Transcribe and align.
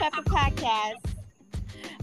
Pepper 0.00 0.22
Podcast. 0.22 0.94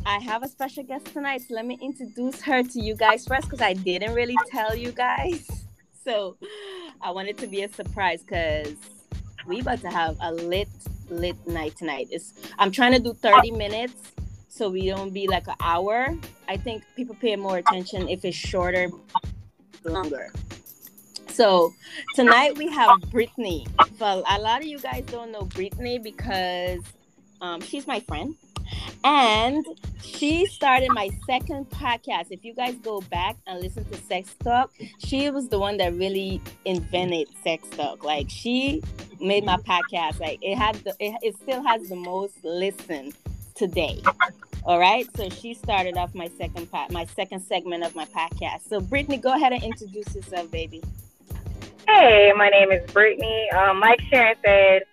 I 0.05 0.19
have 0.19 0.43
a 0.43 0.47
special 0.47 0.83
guest 0.83 1.07
tonight, 1.07 1.41
so 1.41 1.55
let 1.55 1.65
me 1.65 1.79
introduce 1.81 2.39
her 2.43 2.61
to 2.61 2.79
you 2.79 2.95
guys 2.95 3.25
first 3.25 3.45
because 3.45 3.59
I 3.59 3.73
didn't 3.73 4.13
really 4.13 4.35
tell 4.51 4.75
you 4.75 4.91
guys. 4.91 5.49
So 6.03 6.37
I 7.01 7.11
wanted 7.11 7.37
to 7.39 7.47
be 7.47 7.63
a 7.63 7.67
surprise 7.67 8.21
because 8.21 8.75
we 9.45 9.59
about 9.59 9.81
to 9.81 9.89
have 9.89 10.15
a 10.21 10.31
lit, 10.31 10.69
lit 11.09 11.35
night 11.45 11.75
tonight. 11.75 12.07
It's 12.11 12.33
I'm 12.57 12.71
trying 12.71 12.93
to 12.93 12.99
do 12.99 13.13
30 13.13 13.51
minutes 13.51 14.13
so 14.47 14.69
we 14.69 14.87
don't 14.87 15.13
be 15.13 15.27
like 15.27 15.49
an 15.49 15.55
hour. 15.59 16.15
I 16.47 16.55
think 16.55 16.83
people 16.95 17.13
pay 17.15 17.35
more 17.35 17.57
attention 17.57 18.07
if 18.07 18.23
it's 18.23 18.37
shorter, 18.37 18.87
longer. 19.83 20.31
So 21.27 21.73
tonight 22.15 22.57
we 22.57 22.71
have 22.71 23.01
Brittany. 23.11 23.67
Well, 23.99 24.23
a 24.29 24.39
lot 24.39 24.61
of 24.61 24.67
you 24.67 24.79
guys 24.79 25.03
don't 25.07 25.33
know 25.33 25.41
Brittany 25.41 25.99
because 25.99 26.79
um, 27.41 27.61
she's 27.61 27.87
my 27.87 27.99
friend. 28.01 28.35
And 29.03 29.65
she 30.01 30.45
started 30.47 30.89
my 30.91 31.09
second 31.25 31.69
podcast. 31.69 32.27
If 32.31 32.43
you 32.43 32.53
guys 32.53 32.75
go 32.75 33.01
back 33.01 33.37
and 33.47 33.61
listen 33.61 33.85
to 33.85 33.97
Sex 33.97 34.35
Talk, 34.43 34.71
she 34.97 35.29
was 35.29 35.47
the 35.47 35.59
one 35.59 35.77
that 35.77 35.93
really 35.93 36.41
invented 36.65 37.29
Sex 37.43 37.69
Talk. 37.69 38.03
Like 38.03 38.29
she 38.29 38.83
made 39.21 39.45
my 39.45 39.57
podcast. 39.57 40.19
Like 40.19 40.39
it 40.41 40.57
had 40.57 40.75
the 40.77 40.93
it, 40.99 41.15
it 41.21 41.35
still 41.37 41.63
has 41.63 41.87
the 41.89 41.95
most 41.95 42.43
listen 42.43 43.13
today. 43.55 44.01
All 44.65 44.79
right. 44.79 45.07
So 45.15 45.29
she 45.29 45.53
started 45.53 45.95
off 45.97 46.13
my 46.13 46.27
second 46.37 46.69
part, 46.69 46.91
my 46.91 47.05
second 47.05 47.41
segment 47.41 47.83
of 47.83 47.95
my 47.95 48.05
podcast. 48.05 48.67
So 48.67 48.81
Brittany, 48.81 49.17
go 49.17 49.33
ahead 49.33 49.53
and 49.53 49.63
introduce 49.63 50.13
yourself, 50.13 50.51
baby. 50.51 50.83
Hey, 51.87 52.33
my 52.35 52.49
name 52.49 52.71
is 52.71 52.91
Brittany. 52.91 53.49
Um, 53.51 53.79
Mike 53.79 54.01
Sharon 54.09 54.35
said, 54.43 54.83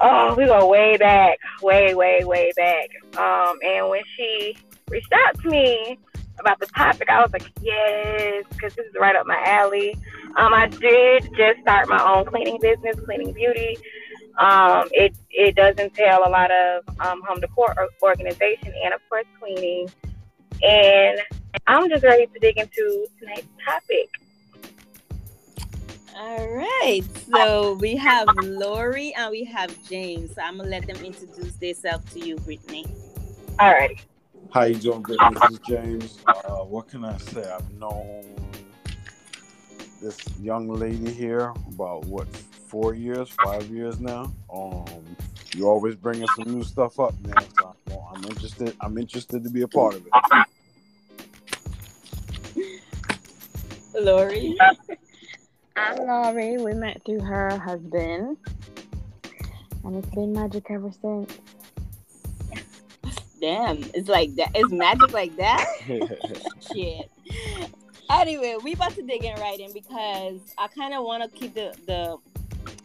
"Oh, 0.00 0.34
we 0.34 0.46
go 0.46 0.68
way 0.68 0.96
back, 0.96 1.38
way, 1.62 1.94
way, 1.94 2.24
way 2.24 2.52
back." 2.56 2.88
Um, 3.18 3.58
and 3.64 3.88
when 3.88 4.02
she 4.16 4.56
reached 4.88 5.12
out 5.12 5.40
to 5.42 5.48
me 5.48 5.98
about 6.38 6.58
the 6.58 6.66
topic, 6.66 7.08
I 7.10 7.20
was 7.20 7.32
like, 7.32 7.50
"Yes," 7.62 8.44
because 8.50 8.74
this 8.74 8.86
is 8.86 8.94
right 8.98 9.14
up 9.14 9.26
my 9.26 9.40
alley. 9.44 9.94
Um, 10.36 10.54
I 10.54 10.66
did 10.68 11.28
just 11.36 11.60
start 11.60 11.88
my 11.88 12.02
own 12.02 12.24
cleaning 12.26 12.58
business, 12.60 12.96
cleaning 13.04 13.32
beauty. 13.32 13.76
Um, 14.38 14.88
it 14.92 15.14
it 15.30 15.54
does 15.56 15.76
entail 15.76 16.22
a 16.24 16.30
lot 16.30 16.50
of 16.50 16.82
um, 17.00 17.22
home 17.26 17.40
decor 17.40 17.74
organization 18.02 18.72
and 18.84 18.94
of 18.94 19.00
course 19.08 19.26
cleaning. 19.38 19.88
And 20.62 21.20
I'm 21.66 21.88
just 21.88 22.04
ready 22.04 22.26
to 22.26 22.38
dig 22.38 22.58
into 22.58 23.06
tonight's 23.18 23.48
topic. 23.64 24.19
All 26.20 26.48
right. 26.48 27.00
So 27.34 27.78
we 27.80 27.96
have 27.96 28.28
Lori 28.36 29.14
and 29.14 29.30
we 29.30 29.42
have 29.44 29.74
James. 29.88 30.34
So 30.34 30.42
I'm 30.42 30.58
gonna 30.58 30.68
let 30.68 30.86
them 30.86 31.02
introduce 31.02 31.54
themselves 31.54 32.12
to 32.12 32.20
you, 32.20 32.36
Brittany. 32.36 32.84
All 33.58 33.72
right. 33.72 33.98
How 34.52 34.64
you 34.64 34.74
doing, 34.74 35.00
Brittany? 35.00 35.34
This 35.40 35.52
is 35.52 35.58
James. 35.60 36.18
Uh, 36.26 36.56
what 36.64 36.88
can 36.88 37.06
I 37.06 37.16
say? 37.16 37.50
I've 37.50 37.72
known 37.72 38.26
this 40.02 40.18
young 40.38 40.68
lady 40.68 41.10
here 41.10 41.54
about 41.68 42.04
what 42.04 42.26
four 42.66 42.92
years, 42.92 43.30
five 43.42 43.64
years 43.70 43.98
now. 43.98 44.30
Um, 44.52 45.16
you 45.54 45.66
always 45.66 45.94
bringing 45.94 46.28
some 46.36 46.54
new 46.54 46.64
stuff 46.64 47.00
up, 47.00 47.14
man. 47.22 47.42
So 47.58 47.74
well, 47.88 48.12
I'm 48.14 48.22
interested. 48.24 48.76
I'm 48.82 48.98
interested 48.98 49.42
to 49.42 49.48
be 49.48 49.62
a 49.62 49.68
part 49.68 49.94
of 49.94 50.06
it. 52.54 52.80
Lori. 53.94 54.58
I'm 55.76 55.96
Laurie. 55.96 56.58
We 56.58 56.74
met 56.74 57.02
through 57.04 57.20
her 57.20 57.58
husband, 57.58 58.36
and 59.84 59.96
it's 59.96 60.14
been 60.14 60.32
magic 60.32 60.70
ever 60.70 60.90
since. 61.00 61.38
Damn, 63.40 63.78
it's 63.94 64.08
like 64.08 64.34
that. 64.36 64.50
It's 64.54 64.72
magic 64.72 65.12
like 65.12 65.36
that. 65.36 65.66
Shit. 66.72 67.10
Anyway, 68.10 68.56
we 68.62 68.74
about 68.74 68.94
to 68.96 69.02
dig 69.02 69.24
in 69.24 69.34
right 69.40 69.58
in 69.58 69.72
because 69.72 70.40
I 70.58 70.68
kind 70.68 70.92
of 70.94 71.04
want 71.04 71.22
to 71.22 71.38
keep 71.38 71.54
the 71.54 71.74
the 71.86 72.18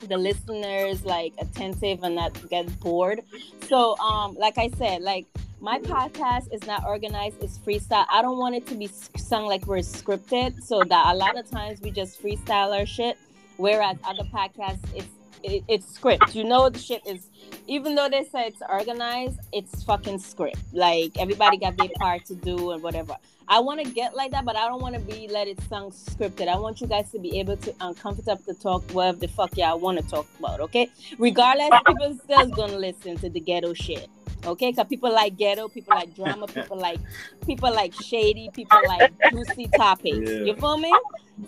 the 0.08 0.18
listeners 0.18 1.04
like 1.04 1.34
attentive 1.40 2.04
and 2.04 2.16
not 2.16 2.50
get 2.50 2.80
bored. 2.80 3.22
So, 3.68 3.98
um, 3.98 4.36
like 4.36 4.58
I 4.58 4.70
said, 4.78 5.02
like 5.02 5.26
my 5.66 5.80
podcast 5.80 6.54
is 6.54 6.64
not 6.68 6.86
organized 6.86 7.42
it's 7.42 7.58
freestyle. 7.58 8.06
I 8.12 8.22
don't 8.22 8.38
want 8.38 8.54
it 8.54 8.68
to 8.68 8.76
be 8.76 8.88
sung 9.18 9.48
like 9.48 9.66
we're 9.66 9.80
scripted 9.80 10.62
so 10.62 10.84
that 10.84 11.12
a 11.12 11.16
lot 11.18 11.40
of 11.40 11.50
times 11.50 11.82
we 11.82 11.90
just 11.90 12.22
freestyle 12.22 12.78
our 12.78 12.86
shit 12.86 13.18
whereas 13.58 13.98
other 14.04 14.26
podcasts 14.26 14.86
it's 14.96 15.08
it, 15.42 15.64
it's 15.68 15.92
script. 15.92 16.36
You 16.36 16.44
know 16.44 16.70
the 16.70 16.78
shit 16.78 17.02
is 17.08 17.32
even 17.66 17.96
though 17.96 18.08
they 18.08 18.26
say 18.26 18.46
it's 18.46 18.62
organized 18.70 19.40
it's 19.54 19.84
fucking 19.84 20.20
script. 20.20 20.60
Like 20.72 21.18
everybody 21.18 21.58
got 21.58 21.78
their 21.78 21.90
part 22.00 22.26
to 22.26 22.36
do 22.36 22.70
and 22.70 22.84
whatever. 22.84 23.18
I 23.48 23.60
want 23.60 23.84
to 23.84 23.92
get 23.92 24.16
like 24.16 24.32
that 24.32 24.46
but 24.46 24.56
i 24.56 24.68
don't 24.68 24.82
want 24.84 24.94
to 24.94 25.02
be 25.02 25.28
let 25.32 25.48
it 25.48 25.60
sung 25.64 25.90
scripted. 25.90 26.48
I 26.48 26.60
want 26.60 26.80
you 26.80 26.86
guys 26.86 27.10
to 27.10 27.18
be 27.18 27.40
able 27.40 27.58
to 27.58 27.72
um, 27.82 27.90
uncomfortable 27.90 28.44
to 28.46 28.54
talk 28.54 28.84
whatever 28.92 29.18
the 29.18 29.30
fuck 29.30 29.58
y'all 29.58 29.80
want 29.80 29.98
to 29.98 30.08
talk 30.08 30.28
about 30.38 30.60
okay? 30.60 30.92
Regardless 31.18 31.72
people 31.88 32.20
still 32.24 32.50
gonna 32.50 32.78
listen 32.78 33.18
to 33.18 33.30
the 33.30 33.40
ghetto 33.40 33.74
shit 33.74 34.10
okay? 34.48 34.72
Because 34.72 34.88
people 34.88 35.12
like 35.12 35.38
ghetto 35.38 35.68
people 35.68 35.96
like 35.96 36.16
drama 36.16 36.48
people 36.48 36.78
like 36.78 37.00
people 37.46 37.74
like 37.74 37.94
shady 37.94 38.50
people 38.54 38.80
like 38.88 39.12
juicy 39.32 39.68
topics. 39.76 40.30
Yeah. 40.30 40.44
you 40.44 40.56
feel 40.56 40.78
me? 40.78 40.94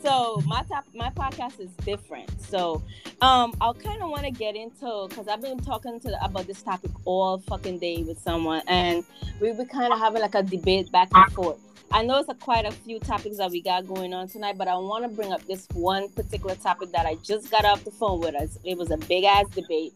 So 0.04 0.42
my 0.46 0.64
top 0.64 0.86
my 0.94 1.10
podcast 1.10 1.60
is 1.60 1.72
different. 1.86 2.30
So 2.42 2.82
um 3.22 3.54
i'll 3.62 3.74
kind 3.74 4.02
of 4.02 4.10
want 4.10 4.26
to 4.26 4.32
get 4.32 4.56
into 4.56 5.08
because 5.10 5.28
i've 5.28 5.42
been 5.42 5.60
talking 5.60 6.00
to 6.00 6.24
about 6.24 6.46
this 6.46 6.62
topic 6.62 6.92
all 7.06 7.40
fucking 7.40 7.80
day 7.80 8.04
with 8.04 8.20
someone 8.20 8.62
and 8.68 9.04
we 9.42 9.52
were 9.54 9.66
kind 9.66 9.92
of 9.92 9.98
having 9.98 10.22
like 10.22 10.36
a 10.36 10.44
debate 10.44 10.92
back 10.92 11.10
and 11.14 11.32
forth. 11.34 11.60
I 11.92 12.04
know 12.04 12.20
it's 12.20 12.28
a, 12.30 12.34
quite 12.34 12.66
a 12.66 12.72
few 12.72 13.00
topics 13.00 13.38
that 13.38 13.50
we 13.50 13.62
got 13.62 13.88
going 13.88 14.14
on 14.14 14.28
tonight, 14.28 14.58
but 14.58 14.68
I 14.68 14.76
want 14.76 15.06
to 15.06 15.10
bring 15.10 15.32
up 15.32 15.46
this 15.46 15.68
one 15.74 16.10
particular 16.10 16.56
topic 16.56 16.92
that 16.92 17.06
I 17.06 17.16
just 17.24 17.50
got 17.50 17.64
off 17.64 17.86
the 17.86 17.92
phone 17.92 18.20
with 18.20 18.36
us. 18.36 18.60
It 18.66 18.78
was 18.78 18.92
a 18.92 18.98
big 18.98 19.24
ass 19.24 19.48
debate 19.50 19.94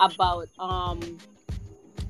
about 0.00 0.48
um 0.58 1.18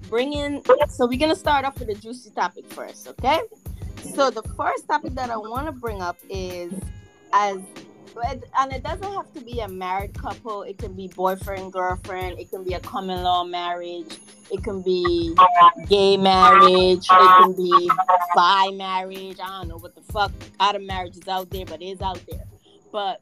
bringing 0.08 0.62
so 0.88 1.06
we're 1.06 1.18
gonna 1.18 1.34
start 1.34 1.64
off 1.64 1.78
with 1.78 1.88
a 1.88 1.94
juicy 1.94 2.30
topic 2.30 2.66
first 2.72 3.08
okay? 3.08 3.40
So 4.14 4.30
the 4.30 4.42
first 4.56 4.86
topic 4.86 5.14
that 5.14 5.30
i 5.30 5.36
want 5.36 5.66
to 5.66 5.72
bring 5.72 6.02
up 6.02 6.18
is 6.28 6.72
as 7.32 7.58
and 8.16 8.72
it 8.72 8.82
doesn't 8.82 9.12
have 9.12 9.32
to 9.34 9.40
be 9.40 9.60
a 9.60 9.68
married 9.68 10.14
couple. 10.14 10.62
It 10.62 10.78
can 10.78 10.92
be 10.94 11.08
boyfriend 11.08 11.72
girlfriend. 11.72 12.38
It 12.38 12.50
can 12.50 12.64
be 12.64 12.74
a 12.74 12.80
common 12.80 13.22
law 13.22 13.44
marriage. 13.44 14.18
It 14.50 14.62
can 14.62 14.82
be 14.82 15.34
gay 15.88 16.16
marriage. 16.16 17.04
It 17.04 17.08
can 17.08 17.56
be 17.56 17.90
bi 18.34 18.70
marriage. 18.72 19.38
I 19.42 19.58
don't 19.58 19.68
know 19.68 19.78
what 19.78 19.94
the 19.94 20.12
fuck 20.12 20.32
out 20.60 20.76
of 20.76 20.82
marriage 20.82 21.16
is 21.16 21.28
out 21.28 21.50
there 21.50 21.66
but 21.66 21.82
is 21.82 22.00
out 22.00 22.20
there. 22.30 22.44
But 22.92 23.20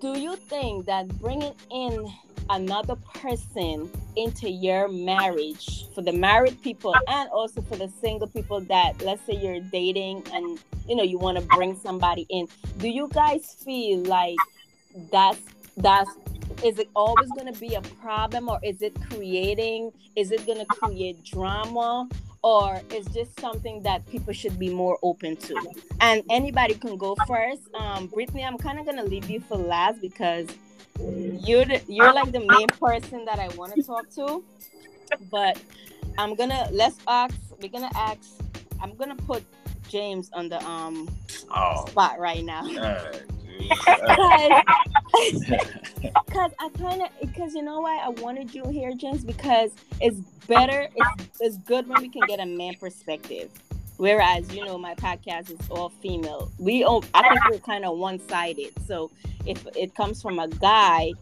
do 0.00 0.18
you 0.18 0.36
think 0.36 0.86
that 0.86 1.08
bringing 1.20 1.54
in 1.70 2.10
another 2.50 2.96
person 3.14 3.90
into 4.16 4.50
your 4.50 4.88
marriage 4.88 5.86
for 5.94 6.02
the 6.02 6.12
married 6.12 6.60
people 6.62 6.94
and 7.08 7.28
also 7.30 7.62
for 7.62 7.76
the 7.76 7.88
single 8.00 8.26
people 8.28 8.60
that 8.60 9.00
let's 9.02 9.24
say 9.26 9.34
you're 9.34 9.60
dating 9.60 10.22
and 10.32 10.58
you 10.88 10.96
know 10.96 11.02
you 11.02 11.18
want 11.18 11.38
to 11.38 11.44
bring 11.56 11.76
somebody 11.76 12.26
in. 12.30 12.48
Do 12.78 12.88
you 12.88 13.08
guys 13.12 13.56
feel 13.64 14.00
like 14.04 14.36
that's 15.12 15.40
that's 15.76 16.10
is 16.64 16.78
it 16.78 16.88
always 16.96 17.30
going 17.30 17.52
to 17.52 17.60
be 17.60 17.74
a 17.74 17.82
problem 18.02 18.48
or 18.48 18.58
is 18.62 18.82
it 18.82 18.96
creating 19.10 19.92
is 20.16 20.32
it 20.32 20.44
going 20.46 20.58
to 20.58 20.66
create 20.66 21.22
drama 21.24 22.08
or 22.42 22.80
is 22.94 23.04
this 23.06 23.28
something 23.38 23.82
that 23.82 24.06
people 24.08 24.32
should 24.32 24.58
be 24.58 24.68
more 24.68 24.96
open 25.02 25.36
to? 25.36 25.56
And 26.00 26.22
anybody 26.30 26.74
can 26.74 26.96
go 26.96 27.16
first. 27.26 27.62
Um 27.74 28.06
brittany 28.06 28.44
i'm 28.44 28.58
kind 28.58 28.78
of 28.78 28.84
going 28.84 28.96
to 28.96 29.04
leave 29.04 29.28
you 29.28 29.40
for 29.40 29.56
last 29.56 30.00
because 30.00 30.46
you're 30.98 31.64
the, 31.64 31.80
you're 31.88 32.12
like 32.12 32.32
the 32.32 32.40
main 32.40 32.66
person 32.80 33.24
that 33.24 33.38
I 33.38 33.48
want 33.56 33.74
to 33.74 33.82
talk 33.82 34.10
to, 34.10 34.44
but 35.30 35.60
I'm 36.18 36.34
gonna 36.34 36.68
let's 36.72 36.98
ask. 37.06 37.34
We're 37.60 37.68
gonna 37.68 37.90
ask. 37.94 38.20
I'm 38.80 38.94
gonna 38.96 39.16
put 39.16 39.44
James 39.88 40.30
on 40.32 40.48
the 40.48 40.64
um 40.66 41.08
oh. 41.54 41.86
spot 41.86 42.18
right 42.18 42.44
now. 42.44 42.62
Because 46.26 46.52
I 46.60 46.68
kind 46.78 47.02
of 47.02 47.08
because 47.20 47.54
you 47.54 47.62
know 47.62 47.80
why 47.80 47.98
I 47.98 48.08
wanted 48.08 48.54
you 48.54 48.68
here, 48.68 48.92
James, 48.94 49.24
because 49.24 49.70
it's 50.00 50.20
better. 50.46 50.88
It's 50.94 51.40
it's 51.40 51.58
good 51.58 51.88
when 51.88 52.02
we 52.02 52.08
can 52.08 52.22
get 52.26 52.40
a 52.40 52.46
man 52.46 52.74
perspective. 52.74 53.50
Whereas, 53.98 54.52
you 54.54 54.64
know, 54.64 54.78
my 54.78 54.94
podcast 54.94 55.50
is 55.50 55.70
all 55.70 55.90
female. 55.90 56.50
We, 56.58 56.84
all, 56.84 57.04
I 57.14 57.28
think 57.28 57.40
we're 57.50 57.58
kind 57.58 57.84
of 57.84 57.98
one 57.98 58.20
sided. 58.28 58.72
So 58.86 59.10
if 59.44 59.66
it 59.76 59.94
comes 59.94 60.22
from 60.22 60.38
a 60.38 60.48
guy, 60.48 61.12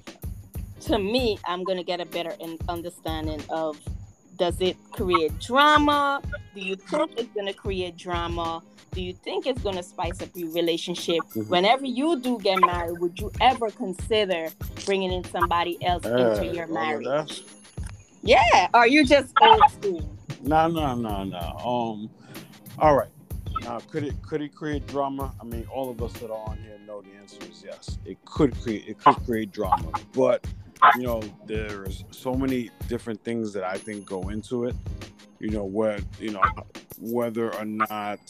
to 0.82 0.99
me, 0.99 1.38
I'm 1.46 1.64
going 1.64 1.78
to 1.78 1.84
get 1.84 2.00
a 2.00 2.06
better 2.06 2.34
understanding 2.69 3.43
of 3.49 3.81
does 4.37 4.61
it 4.61 4.76
create 4.93 5.38
drama? 5.40 6.20
Do 6.55 6.61
you 6.61 6.76
think 6.76 7.12
it's 7.17 7.32
going 7.34 7.46
to 7.46 7.55
create 7.55 7.96
drama? 7.96 8.62
Do 8.93 9.02
you 9.02 9.14
think 9.14 9.46
it's 9.46 9.62
going 9.62 9.76
to 9.76 9.82
spice 9.82 10.20
up 10.20 10.28
your 10.34 10.52
relationship? 10.52 11.20
Mm-hmm. 11.31 11.49
Whenever 11.49 11.87
you 11.87 12.20
do 12.20 12.38
get 12.38 12.61
married, 12.61 12.99
would 12.99 13.19
you 13.19 13.31
ever 13.40 13.70
consider 13.70 14.49
bringing 14.84 15.12
in 15.12 15.25
somebody 15.25 15.82
else 15.84 16.05
uh, 16.05 16.14
into 16.14 16.55
your 16.55 16.67
marriage? 16.67 17.43
Yeah, 18.23 18.69
or 18.75 18.87
you 18.87 19.06
just 19.06 19.32
old 19.40 19.62
school? 19.70 20.17
No, 20.43 20.69
no, 20.69 20.94
no, 20.94 21.25
no. 21.25 21.38
Um, 21.38 22.11
all 22.78 22.96
right. 22.96 23.08
Now, 23.62 23.81
could 23.90 24.05
it 24.05 24.14
could 24.23 24.43
it 24.43 24.55
create 24.55 24.87
drama? 24.87 25.34
I 25.40 25.44
mean, 25.44 25.67
all 25.73 25.90
of 25.90 26.02
us 26.02 26.12
that 26.14 26.31
are 26.31 26.49
on 26.49 26.58
here 26.58 26.76
know 26.87 27.02
the 27.02 27.17
answer 27.19 27.38
is 27.50 27.62
yes. 27.64 27.99
It 28.05 28.23
could 28.25 28.58
create 28.61 28.87
it 28.87 28.99
could 28.99 29.17
create 29.25 29.52
drama, 29.52 29.90
but 30.14 30.46
you 30.96 31.02
know, 31.02 31.23
there's 31.46 32.05
so 32.11 32.34
many 32.34 32.70
different 32.88 33.23
things 33.25 33.52
that 33.55 33.64
I 33.64 33.76
think 33.76 34.06
go 34.06 34.28
into 34.28 34.64
it. 34.64 34.76
You 35.38 35.50
know, 35.50 35.64
where 35.64 35.99
you 36.20 36.31
know 36.31 36.43
whether 36.99 37.55
or 37.55 37.64
not 37.64 38.20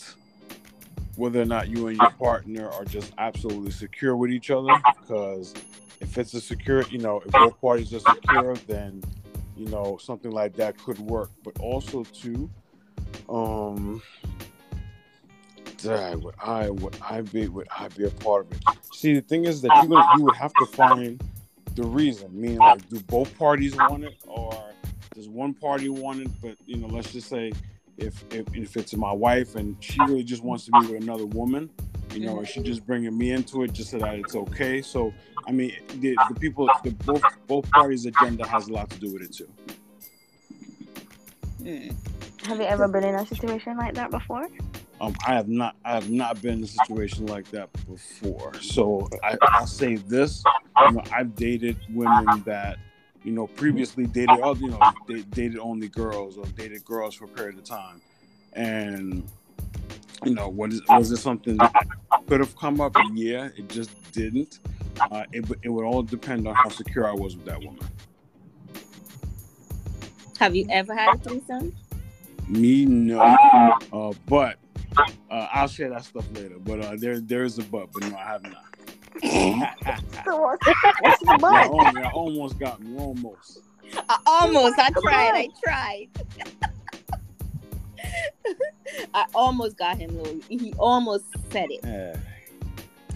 whether 1.17 1.41
or 1.41 1.47
not 1.47 1.69
you 1.69 1.89
and 1.89 1.97
your 1.97 2.11
partner 2.11 2.69
are 2.71 2.85
just 2.85 3.13
absolutely 3.19 3.71
secure 3.71 4.17
with 4.17 4.31
each 4.31 4.51
other. 4.51 4.73
Because 5.01 5.55
if 6.01 6.19
it's 6.19 6.35
a 6.35 6.41
secure, 6.41 6.83
you 6.91 6.99
know, 6.99 7.23
if 7.25 7.33
both 7.33 7.61
parties 7.61 7.93
are 7.95 8.01
secure, 8.01 8.55
then 8.67 9.03
you 9.57 9.67
know 9.69 9.99
something 10.01 10.31
like 10.31 10.55
that 10.57 10.77
could 10.79 10.99
work. 10.99 11.31
But 11.45 11.59
also 11.61 12.05
too, 12.05 12.51
um, 13.29 14.03
dang, 15.79 16.21
would 16.21 16.35
I 16.43 16.71
would 16.71 16.97
I 17.01 17.21
be 17.23 17.49
would 17.49 17.69
I 17.77 17.89
be 17.89 18.05
a 18.05 18.11
part 18.11 18.47
of 18.47 18.53
it? 18.53 18.63
See, 18.93 19.15
the 19.15 19.21
thing 19.21 19.45
is 19.45 19.61
that 19.63 19.83
you 19.83 19.89
would 19.89 20.05
you 20.17 20.25
would 20.25 20.37
have 20.37 20.53
to 20.55 20.67
find 20.67 21.23
the 21.75 21.85
reason. 21.85 22.29
Meaning, 22.39 22.59
like, 22.59 22.89
do 22.89 23.01
both 23.01 23.37
parties 23.39 23.77
want 23.77 24.05
it, 24.05 24.17
or 24.27 24.59
does 25.15 25.29
one 25.29 25.55
party 25.55 25.89
want 25.89 26.21
it? 26.21 26.31
But 26.41 26.57
you 26.67 26.77
know, 26.77 26.89
let's 26.89 27.13
just 27.13 27.29
say 27.29 27.53
if 27.99 28.25
if, 28.31 28.47
if 28.55 28.77
it's 28.77 28.95
my 28.95 29.13
wife 29.13 29.57
and 29.57 29.77
she 29.81 29.99
really 30.03 30.25
just 30.25 30.43
wants 30.43 30.65
to 30.67 30.73
be 30.81 30.93
with 30.93 31.03
another 31.03 31.27
woman, 31.27 31.71
you 32.13 32.21
know, 32.21 32.39
and 32.39 32.49
she 32.49 32.63
just 32.63 32.87
bringing 32.87 33.17
me 33.17 33.33
into 33.33 33.63
it 33.63 33.73
just 33.73 33.91
so 33.91 33.99
that 33.99 34.15
it's 34.15 34.35
okay. 34.35 34.83
So 34.83 35.13
I 35.47 35.53
mean, 35.53 35.73
the, 36.01 36.17
the 36.29 36.35
people, 36.35 36.69
the 36.83 36.91
both 36.91 37.23
both 37.47 37.71
parties' 37.71 38.07
agenda 38.07 38.47
has 38.47 38.69
a 38.69 38.73
lot 38.73 38.91
to 38.91 38.99
do 38.99 39.13
with 39.13 39.23
it 39.23 39.33
too. 39.33 39.49
Hmm. 41.63 41.89
Have 42.47 42.59
you 42.61 42.67
ever 42.67 42.87
been 42.87 43.03
in 43.05 43.15
a 43.17 43.27
situation 43.27 43.77
like 43.77 43.95
that 43.95 44.11
before? 44.11 44.49
Um, 45.01 45.15
I 45.27 45.35
have 45.35 45.49
not, 45.49 45.77
I 45.85 45.95
have 45.95 46.11
not 46.11 46.41
been 46.41 46.59
in 46.59 46.65
a 46.65 46.67
situation 46.69 47.27
like 47.27 47.51
that 47.51 47.71
before. 47.87 48.53
So 48.61 49.09
I, 49.25 49.37
I'll 49.43 49.67
say 49.67 49.97
this: 49.97 50.43
you 50.87 50.93
know, 50.93 51.03
I've 51.13 51.35
dated 51.35 51.77
women 51.91 52.43
that, 52.45 52.79
you 53.25 53.33
know, 53.33 53.47
previously 53.49 54.07
dated, 54.07 54.41
other, 54.41 54.61
you 54.61 54.71
know, 54.71 54.81
they 55.09 55.23
dated 55.23 55.59
only 55.59 55.89
girls 55.89 56.39
or 56.39 56.45
dated 56.57 56.85
girls 56.85 57.15
for 57.17 57.25
a 57.25 57.29
period 57.29 57.59
of 57.59 57.65
time, 57.65 58.01
and 58.53 59.29
you 60.25 60.35
know, 60.35 60.49
what 60.49 60.73
is 60.73 60.81
was 60.89 61.11
it 61.11 61.19
something 61.19 61.57
that 61.59 61.75
could 62.29 62.41
have 62.41 62.57
come 62.57 62.81
up? 62.81 62.97
Yeah, 63.13 63.49
it 63.57 63.69
just 63.69 63.91
didn't. 64.13 64.61
Uh, 65.11 65.25
it 65.33 65.47
would- 65.49 65.59
it 65.63 65.69
would 65.69 65.85
all 65.85 66.03
depend 66.03 66.49
on 66.49 66.55
how 66.55 66.69
secure 66.71 67.07
I 67.07 67.13
was 67.13 67.37
with 67.37 67.45
that 67.47 67.63
woman. 67.63 67.83
Have 70.39 70.55
you 70.57 70.67
ever 70.71 70.95
had 70.95 71.17
a 71.17 71.19
threesome? 71.19 71.75
Me, 72.49 72.85
no. 72.85 73.21
Uh, 73.93 74.13
but 74.27 74.59
uh, 75.31 75.49
I'll 75.53 75.69
share 75.69 75.91
that 75.91 76.05
stuff 76.05 76.25
later. 76.35 76.57
But 76.59 76.81
uh, 76.81 76.97
there 76.97 77.21
there 77.21 77.45
is 77.45 77.59
a 77.59 77.63
but, 77.63 77.93
but 77.93 78.05
no, 78.09 78.17
I 78.17 78.25
have 78.25 78.43
not. 78.43 78.63
What's, 79.23 80.67
what's 81.01 81.21
the 81.21 81.31
I 81.31 81.37
butt? 81.39 81.67
almost, 81.69 81.97
I 81.97 82.11
almost 82.11 82.59
got 82.59 82.81
me, 82.83 82.99
almost. 82.99 83.61
I 84.09 84.19
almost. 84.27 84.79
I 84.79 84.91
tried. 84.91 85.33
I 85.35 85.49
tried. 85.65 86.09
I 89.15 89.25
almost 89.35 89.79
got 89.79 89.97
him, 89.97 90.23
Louis. 90.23 90.43
He 90.49 90.75
almost 90.79 91.25
said 91.51 91.69
it. 91.71 91.81
Yeah. 91.83 92.17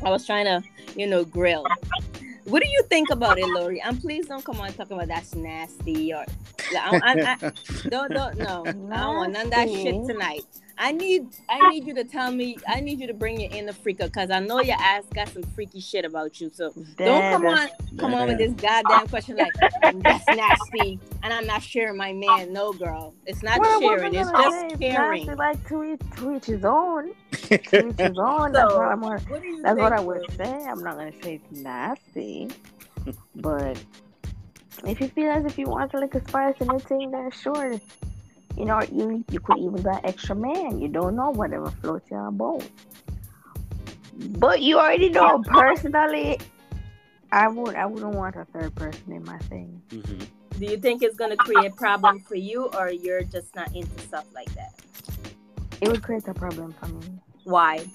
I 0.05 0.11
was 0.11 0.25
trying 0.25 0.47
to, 0.47 0.63
you 0.97 1.07
know, 1.07 1.25
grill. 1.25 1.67
What 2.51 2.63
do 2.65 2.69
you 2.69 2.83
think 2.91 3.11
about 3.11 3.39
it, 3.39 3.47
Lori? 3.47 3.81
And 3.81 4.01
please 4.01 4.27
don't 4.27 4.45
come 4.45 4.61
on 4.61 4.73
talking 4.73 4.97
about 4.97 5.07
that's 5.07 5.37
nasty 5.37 6.13
or 6.13 6.25
I, 6.77 7.01
I, 7.03 7.37
I, 7.47 7.53
don't 7.89 8.11
don't 8.13 8.39
no. 8.39 8.65
I 8.67 8.73
don't 8.73 9.17
want 9.17 9.33
none 9.33 9.47
of 9.47 9.51
that 9.53 9.69
shit 9.69 10.05
tonight. 10.07 10.43
I 10.81 10.93
need 10.93 11.29
I 11.51 11.63
need 11.63 11.87
you 11.87 11.95
to 11.97 12.05
tell 12.05 12.33
me. 12.33 12.59
I 12.69 12.81
need 12.81 13.01
you 13.01 13.07
to 13.09 13.15
bring 13.15 13.39
your 13.41 13.51
inner 13.53 13.75
freaker 13.75 14.07
because 14.07 14.31
I 14.31 14.41
know 14.41 14.61
your 14.61 14.79
ass 14.81 15.05
got 15.15 15.29
some 15.29 15.45
freaky 15.55 15.81
shit 15.81 16.07
about 16.07 16.41
you. 16.41 16.51
So 16.51 16.75
don't 17.05 17.29
come 17.29 17.47
on 17.47 17.69
come 17.99 18.15
on 18.15 18.29
with 18.29 18.39
this 18.39 18.55
goddamn 18.55 19.09
question 19.09 19.37
like 19.37 19.57
that's 19.93 20.31
nasty 20.31 21.01
and 21.23 21.33
I'm 21.35 21.47
not 21.47 21.63
sharing 21.63 21.99
my 21.99 22.15
man. 22.15 22.53
No, 22.55 22.73
girl, 22.73 23.15
it's 23.27 23.43
not 23.43 23.61
Well, 23.61 23.79
sharing. 23.81 24.15
It's 24.15 24.33
just? 24.33 24.81
Caring. 24.81 25.27
nasty, 25.27 25.37
Like 25.37 25.69
to 25.69 25.85
each, 25.85 26.01
to 26.17 26.37
each 26.37 26.47
his 26.47 26.65
own. 26.65 27.13
To 27.73 27.89
each 27.91 28.01
his 28.01 28.19
own. 28.19 28.53
That's 28.53 28.73
So, 28.73 28.79
what 28.79 28.89
I'm 28.89 29.01
gonna 29.03 29.21
What 29.29 29.43
That's 29.63 29.79
what 29.81 29.93
I 29.93 30.01
would 30.01 30.23
say. 30.37 30.65
I'm 30.67 30.83
not 30.83 30.97
gonna 30.97 31.13
say 31.23 31.37
it's 31.45 31.53
nasty, 31.53 32.49
but 33.37 33.79
if 34.87 35.01
you 35.01 35.09
feel 35.09 35.31
as 35.31 35.45
if 35.45 35.59
you 35.59 35.67
want 35.69 35.91
to 35.93 35.99
like 36.01 36.15
a 36.15 36.21
spice 36.29 36.55
and 36.61 36.71
the 36.71 36.81
thing, 36.81 37.11
then 37.11 37.31
sure. 37.31 37.81
You 38.57 38.65
know, 38.65 38.81
you 38.93 39.25
you 39.31 39.41
could 39.41 39.59
even 39.59 39.83
got 39.83 40.05
extra 40.05 40.35
man. 40.35 40.81
You 40.81 40.89
don't 40.89 41.17
know 41.17 41.31
whatever 41.31 41.71
floats 41.71 42.11
your 42.11 42.31
boat. 42.31 42.65
But 44.39 44.61
you 44.63 44.79
already 44.79 45.09
know 45.09 45.43
personally. 45.47 46.39
I 47.33 47.49
would 47.49 47.75
I 47.75 47.87
wouldn't 47.87 48.15
want 48.15 48.37
a 48.37 48.45
third 48.47 48.75
person 48.75 49.13
in 49.13 49.25
my 49.25 49.39
thing. 49.39 49.81
Mhm. 49.91 50.27
Do 50.59 50.67
you 50.67 50.77
think 50.77 51.03
it's 51.03 51.17
gonna 51.17 51.37
create 51.37 51.75
problem 51.77 52.21
for 52.21 52.35
you, 52.35 52.67
or 52.77 52.91
you're 52.91 53.23
just 53.23 53.55
not 53.55 53.75
into 53.75 53.99
stuff 54.01 54.27
like 54.35 54.53
that? 54.55 54.75
It 55.81 55.89
would 55.89 56.03
create 56.03 56.29
a 56.29 56.35
problem 56.35 56.73
for 56.73 56.89
me. 56.89 57.21
Why? 57.45 57.87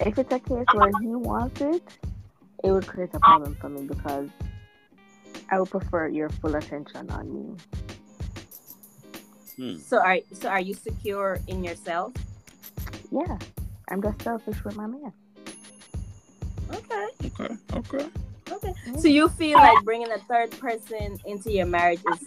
If 0.00 0.18
it's 0.18 0.32
a 0.32 0.38
case 0.40 0.66
where 0.72 0.90
he 1.00 1.14
wants 1.14 1.60
it, 1.60 1.82
it 2.64 2.72
would 2.72 2.86
create 2.86 3.14
a 3.14 3.20
problem 3.20 3.54
for 3.54 3.68
me 3.68 3.82
because 3.86 4.28
I 5.50 5.60
would 5.60 5.70
prefer 5.70 6.08
your 6.08 6.28
full 6.28 6.54
attention 6.54 7.10
on 7.10 7.32
me. 7.32 7.56
Hmm. 9.60 9.76
So 9.76 10.00
are 10.00 10.18
so 10.32 10.48
are 10.48 10.60
you 10.60 10.72
secure 10.72 11.38
in 11.46 11.62
yourself? 11.62 12.14
Yeah, 13.12 13.36
I'm 13.90 14.00
just 14.00 14.22
selfish 14.22 14.64
with 14.64 14.74
my 14.74 14.86
man. 14.86 15.12
Okay, 16.72 17.08
Okay. 17.26 17.54
Okay. 17.74 18.08
okay. 18.50 18.74
So 18.98 19.08
you 19.08 19.28
feel 19.28 19.58
like 19.58 19.84
bringing 19.84 20.10
a 20.12 20.18
third 20.20 20.50
person 20.52 21.18
into 21.26 21.52
your 21.52 21.66
marriage 21.66 22.00
is 22.10 22.24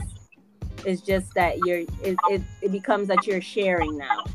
is 0.86 1.02
just 1.02 1.34
that 1.34 1.58
you're 1.66 1.80
it, 2.04 2.18
it, 2.30 2.42
it 2.62 2.72
becomes 2.72 3.08
that 3.08 3.26
you're 3.26 3.42
sharing 3.42 3.98
now. 3.98 4.26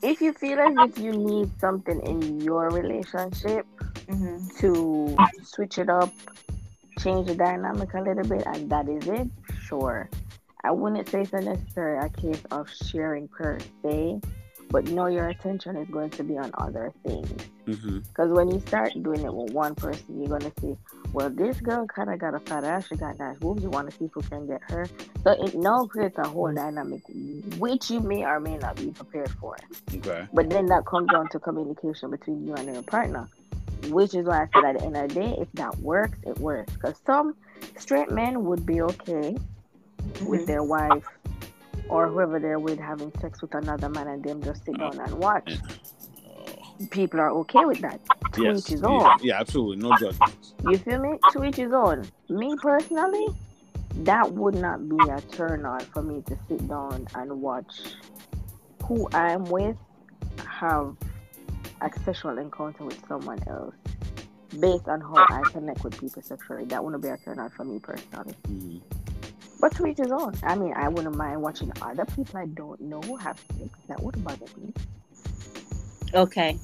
If 0.00 0.22
you 0.22 0.32
feel 0.32 0.58
as 0.58 0.72
if 0.90 0.98
you 0.98 1.12
need 1.12 1.50
something 1.60 2.00
in 2.06 2.40
your 2.40 2.70
relationship 2.70 3.66
Mm-hmm. 4.08 4.48
to 4.58 5.16
switch 5.44 5.78
it 5.78 5.88
up, 5.88 6.12
change 6.98 7.28
the 7.28 7.34
dynamic 7.34 7.94
a 7.94 8.00
little 8.00 8.24
bit, 8.24 8.46
and 8.46 8.70
that 8.70 8.88
is 8.88 9.06
it, 9.08 9.28
sure. 9.64 10.08
I 10.64 10.70
wouldn't 10.70 11.08
say 11.08 11.22
it's 11.22 11.32
a 11.32 11.40
necessary 11.40 11.98
a 11.98 12.08
case 12.08 12.42
of 12.50 12.70
sharing 12.70 13.28
per 13.28 13.58
se, 13.82 14.20
but 14.70 14.84
know 14.86 15.06
your 15.06 15.28
attention 15.28 15.76
is 15.76 15.88
going 15.88 16.10
to 16.10 16.22
be 16.22 16.38
on 16.38 16.50
other 16.54 16.92
things. 17.04 17.30
Mm-hmm. 17.66 17.98
Because 17.98 18.30
when 18.30 18.48
you 18.50 18.60
start 18.60 18.92
doing 19.02 19.20
it 19.20 19.32
with 19.32 19.52
one 19.52 19.74
person, 19.74 20.04
you're 20.18 20.38
gonna 20.38 20.52
see, 20.60 20.76
well, 21.12 21.30
this 21.30 21.60
girl 21.60 21.86
kind 21.86 22.10
of 22.10 22.18
got 22.18 22.34
a 22.34 22.40
fat 22.40 22.64
ass, 22.64 22.86
she 22.88 22.96
got 22.96 23.18
nice 23.18 23.38
boobs. 23.38 23.62
You 23.62 23.70
want 23.70 23.90
to 23.90 23.96
see 23.96 24.06
if 24.06 24.16
we 24.16 24.22
can 24.22 24.46
get 24.46 24.62
her. 24.68 24.86
So 25.22 25.32
it 25.32 25.54
now 25.54 25.84
creates 25.86 26.18
a 26.18 26.26
whole 26.26 26.52
dynamic, 26.52 27.02
which 27.58 27.90
you 27.90 28.00
may 28.00 28.24
or 28.24 28.40
may 28.40 28.56
not 28.56 28.76
be 28.76 28.86
prepared 28.90 29.30
for. 29.32 29.56
Okay. 29.94 30.26
But 30.32 30.48
then 30.48 30.66
that 30.66 30.86
comes 30.86 31.08
down 31.10 31.28
to 31.30 31.38
communication 31.38 32.10
between 32.10 32.46
you 32.46 32.54
and 32.54 32.72
your 32.72 32.82
partner, 32.82 33.28
which 33.90 34.14
is 34.14 34.26
why 34.26 34.42
I 34.42 34.48
said 34.54 34.64
at 34.76 34.78
the 34.80 34.86
end 34.86 34.96
of 34.96 35.08
the 35.08 35.14
day, 35.14 35.36
if 35.38 35.50
that 35.54 35.76
works, 35.78 36.18
it 36.26 36.38
works. 36.38 36.72
Because 36.74 37.00
some 37.06 37.34
straight 37.78 38.10
men 38.10 38.44
would 38.44 38.64
be 38.66 38.82
okay 38.82 39.34
mm-hmm. 39.36 40.26
with 40.26 40.46
their 40.46 40.62
wife 40.62 41.06
or 41.88 42.08
whoever 42.08 42.38
they're 42.38 42.58
with 42.58 42.78
having 42.78 43.12
sex 43.20 43.42
with 43.42 43.54
another 43.54 43.88
man 43.88 44.08
and 44.08 44.24
them 44.24 44.42
just 44.42 44.64
sit 44.64 44.78
down 44.78 44.98
and 44.98 45.12
watch. 45.18 45.56
People 46.90 47.20
are 47.20 47.30
okay 47.30 47.64
with 47.64 47.80
that. 47.80 48.00
To 48.32 48.42
Yes. 48.42 48.58
each 48.60 48.66
his 48.68 48.80
Yeah, 48.82 48.88
own. 48.88 49.18
yeah, 49.22 49.40
absolutely. 49.40 49.76
No 49.76 49.96
judgments. 49.98 50.54
You 50.64 50.78
feel 50.78 50.98
me? 51.00 51.18
To 51.32 51.44
each 51.44 51.56
his 51.56 51.72
own. 51.72 52.04
Me 52.30 52.56
personally, 52.60 53.28
that 53.98 54.32
would 54.32 54.54
not 54.54 54.88
be 54.88 54.96
a 55.10 55.20
turn 55.20 55.66
on 55.66 55.80
for 55.80 56.02
me 56.02 56.22
to 56.22 56.36
sit 56.48 56.66
down 56.66 57.06
and 57.14 57.42
watch 57.42 57.94
who 58.84 59.08
I'm 59.12 59.44
with 59.44 59.76
have 60.46 60.96
a 61.82 62.00
sexual 62.04 62.38
encounter 62.38 62.84
with 62.84 63.00
someone 63.08 63.38
else 63.48 63.74
based 64.60 64.88
on 64.88 65.00
how 65.00 65.16
I 65.16 65.42
connect 65.50 65.82
with 65.82 65.98
people 65.98 66.22
sexually. 66.22 66.64
That 66.66 66.84
wouldn't 66.84 67.02
be 67.02 67.08
a 67.08 67.16
turn 67.16 67.38
on 67.38 67.50
for 67.50 67.64
me 67.64 67.78
personally. 67.78 68.34
Mhm. 68.48 68.80
But 69.60 69.74
to 69.76 69.86
each 69.86 69.98
his 69.98 70.10
own. 70.10 70.34
I 70.42 70.56
mean, 70.56 70.72
I 70.74 70.88
wouldn't 70.88 71.16
mind 71.16 71.40
watching 71.40 71.72
other 71.80 72.04
people 72.04 72.38
I 72.38 72.46
don't 72.46 72.80
know 72.80 73.00
have 73.16 73.38
sex. 73.58 73.70
That 73.88 74.02
wouldn't 74.02 74.24
bother 74.24 74.46
me. 74.56 74.72
Okay. 76.14 76.58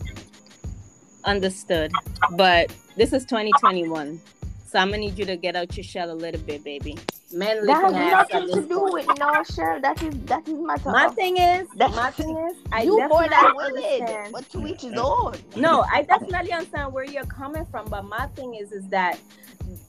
Understood. 1.24 1.92
But 2.32 2.74
this 2.96 3.12
is 3.12 3.24
2021. 3.24 4.20
So 4.66 4.78
I'm 4.78 4.88
gonna 4.88 4.98
need 4.98 5.18
you 5.18 5.24
to 5.24 5.36
get 5.36 5.56
out 5.56 5.76
your 5.76 5.84
shell 5.84 6.10
a 6.10 6.12
little 6.12 6.40
bit, 6.42 6.64
baby. 6.64 6.98
Men 7.32 7.66
That 7.66 7.92
has 7.94 8.28
nothing 8.30 8.48
to 8.54 8.62
do 8.68 8.78
point. 8.78 8.92
with 8.94 9.18
no 9.18 9.42
shell. 9.44 9.80
That 9.80 10.02
is 10.02 10.14
that 10.24 10.48
is 10.48 10.54
matter 10.58 10.90
My 10.90 11.06
of 11.06 11.14
thing 11.14 11.36
is, 11.36 11.68
That- 11.76 11.90
my 11.94 12.10
thing 12.10 12.36
is, 12.36 12.56
I 12.72 12.82
you 12.82 12.98
more 13.06 13.22
than 13.28 13.32
understand. 13.34 14.32
but 14.32 14.48
to 14.50 14.66
each 14.66 14.82
his 14.82 14.94
own. 14.96 15.34
No, 15.56 15.84
I 15.92 16.02
definitely 16.02 16.52
understand 16.52 16.92
where 16.92 17.04
you're 17.04 17.24
coming 17.26 17.66
from, 17.66 17.86
but 17.90 18.04
my 18.06 18.26
thing 18.28 18.54
is, 18.54 18.72
is 18.72 18.86
that 18.88 19.18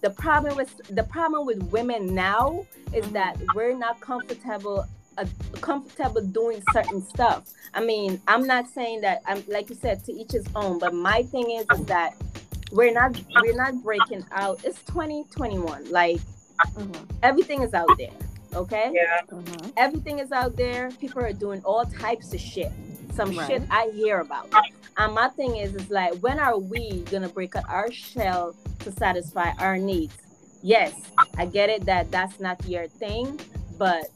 the 0.01 0.09
problem 0.09 0.57
with 0.57 0.75
the 0.93 1.03
problem 1.03 1.45
with 1.45 1.63
women 1.71 2.13
now 2.13 2.65
is 2.93 3.05
Mhm. 3.05 3.13
that 3.13 3.37
we're 3.55 3.73
not 3.75 3.99
comfortable 4.01 4.85
uh, 5.17 5.25
comfortable 5.61 6.21
doing 6.21 6.61
certain 6.73 7.01
stuff. 7.01 7.51
I 7.73 7.81
mean, 7.81 8.21
I'm 8.27 8.47
not 8.47 8.69
saying 8.69 9.01
that 9.01 9.21
I'm 9.25 9.43
like 9.47 9.69
you 9.69 9.75
said 9.75 10.03
to 10.05 10.11
each 10.13 10.31
his 10.31 10.45
own, 10.55 10.79
but 10.79 10.93
my 10.93 11.23
thing 11.23 11.51
is 11.51 11.65
is 11.77 11.85
that 11.85 12.15
we're 12.71 12.93
not 12.93 13.19
we're 13.41 13.55
not 13.55 13.81
breaking 13.83 14.25
out. 14.31 14.59
It's 14.65 14.81
2021. 14.83 15.89
Like 15.91 16.19
Mhm. 16.75 16.95
everything 17.23 17.61
is 17.61 17.73
out 17.73 17.89
there. 17.97 18.11
Okay? 18.55 18.91
Yeah. 18.93 19.21
Mhm. 19.31 19.71
everything 19.77 20.19
is 20.19 20.31
out 20.31 20.55
there. 20.55 20.89
People 20.99 21.21
are 21.23 21.33
doing 21.33 21.61
all 21.63 21.85
types 21.85 22.33
of 22.33 22.39
shit. 22.39 22.71
Some 23.13 23.35
Right. 23.37 23.47
shit 23.47 23.63
I 23.69 23.89
hear 23.93 24.19
about. 24.21 24.47
And 24.97 25.13
my 25.13 25.29
thing 25.29 25.57
is, 25.57 25.75
is 25.75 25.89
like, 25.89 26.15
when 26.19 26.39
are 26.39 26.57
we 26.57 27.03
gonna 27.11 27.29
break 27.29 27.55
out 27.55 27.63
our 27.69 27.91
shell 27.91 28.55
to 28.79 28.91
satisfy 28.91 29.51
our 29.59 29.77
needs? 29.77 30.15
Yes, 30.61 30.93
I 31.37 31.45
get 31.45 31.69
it 31.69 31.85
that 31.85 32.11
that's 32.11 32.39
not 32.39 32.65
your 32.67 32.87
thing, 32.87 33.39
but 33.77 34.09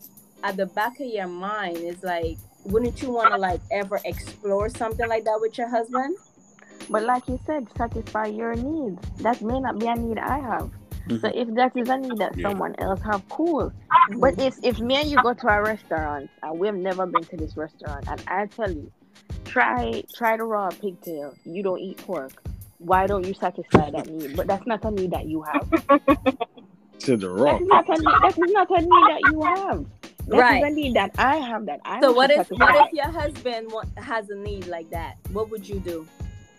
at 0.43 0.57
the 0.57 0.65
back 0.65 0.99
of 0.99 1.07
your 1.07 1.27
mind 1.27 1.77
is 1.77 2.03
like, 2.03 2.37
wouldn't 2.65 3.01
you 3.01 3.11
want 3.11 3.31
to 3.33 3.37
like 3.37 3.61
ever 3.71 3.99
explore 4.03 4.67
something 4.69 5.07
like 5.07 5.23
that 5.25 5.39
with 5.39 5.57
your 5.57 5.69
husband? 5.69 6.17
But 6.89 7.03
like 7.03 7.27
you 7.29 7.39
said, 7.45 7.67
satisfy 7.77 8.25
your 8.25 8.55
needs. 8.55 8.99
That 9.19 9.41
may 9.41 9.59
not 9.59 9.79
be 9.79 9.87
a 9.87 9.95
need 9.95 10.17
I 10.17 10.39
have. 10.39 10.69
So 11.09 11.15
Mhm. 11.17 11.35
if 11.35 11.53
that 11.55 11.75
is 11.75 11.89
a 11.89 11.97
need 11.97 12.17
that 12.19 12.37
Yeah. 12.37 12.49
someone 12.49 12.75
else 12.79 13.01
have, 13.01 13.27
cool. 13.29 13.71
But 14.17 14.39
if 14.39 14.55
if 14.63 14.79
me 14.79 14.95
and 14.95 15.09
you 15.09 15.17
go 15.21 15.33
to 15.33 15.47
a 15.47 15.61
restaurant 15.61 16.29
and 16.41 16.59
we've 16.59 16.73
never 16.75 17.05
been 17.05 17.23
to 17.25 17.37
this 17.37 17.57
restaurant, 17.57 18.07
and 18.07 18.23
I 18.27 18.45
tell 18.47 18.71
you, 18.71 18.89
try 19.45 20.03
try 20.15 20.37
the 20.37 20.43
raw 20.43 20.69
pigtail. 20.69 21.33
You 21.45 21.61
don't 21.63 21.79
eat 21.79 21.97
pork. 21.97 22.31
Why 22.79 23.07
don't 23.07 23.25
you 23.25 23.33
satisfy 23.33 23.91
that 23.91 24.07
need? 24.09 24.35
But 24.35 24.47
that's 24.47 24.65
not 24.65 24.83
a 24.85 24.91
need 24.91 25.11
that 25.11 25.25
you 25.25 25.41
have. 25.43 25.69
To 26.99 27.17
the 27.17 27.27
That 27.27 27.33
rock. 27.33 27.61
not 27.65 27.89
a 27.89 27.97
need, 27.99 28.15
that 28.23 28.37
is 28.37 28.53
not 28.53 28.69
a 28.69 28.81
need 28.81 29.07
that 29.11 29.21
you 29.31 29.41
have. 29.41 29.85
That 30.27 30.35
is 30.35 30.39
Right. 30.41 30.63
a 30.63 30.69
need 30.69 30.93
that 30.95 31.11
I 31.17 31.35
have 31.37 31.65
that 31.65 31.81
I 31.83 31.99
so 31.99 32.13
what 32.13 32.31
if 32.31 32.37
satisfy. 32.47 32.63
what 32.65 32.87
if 32.87 32.93
your 32.93 33.09
husband 33.11 33.67
wa- 33.73 33.83
has 33.97 34.29
a 34.29 34.35
need 34.37 34.67
like 34.67 34.89
that? 34.91 35.17
What 35.33 35.49
would 35.51 35.67
you 35.67 35.79
do? 35.81 36.05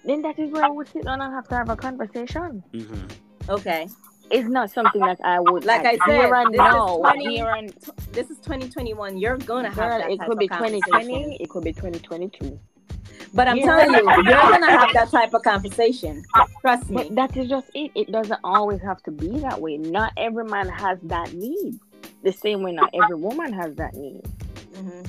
Then 0.04 0.20
that 0.20 0.38
is 0.38 0.50
where 0.50 0.70
we 0.70 0.84
sit 0.86 1.04
down 1.04 1.22
and 1.22 1.32
have 1.32 1.48
to 1.48 1.54
have 1.54 1.70
a 1.70 1.76
conversation. 1.76 2.62
Mhm. 2.74 3.10
Okay, 3.48 3.88
It's 4.30 4.48
not 4.48 4.70
something 4.70 5.02
that 5.02 5.20
I 5.22 5.38
would 5.40 5.64
Like 5.64 5.84
I 5.86 5.96
said, 5.98 6.06
here 6.06 6.34
and 6.34 6.52
this 6.52 6.58
is 6.60 6.72
now. 6.72 6.96
20 6.98 7.36
Here 7.36 7.50
and 7.50 7.74
this 8.12 8.30
is 8.30 8.38
2021. 8.38 9.18
You're 9.18 9.36
gonna 9.38 9.68
have 9.68 9.76
girl, 9.76 9.98
that 9.98 10.10
it 10.10 10.18
type 10.18 10.28
could 10.28 10.38
be 10.38 10.46
of 10.46 10.50
conversation. 10.50 10.82
2020, 10.92 11.36
it 11.40 11.50
could 11.50 11.64
be 11.64 11.72
2022. 11.72 12.58
But 13.34 13.48
I'm 13.48 13.56
Yeah. 13.58 13.64
telling 13.64 13.90
you, 13.90 14.04
you're 14.26 14.40
gonna 14.50 14.70
have 14.70 14.92
that 14.94 15.10
type 15.10 15.34
of 15.34 15.42
conversation. 15.42 16.22
Trust 16.60 16.88
me. 16.90 16.96
But 16.96 17.14
that 17.16 17.36
is 17.36 17.48
just 17.48 17.70
it. 17.74 17.90
It 17.94 18.10
doesn't 18.10 18.40
always 18.44 18.80
have 18.80 19.02
to 19.04 19.10
be 19.10 19.38
that 19.40 19.60
way. 19.60 19.76
Not 19.76 20.12
every 20.16 20.44
man 20.44 20.68
has 20.68 20.98
that 21.04 21.32
need. 21.34 21.78
The 22.22 22.32
same 22.32 22.62
way 22.62 22.72
not 22.72 22.90
every 22.94 23.16
woman 23.16 23.52
has 23.52 23.74
that 23.76 23.94
need. 23.94 24.22
Mhm. 24.72 25.06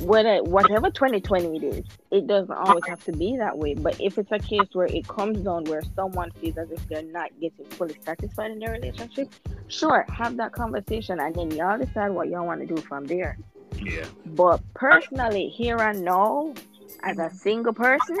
Whether 0.00 0.42
whatever 0.42 0.90
2020 0.90 1.56
it 1.56 1.62
is, 1.62 1.84
it 2.10 2.26
doesn't 2.26 2.52
always 2.52 2.84
have 2.86 3.02
to 3.04 3.12
be 3.12 3.36
that 3.38 3.56
way. 3.56 3.74
But 3.74 4.00
if 4.00 4.18
it's 4.18 4.32
a 4.32 4.38
case 4.38 4.68
where 4.72 4.86
it 4.86 5.06
comes 5.06 5.38
down 5.38 5.64
where 5.64 5.82
someone 5.94 6.30
feels 6.32 6.58
as 6.58 6.70
if 6.70 6.86
they're 6.88 7.02
not 7.02 7.30
getting 7.40 7.64
fully 7.66 7.96
satisfied 8.04 8.50
in 8.50 8.58
their 8.58 8.72
relationship, 8.72 9.32
sure, 9.68 10.04
have 10.08 10.36
that 10.36 10.52
conversation 10.52 11.20
and 11.20 11.34
then 11.34 11.50
y'all 11.52 11.78
decide 11.78 12.10
what 12.10 12.28
y'all 12.28 12.46
want 12.46 12.60
to 12.60 12.66
do 12.66 12.80
from 12.82 13.06
there. 13.06 13.38
Yeah. 13.82 14.04
But 14.26 14.60
personally, 14.74 15.48
here 15.48 15.78
and 15.78 16.02
now, 16.04 16.54
as 17.02 17.18
a 17.18 17.30
single 17.30 17.72
person, 17.72 18.18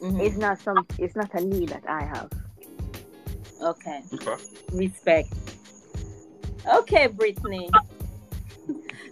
Mhm. 0.00 0.20
it's 0.20 0.36
not 0.36 0.58
some 0.58 0.86
it's 0.98 1.16
not 1.16 1.32
a 1.34 1.40
need 1.40 1.70
that 1.70 1.84
I 1.88 2.04
have. 2.04 2.30
Okay. 3.62 4.02
Okay. 4.14 4.36
Respect. 4.72 5.32
Okay, 6.66 7.06
Brittany. 7.06 7.70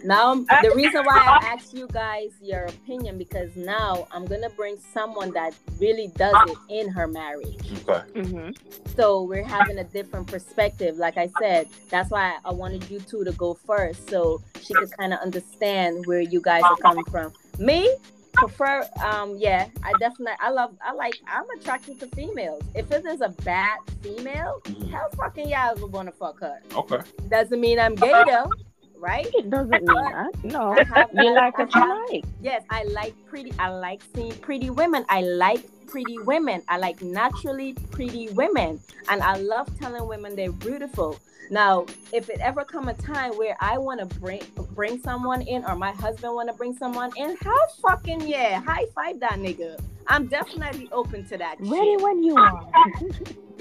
Now, 0.05 0.35
the 0.61 0.71
reason 0.75 1.03
why 1.03 1.39
I 1.41 1.47
asked 1.47 1.73
you 1.73 1.87
guys 1.91 2.31
your 2.41 2.65
opinion 2.65 3.17
because 3.17 3.55
now 3.55 4.07
I'm 4.11 4.25
gonna 4.25 4.49
bring 4.51 4.77
someone 4.93 5.31
that 5.31 5.53
really 5.79 6.11
does 6.15 6.35
it 6.47 6.57
in 6.69 6.89
her 6.89 7.07
marriage. 7.07 7.57
Okay. 7.87 8.03
Mm-hmm. 8.21 8.51
So 8.95 9.23
we're 9.23 9.43
having 9.43 9.79
a 9.79 9.83
different 9.83 10.27
perspective. 10.27 10.97
Like 10.97 11.17
I 11.17 11.29
said, 11.39 11.67
that's 11.89 12.11
why 12.11 12.37
I 12.45 12.51
wanted 12.51 12.89
you 12.89 12.99
two 12.99 13.23
to 13.23 13.31
go 13.33 13.55
first, 13.55 14.09
so 14.09 14.41
she 14.61 14.73
could 14.75 14.91
kind 14.97 15.11
of 15.13 15.19
understand 15.19 16.05
where 16.05 16.21
you 16.21 16.39
guys 16.39 16.63
are 16.63 16.77
coming 16.77 17.05
from. 17.05 17.33
Me, 17.57 17.93
prefer, 18.33 18.87
um, 19.03 19.35
yeah, 19.37 19.67
I 19.83 19.91
definitely, 19.99 20.35
I 20.39 20.49
love, 20.51 20.75
I 20.83 20.93
like, 20.93 21.15
I'm 21.27 21.45
attracted 21.57 21.99
to 22.01 22.07
females. 22.07 22.61
If 22.75 22.91
it 22.91 23.05
is 23.05 23.21
a 23.21 23.29
bad 23.29 23.79
female, 24.01 24.61
Mhm. 24.65 24.91
hell 24.91 25.09
fucking 25.15 25.49
yeah, 25.49 25.71
I 25.71 25.73
would 25.73 25.91
want 25.91 26.07
to 26.09 26.11
fuck 26.11 26.39
her. 26.41 26.59
Okay. 26.75 26.99
Doesn't 27.29 27.59
mean 27.59 27.79
I'm 27.79 27.95
gay 27.95 28.23
though, 28.27 28.51
right? 28.99 29.27
It 29.33 29.49
doesn't 29.49 29.71
mean 29.71 29.85
that. 29.85 30.43
No. 30.43 30.73
Have- 30.93 31.09
You 31.13 31.33
like 31.33 31.57
what 31.57 31.73
you 31.73 32.07
like. 32.11 32.25
Yes, 32.41 32.63
I 32.69 32.83
like 32.85 33.13
pretty. 33.27 33.53
I 33.59 33.69
like 33.69 34.01
seeing 34.15 34.33
pretty 34.35 34.69
women. 34.69 35.05
I 35.09 35.21
like 35.21 35.61
pretty 35.87 36.19
women. 36.19 36.61
I 36.67 36.77
like 36.77 37.01
naturally 37.01 37.73
pretty 37.91 38.29
women, 38.29 38.79
and 39.09 39.21
I 39.21 39.37
love 39.37 39.69
telling 39.79 40.07
women 40.07 40.35
they're 40.35 40.51
beautiful. 40.51 41.17
Now, 41.51 41.85
if 42.11 42.29
it 42.29 42.39
ever 42.39 42.63
come 42.65 42.87
a 42.87 42.93
time 42.95 43.33
where 43.33 43.55
I 43.59 43.77
want 43.77 43.99
to 43.99 44.19
bring 44.19 44.41
bring 44.73 44.99
someone 45.01 45.41
in, 45.43 45.63
or 45.65 45.75
my 45.75 45.91
husband 45.91 46.33
want 46.33 46.49
to 46.49 46.55
bring 46.55 46.75
someone 46.75 47.11
in, 47.17 47.37
how 47.41 47.57
fucking 47.81 48.21
yeah, 48.27 48.61
high 48.61 48.85
five 48.95 49.19
that 49.19 49.33
nigga. 49.33 49.79
I'm 50.07 50.27
definitely 50.27 50.89
open 50.91 51.27
to 51.29 51.37
that. 51.37 51.55
Ready 51.59 51.93
shit. 51.93 52.01
when 52.01 52.23
you 52.23 52.35
are. 52.35 52.67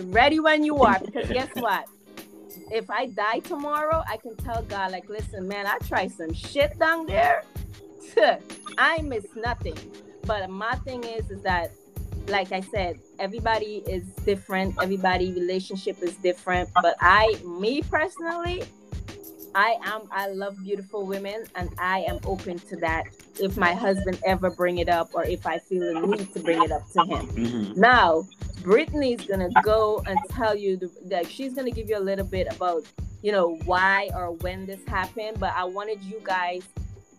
ready 0.04 0.40
when 0.40 0.64
you 0.64 0.76
are 0.78 0.98
because 0.98 1.28
guess 1.30 1.48
what 1.54 1.86
if 2.70 2.88
i 2.90 3.06
die 3.06 3.38
tomorrow 3.40 4.02
i 4.08 4.16
can 4.16 4.34
tell 4.36 4.62
god 4.62 4.90
like 4.92 5.08
listen 5.08 5.46
man 5.46 5.66
i 5.66 5.76
tried 5.86 6.10
some 6.10 6.32
shit 6.32 6.78
down 6.78 7.06
there. 7.06 7.42
I 8.78 9.02
miss 9.02 9.24
nothing. 9.34 9.76
But 10.26 10.48
my 10.50 10.74
thing 10.76 11.04
is 11.04 11.30
is 11.30 11.42
that 11.42 11.72
like 12.28 12.52
i 12.52 12.60
said 12.60 12.98
everybody 13.18 13.82
is 13.86 14.04
different. 14.24 14.74
Everybody 14.80 15.32
relationship 15.32 16.02
is 16.02 16.14
different. 16.16 16.70
But 16.80 16.96
i 17.00 17.36
me 17.44 17.82
personally 17.82 18.62
i 19.54 19.76
am 19.84 20.02
i 20.10 20.26
love 20.28 20.56
beautiful 20.64 21.06
women 21.06 21.44
and 21.54 21.70
i 21.78 22.00
am 22.00 22.18
open 22.26 22.58
to 22.58 22.74
that 22.76 23.04
if 23.38 23.56
my 23.56 23.72
husband 23.72 24.18
ever 24.26 24.50
bring 24.50 24.78
it 24.78 24.88
up 24.88 25.10
or 25.14 25.24
if 25.24 25.46
i 25.46 25.58
feel 25.58 25.94
the 25.94 26.00
need 26.06 26.32
to 26.32 26.40
bring 26.40 26.60
it 26.62 26.72
up 26.72 26.82
to 26.90 27.04
him. 27.04 27.26
Mhm. 27.28 27.76
now, 27.76 28.24
Brittany's 28.64 29.26
gonna 29.26 29.50
go 29.62 30.02
and 30.06 30.18
tell 30.30 30.56
you 30.56 30.78
the, 30.78 30.90
that 31.04 31.30
she's 31.30 31.52
gonna 31.52 31.70
give 31.70 31.88
you 31.88 31.98
a 31.98 32.00
little 32.00 32.24
bit 32.24 32.48
about, 32.50 32.82
you 33.22 33.30
know, 33.30 33.56
why 33.66 34.08
or 34.14 34.32
when 34.32 34.64
this 34.64 34.80
happened. 34.88 35.38
But 35.38 35.52
I 35.54 35.64
wanted 35.64 36.02
you 36.02 36.20
guys' 36.24 36.62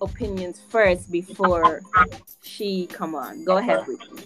opinions 0.01 0.59
first 0.69 1.11
before 1.11 1.81
she 2.41 2.87
come 2.87 3.13
on. 3.13 3.45
Go 3.45 3.57
ahead, 3.57 3.85
Brittany. 3.85 4.23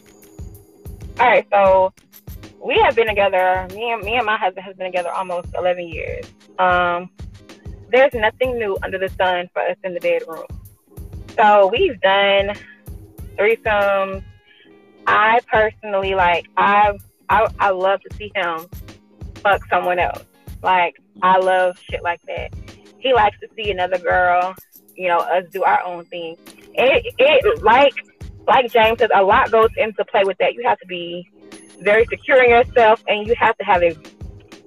All 1.20 1.28
right, 1.28 1.46
so 1.52 1.94
we 2.64 2.80
have 2.80 2.96
been 2.96 3.08
together. 3.08 3.68
Me 3.76 3.92
and 3.92 4.02
me 4.02 4.16
and 4.16 4.26
my 4.26 4.38
husband 4.38 4.66
has 4.66 4.78
been 4.78 4.88
together 4.88 5.12
almost 5.12 5.50
eleven 5.58 5.90
years. 5.90 6.26
Um, 6.58 7.10
there's 7.92 8.14
nothing 8.14 8.58
new 8.58 8.78
under 8.82 8.98
the 8.98 9.10
sun 9.10 9.50
for 9.52 9.62
us 9.62 9.76
in 9.84 9.94
the 9.94 10.00
bedroom. 10.00 10.46
So 11.36 11.68
we've 11.68 12.00
done 12.00 12.56
threesomes. 13.38 14.24
I 15.06 15.42
personally 15.52 16.16
like 16.16 16.48
I 16.56 16.98
I 17.30 17.48
I 17.60 17.70
love 17.70 18.02
to 18.02 18.16
see 18.16 18.32
him 18.36 18.68
fuck 19.36 19.62
someone 19.70 20.00
else. 20.00 20.24
Like 20.62 20.96
I 21.22 21.38
love 21.38 21.78
shit 21.90 22.04
like 22.04 22.22
that. 22.28 22.54
He 23.00 23.14
likes 23.14 23.40
to 23.40 23.48
see 23.56 23.72
another 23.72 23.98
girl, 23.98 24.56
you 24.96 25.08
know, 25.08 25.20
us 25.20 25.46
do 25.52 25.64
our 25.64 25.82
own 25.84 26.06
thing. 26.06 26.38
It 26.74 27.14
it 27.18 27.64
like 27.64 27.94
like 28.48 28.72
James 28.72 29.00
says, 29.00 29.10
a 29.14 29.24
lot 29.24 29.52
goes 29.52 29.70
into 29.78 30.04
play 30.06 30.24
with 30.24 30.38
that. 30.40 30.54
You 30.56 30.64
have 30.68 30.80
to 30.80 30.88
be 30.88 31.30
very 31.82 32.06
secure 32.06 32.44
in 32.44 32.50
yourself, 32.50 33.04
and 33.08 33.28
you 33.28 33.36
have 33.36 33.58
to 33.58 33.64
have 33.64 33.84
a 33.84 33.96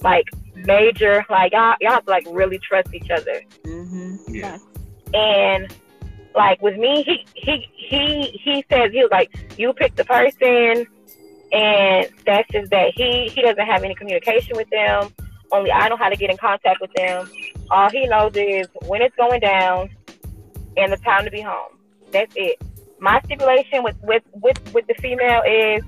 like 0.03 0.27
major 0.55 1.25
like 1.29 1.53
y'all, 1.53 1.75
y'all 1.81 1.93
have 1.93 2.05
to 2.05 2.11
like 2.11 2.27
really 2.31 2.59
trust 2.59 2.95
each 2.95 3.11
other. 3.11 3.43
Mm-hmm. 3.65 4.35
Yeah. 4.35 4.59
And 5.15 5.75
like 6.35 6.63
with 6.63 6.77
me, 6.77 7.03
he 7.03 7.27
he 7.35 7.69
he 7.77 8.41
he 8.43 8.65
says 8.71 8.93
he 8.93 9.03
was 9.03 9.11
like, 9.11 9.59
you 9.59 9.73
pick 9.73 9.97
the 9.97 10.05
person, 10.05 10.87
and 11.53 12.09
that's 12.27 12.49
just 12.51 12.71
that. 12.71 12.93
He 12.95 13.31
he 13.35 13.43
doesn't 13.43 13.67
have 13.67 13.83
any 13.85 13.95
communication 13.95 14.57
with 14.57 14.69
them. 14.71 15.13
Only 15.51 15.71
I 15.71 15.89
know 15.89 15.97
how 15.97 16.09
to 16.09 16.17
get 16.17 16.31
in 16.31 16.37
contact 16.37 16.81
with 16.81 16.93
them. 16.95 17.29
All 17.71 17.91
he 17.91 18.07
knows 18.07 18.33
is 18.35 18.67
when 18.87 19.03
it's 19.03 19.15
going 19.17 19.41
down, 19.41 19.91
and 20.77 20.93
the 20.93 20.97
time 20.99 21.25
to 21.25 21.31
be 21.31 21.41
home. 21.41 21.79
That's 22.11 22.33
it. 22.37 22.61
My 22.99 23.21
stipulation 23.25 23.83
with 23.83 23.97
with 24.03 24.23
with 24.35 24.59
with 24.75 24.87
the 24.87 24.95
female 24.95 25.43
is 25.47 25.83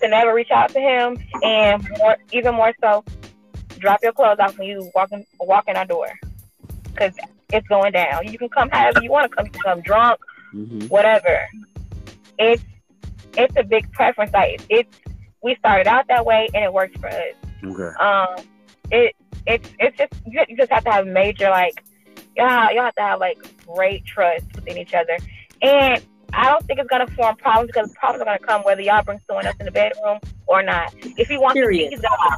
to 0.00 0.08
never 0.08 0.34
reach 0.34 0.50
out 0.50 0.70
to 0.70 0.80
him, 0.80 1.16
and 1.42 1.88
more, 1.98 2.16
even 2.32 2.54
more 2.54 2.72
so, 2.80 3.04
drop 3.78 4.00
your 4.02 4.12
clothes 4.12 4.38
off 4.40 4.58
when 4.58 4.68
you 4.68 4.90
walk 4.94 5.12
in, 5.12 5.24
walk 5.40 5.64
in 5.68 5.76
our 5.76 5.84
door, 5.84 6.08
because 6.84 7.12
it's 7.52 7.66
going 7.68 7.92
down. 7.92 8.26
You 8.26 8.38
can 8.38 8.48
come 8.48 8.68
however 8.70 9.00
you 9.02 9.10
want 9.10 9.30
to 9.30 9.36
come. 9.36 9.46
Come 9.46 9.80
drunk, 9.82 10.18
Mhm. 10.54 10.88
whatever. 10.90 11.46
It's 12.38 12.62
it's 13.36 13.54
a 13.56 13.62
big 13.62 13.90
preference. 13.92 14.32
Like 14.32 14.60
it's 14.68 14.98
we 15.42 15.56
started 15.56 15.86
out 15.86 16.06
that 16.08 16.24
way 16.24 16.48
and 16.54 16.64
it 16.64 16.72
works 16.72 16.96
for 17.00 17.08
us. 17.08 17.34
Okay. 17.64 17.96
Um, 17.98 18.44
it 18.90 19.14
it's 19.46 19.68
it's 19.78 19.96
just 19.98 20.12
you 20.26 20.42
you 20.48 20.56
just 20.56 20.70
have 20.70 20.84
to 20.84 20.90
have 20.90 21.06
major 21.06 21.50
like 21.50 21.82
yeah 22.36 22.70
y'all 22.70 22.84
have 22.84 22.94
to 22.94 23.02
have 23.02 23.20
like 23.20 23.38
great 23.66 24.04
trust 24.04 24.44
within 24.54 24.78
each 24.78 24.94
other, 24.94 25.16
and 25.60 26.02
I 26.32 26.48
don't 26.48 26.64
think 26.66 26.78
it's 26.78 26.88
gonna 26.88 27.06
form 27.08 27.36
problems 27.36 27.68
because 27.68 27.92
problems 27.94 28.22
are 28.22 28.24
gonna 28.24 28.38
come 28.38 28.62
whether 28.62 28.82
y'all 28.82 29.02
bring 29.02 29.20
someone 29.26 29.46
else 29.46 29.56
in 29.60 29.66
the 29.66 29.72
bedroom 29.72 30.18
or 30.46 30.62
not. 30.62 30.94
If 31.02 31.28
he 31.28 31.38
wants 31.38 31.60
to 31.60 31.70
cheat, 31.70 31.90
he's 31.90 32.00
gonna. 32.00 32.36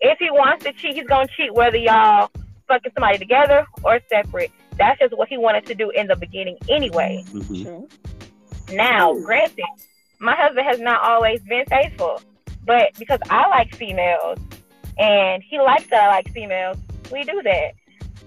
If 0.00 0.18
he 0.18 0.30
wants 0.30 0.64
to 0.64 0.72
cheat, 0.72 0.94
he's 0.94 1.06
gonna 1.06 1.28
cheat 1.36 1.52
whether 1.54 1.76
y'all 1.76 2.30
fucking 2.68 2.92
somebody 2.94 3.18
together 3.18 3.66
or 3.82 4.00
separate. 4.08 4.52
That's 4.76 4.98
just 5.00 5.16
what 5.16 5.28
he 5.28 5.36
wanted 5.38 5.66
to 5.66 5.74
do 5.74 5.90
in 5.90 6.06
the 6.06 6.16
beginning 6.16 6.56
anyway. 6.68 7.24
Mhm. 7.28 7.90
Now, 8.72 9.14
granted, 9.14 9.64
my 10.20 10.34
husband 10.34 10.66
has 10.66 10.80
not 10.80 11.02
always 11.02 11.40
been 11.42 11.64
faithful, 11.66 12.20
but 12.64 12.92
because 12.98 13.20
I 13.30 13.48
like 13.48 13.74
females 13.74 14.38
and 14.98 15.42
he 15.42 15.60
likes 15.60 15.86
that 15.88 16.02
I 16.02 16.08
like 16.08 16.32
females, 16.32 16.76
we 17.12 17.22
do 17.22 17.40
that. 17.42 17.72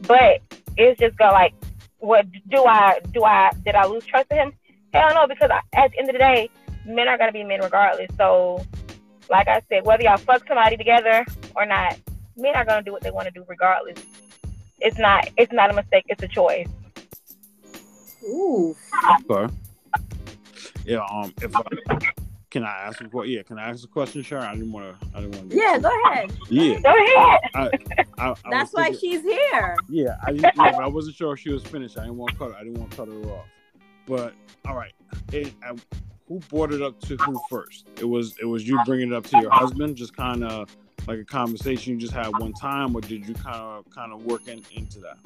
But 0.08 0.42
it's 0.78 1.00
just 1.00 1.18
go 1.18 1.26
like, 1.26 1.54
what 2.00 2.26
do 2.50 2.66
I 2.66 3.00
do? 3.12 3.24
I 3.24 3.52
did 3.64 3.76
I 3.76 3.86
lose 3.86 4.06
trust 4.06 4.32
in 4.32 4.38
him? 4.38 4.54
Hell 4.94 5.14
no, 5.14 5.28
because 5.28 5.52
I, 5.52 5.62
at 5.78 5.92
the 5.92 6.00
end 6.00 6.10
of 6.10 6.14
the 6.14 6.20
day, 6.20 6.50
men 6.86 7.08
are 7.08 7.18
gonna 7.18 7.32
be 7.32 7.44
men 7.44 7.62
regardless. 7.62 8.10
So, 8.18 8.66
like 9.30 9.48
I 9.48 9.62
said, 9.70 9.86
whether 9.86 10.04
y'all 10.04 10.18
fuck 10.18 10.48
somebody 10.48 10.78
together 10.78 11.26
or 11.56 11.66
not, 11.66 11.98
men 12.36 12.56
are 12.56 12.66
gonna 12.66 12.82
do 12.82 12.92
what 12.92 13.04
they 13.04 13.12
want 13.12 13.28
to 13.28 13.32
do 13.32 13.46
regardless. 13.48 14.04
It's 14.80 14.98
not 14.98 15.30
it's 15.38 15.52
not 15.52 15.70
a 15.70 15.74
mistake. 15.74 16.06
It's 16.08 16.24
a 16.24 16.28
choice. 16.28 16.68
Ooh. 18.24 18.76
Okay. 19.30 19.54
Yeah. 20.86 21.06
Um. 21.12 21.34
If 21.42 21.56
I, 21.56 21.62
can 22.50 22.64
I 22.64 22.70
ask 22.70 23.00
a 23.02 23.08
question? 23.08 23.32
Yeah. 23.32 23.44
Can 23.44 23.58
I 23.60 23.70
ask 23.70 23.84
a 23.84 23.88
question, 23.88 24.22
Sharon? 24.24 24.46
I 24.46 24.56
didn't 24.56 24.72
want 24.72 25.00
to. 25.00 25.08
I 25.16 25.22
didn't 25.22 25.36
want 25.38 25.52
to. 25.52 25.56
Yeah, 25.58 25.78
go 25.80 25.90
ahead. 26.06 26.32
Yeah. 26.50 26.80
Go 26.80 26.90
ahead. 26.94 27.40
I, 27.56 27.70
I 28.20 28.36
That's 28.50 28.74
why 28.74 28.86
thinking- 28.92 29.00
she's 29.00 29.22
here. 29.22 29.78
Yeah, 29.90 30.18
I 30.24 30.32
didn't, 30.32 30.44
yeah, 30.44 30.52
but 30.56 30.76
I 30.76 30.88
wasn't 30.88 31.16
sure 31.16 31.34
if 31.34 31.40
she 31.40 31.52
was 31.52 31.64
finished. 31.64 31.98
I 31.98 32.02
didn't 32.04 32.18
want 32.18 32.32
to 32.34 32.38
cut. 32.38 32.52
Her. 32.52 32.58
I 32.58 32.64
didn't 32.64 32.80
want 32.80 32.92
to 32.92 32.98
cut 32.98 33.08
her 33.08 33.32
off. 33.32 33.46
But 34.08 34.34
all 34.66 34.76
right, 34.76 34.94
it, 35.32 35.54
I, 35.64 35.76
who 36.28 36.40
brought 36.50 36.74
it 36.74 36.82
up 36.82 37.00
to 37.02 37.16
who 37.18 37.40
first? 37.50 37.88
It 38.00 38.06
was 38.06 38.36
it 38.42 38.46
was 38.46 38.68
you 38.68 38.80
bringing 38.86 39.12
it 39.12 39.14
up 39.14 39.26
to 39.28 39.40
your 39.40 39.52
husband, 39.52 39.96
just 39.96 40.16
kind 40.16 40.44
of 40.44 40.76
like 41.08 41.20
a 41.20 41.26
conversation 41.26 41.94
you 41.94 42.00
just 42.00 42.14
had 42.14 42.28
one 42.40 42.54
time, 42.54 42.96
or 42.96 43.02
did 43.02 43.28
you 43.28 43.34
kind 43.34 43.56
of 43.56 43.90
kind 43.94 44.12
of 44.12 44.26
work 44.26 44.48
in, 44.48 44.62
into 44.76 45.00
that? 45.00 45.18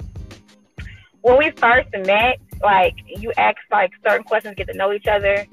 When 1.26 1.38
we 1.38 1.50
first 1.50 1.88
met, 2.06 2.38
like 2.62 2.94
you 3.04 3.32
ask 3.36 3.56
like 3.72 3.90
certain 4.06 4.22
questions, 4.22 4.54
get 4.56 4.68
to 4.68 4.74
know 4.74 4.92
each 4.92 5.08
other, 5.08 5.44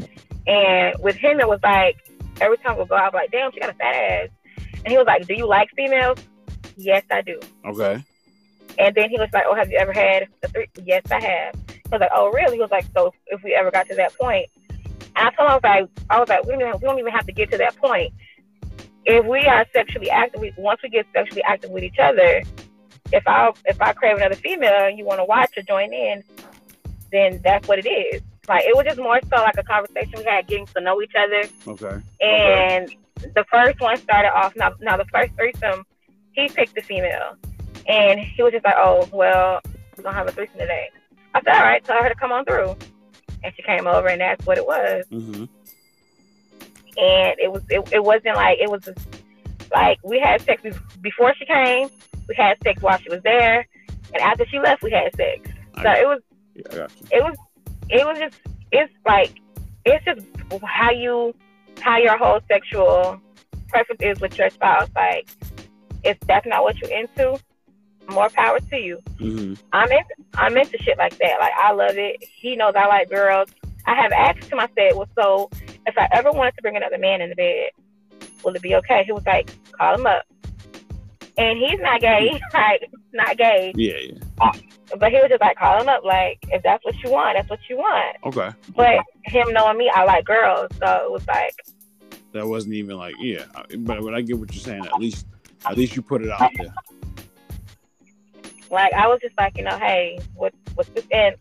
and 0.45 0.95
with 0.99 1.15
him 1.15 1.39
it 1.39 1.47
was 1.47 1.59
like 1.63 1.97
every 2.41 2.57
time 2.59 2.77
we 2.77 2.85
go, 2.85 2.95
out, 2.95 3.11
like, 3.15 3.31
"Damn, 3.31 3.51
she 3.51 3.59
got 3.59 3.71
a 3.71 3.73
fat 3.73 3.95
ass," 3.95 4.29
and 4.85 4.91
he 4.91 4.97
was 4.99 5.07
like, 5.07 5.25
"Do 5.25 5.33
you 5.33 5.47
like 5.47 5.69
females?" 5.75 6.19
Yes, 6.77 7.03
I 7.09 7.21
do. 7.21 7.39
Okay. 7.65 8.03
And 8.77 8.93
then 8.93 9.09
he 9.09 9.17
was 9.17 9.29
like, 9.33 9.45
"Oh, 9.47 9.55
have 9.55 9.71
you 9.71 9.77
ever 9.79 9.93
had 9.93 10.27
a 10.43 10.47
three? 10.49 10.67
Yes, 10.83 11.01
I 11.09 11.19
have." 11.19 11.55
I 11.55 11.95
was 11.95 12.01
like, 12.01 12.11
"Oh, 12.13 12.29
really?" 12.31 12.57
He 12.57 12.61
was 12.61 12.71
like, 12.71 12.85
"So 12.95 13.11
if 13.27 13.41
we 13.41 13.55
ever 13.55 13.71
got 13.71 13.89
to 13.89 13.95
that 13.95 14.13
point," 14.15 14.45
and 15.15 15.27
I 15.27 15.31
told 15.31 15.47
him 15.47 15.47
I 15.47 15.55
was 15.55 15.63
like, 15.63 15.89
"I 16.11 16.19
was 16.19 16.29
like, 16.29 16.45
we 16.45 16.51
don't, 16.51 16.61
even, 16.61 16.73
we 16.73 16.85
don't 16.85 16.99
even 16.99 17.13
have 17.13 17.25
to 17.25 17.33
get 17.33 17.49
to 17.49 17.57
that 17.57 17.75
point. 17.77 18.13
If 19.05 19.25
we 19.25 19.39
are 19.47 19.65
sexually 19.73 20.11
active, 20.11 20.39
we, 20.39 20.53
once 20.55 20.81
we 20.83 20.89
get 20.89 21.07
sexually 21.15 21.41
active 21.43 21.71
with 21.71 21.83
each 21.83 21.97
other, 21.99 22.43
if 23.13 23.27
I 23.27 23.51
if 23.65 23.81
I 23.81 23.93
crave 23.93 24.17
another 24.17 24.35
female 24.35 24.87
and 24.87 24.97
you 24.97 25.05
want 25.05 25.19
to 25.19 25.25
watch 25.25 25.51
or 25.55 25.61
join 25.61 25.93
in, 25.93 26.23
then 27.11 27.39
that's 27.43 27.67
what 27.67 27.79
it 27.79 27.87
is. 27.87 28.21
Like 28.49 28.65
it 28.65 28.75
was 28.75 28.85
just 28.85 28.97
more 28.99 29.19
so 29.21 29.37
like 29.37 29.57
a 29.57 29.63
conversation 29.63 30.13
we 30.17 30.25
had, 30.25 30.47
getting 30.47 30.65
to 30.67 30.81
know 30.81 31.01
each 31.01 31.13
other. 31.15 31.43
Okay. 31.67 32.01
And 32.19 32.89
the 33.35 33.45
first 33.49 33.79
one 33.79 33.95
started 33.97 34.35
off 34.35 34.55
now. 34.55 34.73
Now 34.81 34.97
the 34.97 35.05
first 35.05 35.33
threesome, 35.35 35.85
he 36.33 36.49
picked 36.49 36.75
the 36.75 36.81
female, 36.81 37.37
and 37.87 38.19
he 38.19 38.41
was 38.41 38.51
just 38.51 38.65
like, 38.65 38.75
"Oh, 38.77 39.07
well, 39.13 39.61
we're 39.95 40.03
gonna 40.03 40.15
have 40.15 40.27
a 40.27 40.31
threesome 40.31 40.57
today." 40.57 40.89
I 41.35 41.41
said, 41.41 41.53
"All 41.53 41.61
right, 41.61 41.83
tell 41.85 42.01
her 42.01 42.09
to 42.09 42.15
come 42.15 42.31
on 42.31 42.43
through," 42.45 42.75
and 43.43 43.53
she 43.55 43.61
came 43.61 43.87
over, 43.87 44.07
and 44.07 44.19
that's 44.19 44.45
what 44.45 44.57
it 44.57 44.65
was. 44.65 45.05
Mm-hmm. 45.11 45.45
And 46.97 47.39
it 47.39 47.51
was 47.51 47.63
it, 47.69 47.87
it 47.93 48.03
wasn't 48.03 48.35
like 48.35 48.57
it 48.59 48.69
was 48.69 48.83
just, 48.83 48.99
like 49.71 49.99
we 50.03 50.19
had 50.19 50.41
sex 50.41 50.63
before 51.01 51.33
she 51.35 51.45
came, 51.45 51.89
we 52.27 52.35
had 52.35 52.57
sex 52.63 52.81
while 52.81 52.97
she 52.97 53.09
was 53.09 53.21
there, 53.23 53.67
and 54.13 54.21
after 54.21 54.45
she 54.47 54.59
left, 54.59 54.83
we 54.83 54.91
had 54.91 55.15
sex. 55.15 55.49
So 55.81 55.91
it 55.91 56.07
was 56.07 56.21
Yeah, 56.55 56.83
I 56.83 57.15
it 57.15 57.23
was 57.23 57.37
it 57.89 58.05
was 58.05 58.17
just 58.17 58.39
it's 58.71 58.93
like 59.05 59.39
it's 59.85 60.03
just 60.05 60.25
how 60.63 60.91
you 60.91 61.33
how 61.79 61.97
your 61.97 62.17
whole 62.17 62.39
sexual 62.47 63.19
preference 63.67 64.01
is 64.01 64.19
with 64.19 64.37
your 64.37 64.49
spouse. 64.49 64.89
Like 64.95 65.29
if 66.03 66.19
that's 66.21 66.45
not 66.45 66.63
what 66.63 66.79
you're 66.79 66.91
into, 66.91 67.39
more 68.09 68.29
power 68.29 68.59
to 68.59 68.77
you. 68.77 68.99
Mm-hmm. 69.19 69.53
I'm 69.71 69.91
into 69.91 70.15
I'm 70.35 70.57
into 70.57 70.77
shit 70.83 70.97
like 70.97 71.17
that. 71.17 71.37
Like 71.39 71.53
I 71.57 71.71
love 71.71 71.97
it. 71.97 72.23
He 72.23 72.55
knows 72.55 72.73
I 72.75 72.87
like 72.87 73.09
girls. 73.09 73.49
I 73.85 73.95
have 73.95 74.11
asked 74.13 74.49
him, 74.49 74.59
I 74.59 74.69
said, 74.75 74.95
Well 74.95 75.09
so 75.17 75.49
if 75.85 75.97
I 75.97 76.07
ever 76.13 76.31
wanted 76.31 76.55
to 76.55 76.61
bring 76.61 76.77
another 76.77 76.97
man 76.97 77.21
in 77.21 77.29
the 77.29 77.35
bed, 77.35 77.71
will 78.43 78.55
it 78.55 78.61
be 78.61 78.75
okay? 78.75 79.03
He 79.05 79.11
was 79.11 79.25
like, 79.25 79.51
Call 79.77 79.95
him 79.95 80.05
up. 80.05 80.25
And 81.37 81.57
he's 81.57 81.79
not 81.79 81.99
gay, 82.01 82.39
like 82.53 82.89
not 83.13 83.37
gay. 83.37 83.73
Yeah, 83.75 83.93
yeah. 83.97 84.51
But 84.99 85.11
he 85.11 85.17
was 85.19 85.29
just 85.29 85.41
like 85.41 85.57
call 85.57 85.81
him 85.81 85.89
up, 85.89 86.03
like 86.03 86.37
if 86.49 86.61
that's 86.63 86.83
what 86.85 86.95
you 87.03 87.09
want, 87.11 87.37
that's 87.37 87.49
what 87.49 87.59
you 87.69 87.77
want. 87.77 88.17
Okay. 88.25 88.49
But 88.75 88.99
him 89.25 89.51
knowing 89.51 89.77
me, 89.77 89.89
I 89.93 90.03
like 90.03 90.25
girls, 90.25 90.69
so 90.79 91.05
it 91.05 91.11
was 91.11 91.25
like, 91.27 91.55
That 92.33 92.47
wasn't 92.47 92.75
even 92.75 92.97
like 92.97 93.15
yeah, 93.19 93.45
but 93.79 94.01
but 94.01 94.13
I 94.13 94.21
get 94.21 94.37
what 94.37 94.53
you're 94.53 94.61
saying. 94.61 94.85
At 94.85 94.99
least 94.99 95.25
at 95.65 95.75
least 95.77 95.95
you 95.95 96.01
put 96.03 96.21
it 96.23 96.29
out 96.29 96.51
there. 96.57 96.73
like 98.69 98.93
I 98.93 99.07
was 99.07 99.19
just 99.21 99.37
like, 99.37 99.57
you 99.57 99.63
know, 99.63 99.77
hey, 99.77 100.19
what 100.35 100.53
what's 100.75 100.89
this? 100.89 101.05
And 101.11 101.35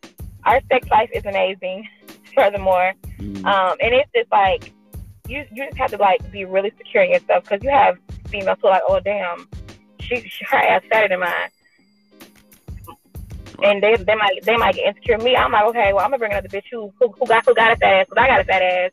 our 0.44 0.60
sex 0.70 0.88
life 0.90 1.10
is 1.12 1.24
amazing. 1.24 1.86
Furthermore, 2.34 2.94
Mhm. 3.18 3.44
um, 3.44 3.76
and 3.80 3.92
it's 3.94 4.10
just 4.14 4.30
like 4.32 4.72
you 5.28 5.44
you 5.52 5.66
just 5.66 5.76
have 5.76 5.90
to 5.90 5.98
like 5.98 6.30
be 6.32 6.44
really 6.46 6.72
secure 6.78 7.02
in 7.02 7.10
yourself 7.12 7.44
because 7.44 7.62
you 7.62 7.68
have 7.70 7.98
females 8.28 8.56
who 8.62 8.68
are 8.68 8.72
like, 8.72 8.82
oh 8.88 9.00
damn, 9.00 9.46
she, 10.02 10.28
she 10.28 10.44
her 10.44 10.58
ass 10.58 10.82
fatter 10.90 11.08
than 11.08 11.20
mine. 11.20 11.50
And 13.62 13.82
they, 13.82 13.96
they 13.96 14.14
might 14.14 14.42
they 14.44 14.56
might 14.56 14.74
get 14.74 14.88
insecure. 14.88 15.18
Me, 15.18 15.36
I'm 15.36 15.52
like, 15.52 15.64
okay, 15.66 15.92
well, 15.92 16.04
I'm 16.04 16.10
gonna 16.10 16.18
bring 16.18 16.32
another 16.32 16.48
bitch 16.48 16.64
who 16.70 16.92
who, 16.98 17.12
who 17.12 17.26
got 17.26 17.44
who 17.44 17.54
got 17.54 17.72
a 17.72 17.76
fat 17.76 18.00
ass, 18.00 18.06
'cause 18.08 18.18
I 18.18 18.26
got 18.26 18.40
a 18.40 18.44
fat 18.44 18.62
ass. 18.62 18.90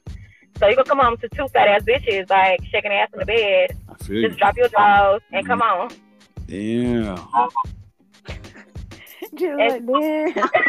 So 0.59 0.67
you 0.67 0.75
gonna 0.75 0.87
come 0.87 0.99
home 0.99 1.17
to 1.17 1.29
two 1.29 1.47
fat 1.47 1.67
ass 1.67 1.83
bitches 1.83 2.29
like 2.29 2.59
shaking 2.71 2.91
ass 2.91 3.09
in 3.13 3.19
the 3.19 3.25
bed. 3.25 3.77
I 3.89 3.93
feel 4.03 4.17
you. 4.17 4.27
Just 4.27 4.39
drop 4.39 4.57
your 4.57 4.67
drawers 4.67 5.21
and 5.31 5.47
come 5.47 5.61
mm-hmm. 5.61 5.81
on. 5.81 5.97
Yeah. 6.47 7.49
Just 9.39 9.57
like 9.57 9.85
that. 9.85 10.59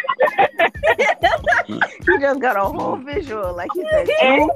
he 2.06 2.18
just 2.18 2.40
got 2.40 2.56
a 2.56 2.61
whole 2.61 2.96
visual, 2.96 3.54
like 3.54 3.70
he 3.74 3.85
said. 3.90 4.09
And 4.22 4.50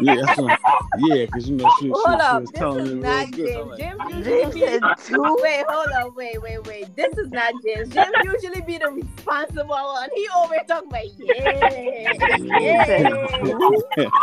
Yeah, 0.00 0.16
that's 0.26 0.40
what, 0.40 0.58
yeah, 0.98 1.26
because 1.26 1.48
you 1.48 1.56
know 1.56 1.70
she, 1.78 1.86
she, 1.86 1.90
Hold 1.94 2.06
she 2.06 2.12
up, 2.12 2.40
was 2.40 2.50
this 2.50 2.58
telling 2.58 2.86
is 2.86 2.94
me 2.94 3.00
not 3.00 3.36
real 3.36 3.66
good. 3.66 3.78
James. 3.78 3.96
I'm 4.00 4.08
like, 4.10 4.24
James 4.24 4.24
James 4.24 4.54
usually 4.54 4.60
said 4.66 4.80
be 4.80 4.88
two. 5.04 5.38
Wait, 5.42 5.64
hold 5.68 5.88
on, 5.92 6.14
wait, 6.14 6.42
wait, 6.42 6.66
wait. 6.66 6.96
This 6.96 7.16
is 7.18 7.30
not 7.30 7.52
James. 7.64 7.88
James 7.90 8.14
usually 8.24 8.60
be 8.62 8.78
the 8.78 8.90
responsible 8.90 9.68
one. 9.68 10.08
He 10.14 10.28
always 10.34 10.60
talk 10.66 10.84
about 10.86 11.04
yeah, 11.18 12.12
yeah. 12.60 14.08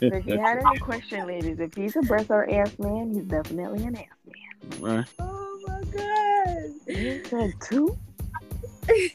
If 0.00 0.26
you 0.26 0.38
had 0.38 0.58
any 0.58 0.78
question, 0.78 1.26
ladies, 1.26 1.60
if 1.60 1.74
he's 1.74 1.96
a 1.96 2.02
breast 2.02 2.30
or 2.30 2.48
ass 2.50 2.78
man, 2.78 3.12
he's 3.12 3.24
definitely 3.24 3.84
an 3.84 3.96
ass 3.96 4.04
man. 4.06 4.15
Right. 4.80 5.04
Oh 5.18 5.60
my 5.66 5.82
god. 5.84 6.72
He 6.86 7.22
said 7.24 7.54
two. 7.60 7.96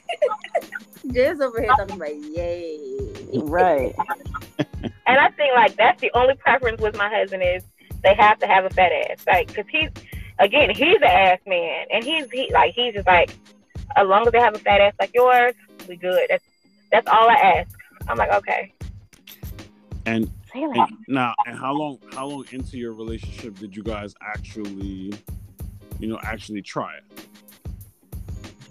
James 1.12 1.42
over 1.42 1.62
here 1.62 1.70
talking 1.70 1.96
about 1.96 2.16
yay. 2.16 2.78
Right. 3.34 3.96
and 4.60 5.20
I 5.20 5.30
think 5.32 5.54
like 5.56 5.76
that's 5.76 6.00
the 6.02 6.12
only 6.14 6.36
preference 6.36 6.82
with 6.82 6.96
my 6.96 7.10
husband 7.10 7.44
is 7.44 7.64
they 8.04 8.14
have 8.16 8.40
to 8.40 8.48
have 8.48 8.66
a 8.66 8.70
fat 8.70 8.92
ass, 8.92 9.26
like 9.28 9.48
because 9.48 9.66
he's 9.70 9.90
again 10.40 10.70
he's 10.70 10.98
an 10.98 11.04
ass 11.04 11.40
man, 11.46 11.86
and 11.92 12.04
he's 12.04 12.30
he 12.32 12.52
like 12.54 12.74
he's 12.74 12.94
just 12.94 13.08
like 13.08 13.36
as 13.96 14.08
long 14.08 14.26
as 14.26 14.32
they 14.32 14.40
have 14.40 14.56
a 14.56 14.60
fat 14.60 14.82
ass 14.82 14.94
like 15.00 15.12
yours, 15.14 15.54
we 15.88 15.96
good. 15.96 16.28
That's 16.30 16.46
that's 16.92 17.08
all 17.08 17.30
I 17.30 17.36
ask. 17.36 17.78
I'm 18.08 18.18
like 18.18 18.32
okay. 18.32 18.74
And, 20.06 20.32
and 20.54 20.92
now, 21.08 21.36
and 21.46 21.58
how 21.58 21.74
long? 21.74 22.00
How 22.14 22.26
long 22.28 22.46
into 22.52 22.78
your 22.78 22.94
relationship 22.94 23.58
did 23.60 23.76
you 23.76 23.84
guys 23.84 24.16
actually, 24.22 25.14
you 26.02 26.08
know, 26.08 26.20
actually 26.24 26.62
try 26.62 26.96
it? 26.96 27.28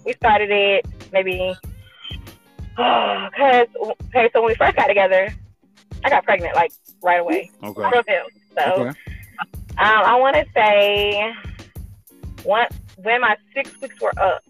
we 0.03 0.13
started 0.13 0.49
it 0.49 0.85
maybe 1.13 1.53
because 2.75 3.67
okay, 4.09 4.29
so 4.33 4.41
when 4.41 4.47
we 4.47 4.55
first 4.55 4.75
got 4.75 4.87
together, 4.87 5.29
I 6.03 6.09
got 6.09 6.23
pregnant 6.23 6.55
like 6.55 6.71
right 7.03 7.19
away 7.19 7.51
Okay. 7.63 7.89
from 7.89 8.03
him. 8.07 8.23
So 8.57 8.63
Okay. 8.81 8.89
um, 8.89 8.95
I 9.77 10.15
want 10.19 10.35
to 10.35 10.45
say 10.55 11.31
one 12.43 12.67
when 12.97 13.21
my 13.21 13.35
six 13.53 13.79
weeks 13.81 13.99
were 14.01 14.13
up 14.19 14.43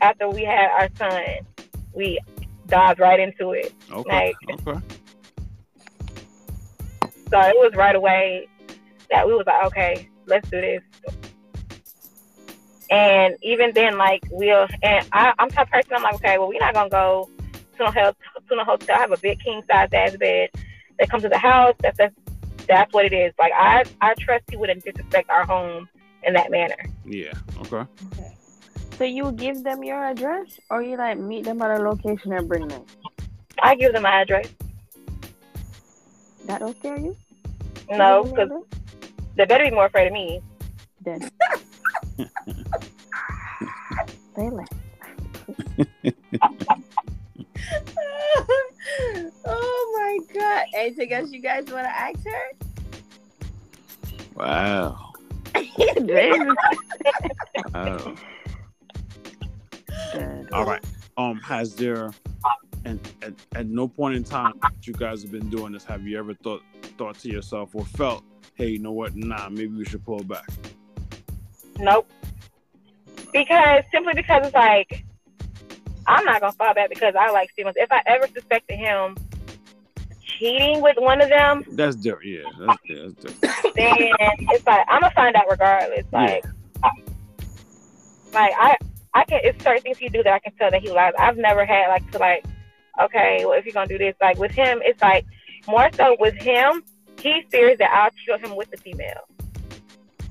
after 0.00 0.28
we 0.28 0.44
had 0.44 0.70
our 0.70 0.88
son, 0.96 1.22
we 1.92 2.18
dived 2.68 3.00
right 3.00 3.18
into 3.20 3.50
it. 3.52 3.72
Okay. 3.92 4.34
Like- 4.48 4.60
Okay. 4.66 4.80
So 7.30 7.40
it 7.40 7.56
was 7.56 7.72
right 7.74 7.96
away 7.96 8.46
that 9.10 9.26
we 9.26 9.34
was 9.34 9.44
like, 9.46 9.64
okay, 9.66 10.08
let's 10.26 10.48
do 10.50 10.60
this. 10.60 10.82
And 12.94 13.36
even 13.42 13.72
then, 13.74 13.98
like 13.98 14.22
we'll 14.30 14.68
and 14.84 15.04
I, 15.10 15.32
I'm 15.40 15.48
the 15.48 15.54
type 15.56 15.66
of 15.66 15.72
person. 15.72 15.94
I'm 15.96 16.02
like, 16.04 16.14
okay, 16.14 16.38
well, 16.38 16.46
we're 16.46 16.60
not 16.60 16.74
gonna 16.74 16.88
go 16.88 17.28
to 17.76 17.78
no 17.80 17.86
hotel. 17.86 18.16
To 18.48 18.54
no 18.54 18.62
hotel. 18.62 18.94
I 18.96 19.00
have 19.00 19.10
a 19.10 19.16
big 19.16 19.40
king 19.40 19.62
size 19.68 19.88
ass 19.92 20.16
bed. 20.16 20.50
They 20.96 21.06
come 21.06 21.20
to 21.20 21.28
the 21.28 21.36
house. 21.36 21.74
That's 21.80 21.98
that's 21.98 22.14
that's 22.68 22.92
what 22.92 23.04
it 23.04 23.12
is. 23.12 23.32
Like 23.36 23.52
I 23.52 23.82
I 24.00 24.14
trust 24.14 24.44
he 24.48 24.56
wouldn't 24.56 24.84
disrespect 24.84 25.28
our 25.28 25.44
home 25.44 25.88
in 26.22 26.34
that 26.34 26.52
manner. 26.52 26.76
Yeah. 27.04 27.32
Okay. 27.62 27.84
Okay. 28.12 28.36
So 28.96 29.02
you 29.02 29.32
give 29.32 29.64
them 29.64 29.82
your 29.82 30.04
address, 30.04 30.60
or 30.70 30.80
you 30.80 30.96
like 30.96 31.18
meet 31.18 31.46
them 31.46 31.62
at 31.62 31.80
a 31.80 31.82
location 31.82 32.32
and 32.32 32.48
bring 32.48 32.68
them? 32.68 32.84
I 33.60 33.74
give 33.74 33.92
them 33.92 34.04
my 34.04 34.20
address. 34.20 34.46
That 36.44 36.60
don't 36.60 36.78
scare 36.78 37.00
you? 37.00 37.16
You 37.90 37.98
No, 37.98 38.22
because 38.22 38.50
they 39.34 39.46
better 39.46 39.64
be 39.64 39.72
more 39.72 39.86
afraid 39.86 40.06
of 40.06 40.12
me. 40.12 40.40
Then. 41.04 41.28
they 42.16 42.26
like, 44.50 44.68
oh 49.44 49.92
my 49.96 50.18
god! 50.32 50.64
Anything 50.74 51.12
else 51.12 51.30
you 51.32 51.40
guys 51.40 51.66
want 51.70 51.86
to 51.86 51.96
ask 51.96 52.18
her? 52.24 52.52
Wow. 54.34 55.12
they 56.00 56.32
Wow. 57.74 58.14
All 60.52 60.64
right. 60.64 60.84
Um, 61.16 61.38
has 61.40 61.74
there, 61.76 62.10
and 62.84 63.00
at, 63.22 63.32
at 63.54 63.66
no 63.66 63.88
point 63.88 64.16
in 64.16 64.24
time 64.24 64.54
that 64.62 64.86
you 64.86 64.92
guys 64.92 65.22
have 65.22 65.30
been 65.30 65.48
doing 65.48 65.72
this, 65.72 65.84
have 65.84 66.02
you 66.02 66.18
ever 66.18 66.34
thought 66.34 66.62
thought 66.98 67.18
to 67.20 67.30
yourself 67.30 67.74
or 67.74 67.84
felt, 67.84 68.24
hey, 68.54 68.68
you 68.68 68.78
know 68.78 68.92
what? 68.92 69.16
Nah, 69.16 69.48
maybe 69.48 69.68
we 69.68 69.84
should 69.84 70.04
pull 70.04 70.22
back. 70.24 70.46
Nope. 71.78 72.10
Because 73.32 73.82
simply 73.92 74.14
because 74.14 74.46
it's 74.46 74.54
like 74.54 75.04
I'm 76.06 76.24
not 76.24 76.40
gonna 76.40 76.52
fall 76.52 76.74
back 76.74 76.88
because 76.90 77.14
I 77.18 77.30
like 77.30 77.50
Stevens. 77.50 77.76
If 77.78 77.90
I 77.90 78.02
ever 78.06 78.26
suspected 78.28 78.76
him 78.76 79.16
cheating 80.20 80.82
with 80.82 80.96
one 80.98 81.20
of 81.20 81.28
them, 81.28 81.64
That's 81.72 81.96
different. 81.96 82.26
Yeah, 82.26 82.66
that's, 82.66 82.78
yeah, 82.88 82.96
that's 83.02 83.14
different. 83.14 83.74
then 83.76 83.96
it's 84.50 84.66
like 84.66 84.86
I'm 84.88 85.00
gonna 85.00 85.14
find 85.14 85.34
out 85.36 85.44
regardless. 85.50 86.04
Like, 86.12 86.44
like 88.32 88.52
I, 88.58 88.76
I 89.14 89.24
can. 89.24 89.40
It's 89.42 89.62
certain 89.62 89.82
things 89.82 89.98
he 89.98 90.08
do 90.08 90.22
that 90.22 90.32
I 90.32 90.38
can 90.38 90.52
tell 90.56 90.70
that 90.70 90.82
he 90.82 90.90
lies. 90.90 91.12
I've 91.18 91.36
never 91.36 91.64
had 91.64 91.88
like 91.88 92.08
to 92.12 92.18
like, 92.18 92.44
okay, 93.02 93.44
well 93.44 93.58
if 93.58 93.64
you're 93.64 93.72
gonna 93.72 93.88
do 93.88 93.98
this, 93.98 94.14
like 94.20 94.38
with 94.38 94.52
him, 94.52 94.80
it's 94.82 95.00
like 95.00 95.24
more 95.66 95.88
so 95.94 96.16
with 96.20 96.34
him. 96.34 96.82
He 97.20 97.42
fears 97.50 97.78
that 97.78 97.90
I'll 97.92 98.10
cheat 98.10 98.30
on 98.34 98.40
him 98.40 98.56
with 98.56 98.70
the 98.70 98.76
female 98.76 99.26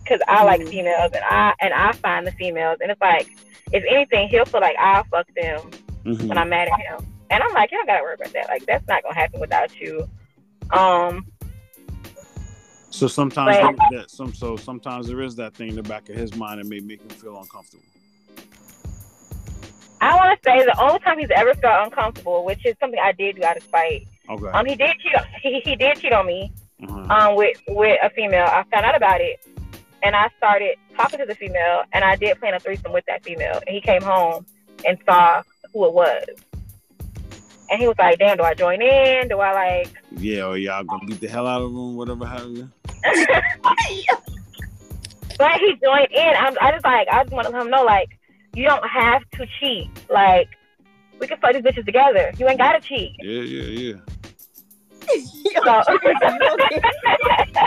because 0.04 0.20
I 0.28 0.44
like 0.44 0.62
Mhm. 0.62 0.70
females 0.70 1.12
and 1.13 1.24
I 1.24 1.54
and 1.62 1.74
I 1.74 1.92
find 1.94 2.28
the 2.28 2.32
females 2.34 2.78
and 2.82 2.92
it's 2.92 3.02
like 3.02 3.28
if 3.72 3.84
anything 3.89 4.28
he'll 4.30 4.46
feel 4.46 4.62
like 4.62 4.76
I'll 4.78 5.04
fuck 5.06 5.28
them 5.36 5.60
Mhm. 6.04 6.28
when 6.28 6.38
I'm 6.38 6.50
mad 6.50 6.68
at 6.68 6.80
him. 6.80 7.08
And 7.30 7.42
I'm 7.42 7.54
like, 7.54 7.72
you 7.72 7.78
don't 7.78 7.88
gotta 7.88 8.04
worry 8.04 8.16
about 8.16 8.34
that. 8.34 8.48
Like 8.50 8.66
that's 8.66 8.88
not 8.88 9.02
gonna 9.04 9.16
happen 9.16 9.39
without 9.39 9.76
you. 9.80 10.08
Um, 10.72 11.26
So 12.89 13.08
sometimes 13.08 13.58
But- 13.58 13.76
that 13.98 14.12
some 14.12 14.34
so 14.36 14.56
sometimes 14.56 15.08
there 15.08 15.22
is 15.22 15.36
that 15.38 15.56
thing 15.56 15.70
in 15.70 15.76
the 15.76 15.82
back 15.84 16.10
of 16.10 16.16
his 16.16 16.36
mind 16.36 16.60
that 16.60 16.68
may 16.68 16.80
make 16.80 17.02
him 17.02 17.10
feel 17.10 17.38
uncomfortable. 17.39 17.84
I 20.00 20.16
want 20.16 20.38
to 20.39 20.44
say 20.50 20.63
the 20.63 20.80
only 20.80 21.00
time 21.00 21.18
he's 21.18 21.32
ever 21.34 21.54
felt 21.56 21.86
uncomfortable, 21.88 22.44
which 22.46 22.63
is 22.66 22.76
something 22.80 23.00
I 23.02 23.13
did 23.13 23.38
do 23.38 23.44
out 23.46 23.58
of 23.58 23.63
spite. 23.63 24.06
Okay. 24.30 24.48
Um, 24.48 24.66
he 24.66 24.76
did 24.76 24.92
cheat. 25.00 25.16
On, 25.16 25.24
he, 25.42 25.60
he 25.62 25.76
did 25.76 25.98
cheat 26.00 26.12
on 26.13 26.28
me. 26.28 26.52
Uh-huh. 26.88 27.00
Um, 27.30 27.36
with 27.36 27.58
with 27.70 27.98
a 28.04 28.10
female. 28.12 28.46
I 28.46 28.63
found 28.72 28.86
out 28.86 28.96
about 28.96 29.22
it, 29.22 29.44
and 30.04 30.16
I 30.16 30.30
started 30.38 30.76
talking 30.96 31.20
to 31.20 31.26
the 31.26 31.36
female, 31.36 31.84
and 31.94 32.04
I 32.04 32.16
did 32.16 32.39
plan 32.39 32.54
a 32.54 32.60
threesome 32.60 32.92
with 32.94 33.06
that 33.08 33.24
female. 33.24 33.62
And 33.66 33.74
he 33.74 33.82
came 33.82 34.02
home 34.02 34.46
and 34.86 34.98
saw 35.06 35.42
who 35.74 35.86
it 35.86 35.94
was, 35.94 36.26
and 37.70 37.82
he 37.82 37.88
was 37.88 37.98
like, 37.98 38.20
"Damn, 38.20 38.38
do 38.38 38.44
I 38.44 38.54
join 38.54 38.82
in? 38.82 39.28
Do 39.30 39.39
I 39.39 39.54
like?" 39.54 39.89
yeah, 40.18 40.44
or 40.46 40.58
y'all 40.58 40.84
gonna 40.84 41.06
beat 41.06 41.22
the 41.22 41.28
hell 41.28 41.48
out 41.48 41.62
of 41.62 41.72
him, 41.72 41.96
whatever 41.96 42.26
have 42.26 42.50
you. 42.50 42.70
But 45.38 45.60
he 45.60 45.76
joined 45.84 46.12
in. 46.12 46.34
I'm, 46.38 46.56
I 46.62 46.72
just 46.72 46.86
like 46.86 47.08
I 47.12 47.24
just 47.24 47.34
want 47.34 47.48
to 47.48 47.54
let 47.54 47.63
him 47.63 47.72
know 47.72 47.84
like 47.84 48.18
you 48.54 48.66
don't 48.66 48.88
have 48.88 49.24
to 49.32 49.48
cheat. 49.60 49.89
Like 50.10 50.48
we 51.20 51.28
can 51.28 51.38
fuck 51.39 51.54
these 51.54 51.63
bitches 51.63 51.86
together. 51.86 52.32
You 52.38 52.48
ain't 52.48 52.60
gotta 52.60 52.80
cheat. 52.80 53.12
Yeah, 53.20 53.42
yeah, 53.42 53.63
yeah. 53.63 53.96
So, 55.63 55.84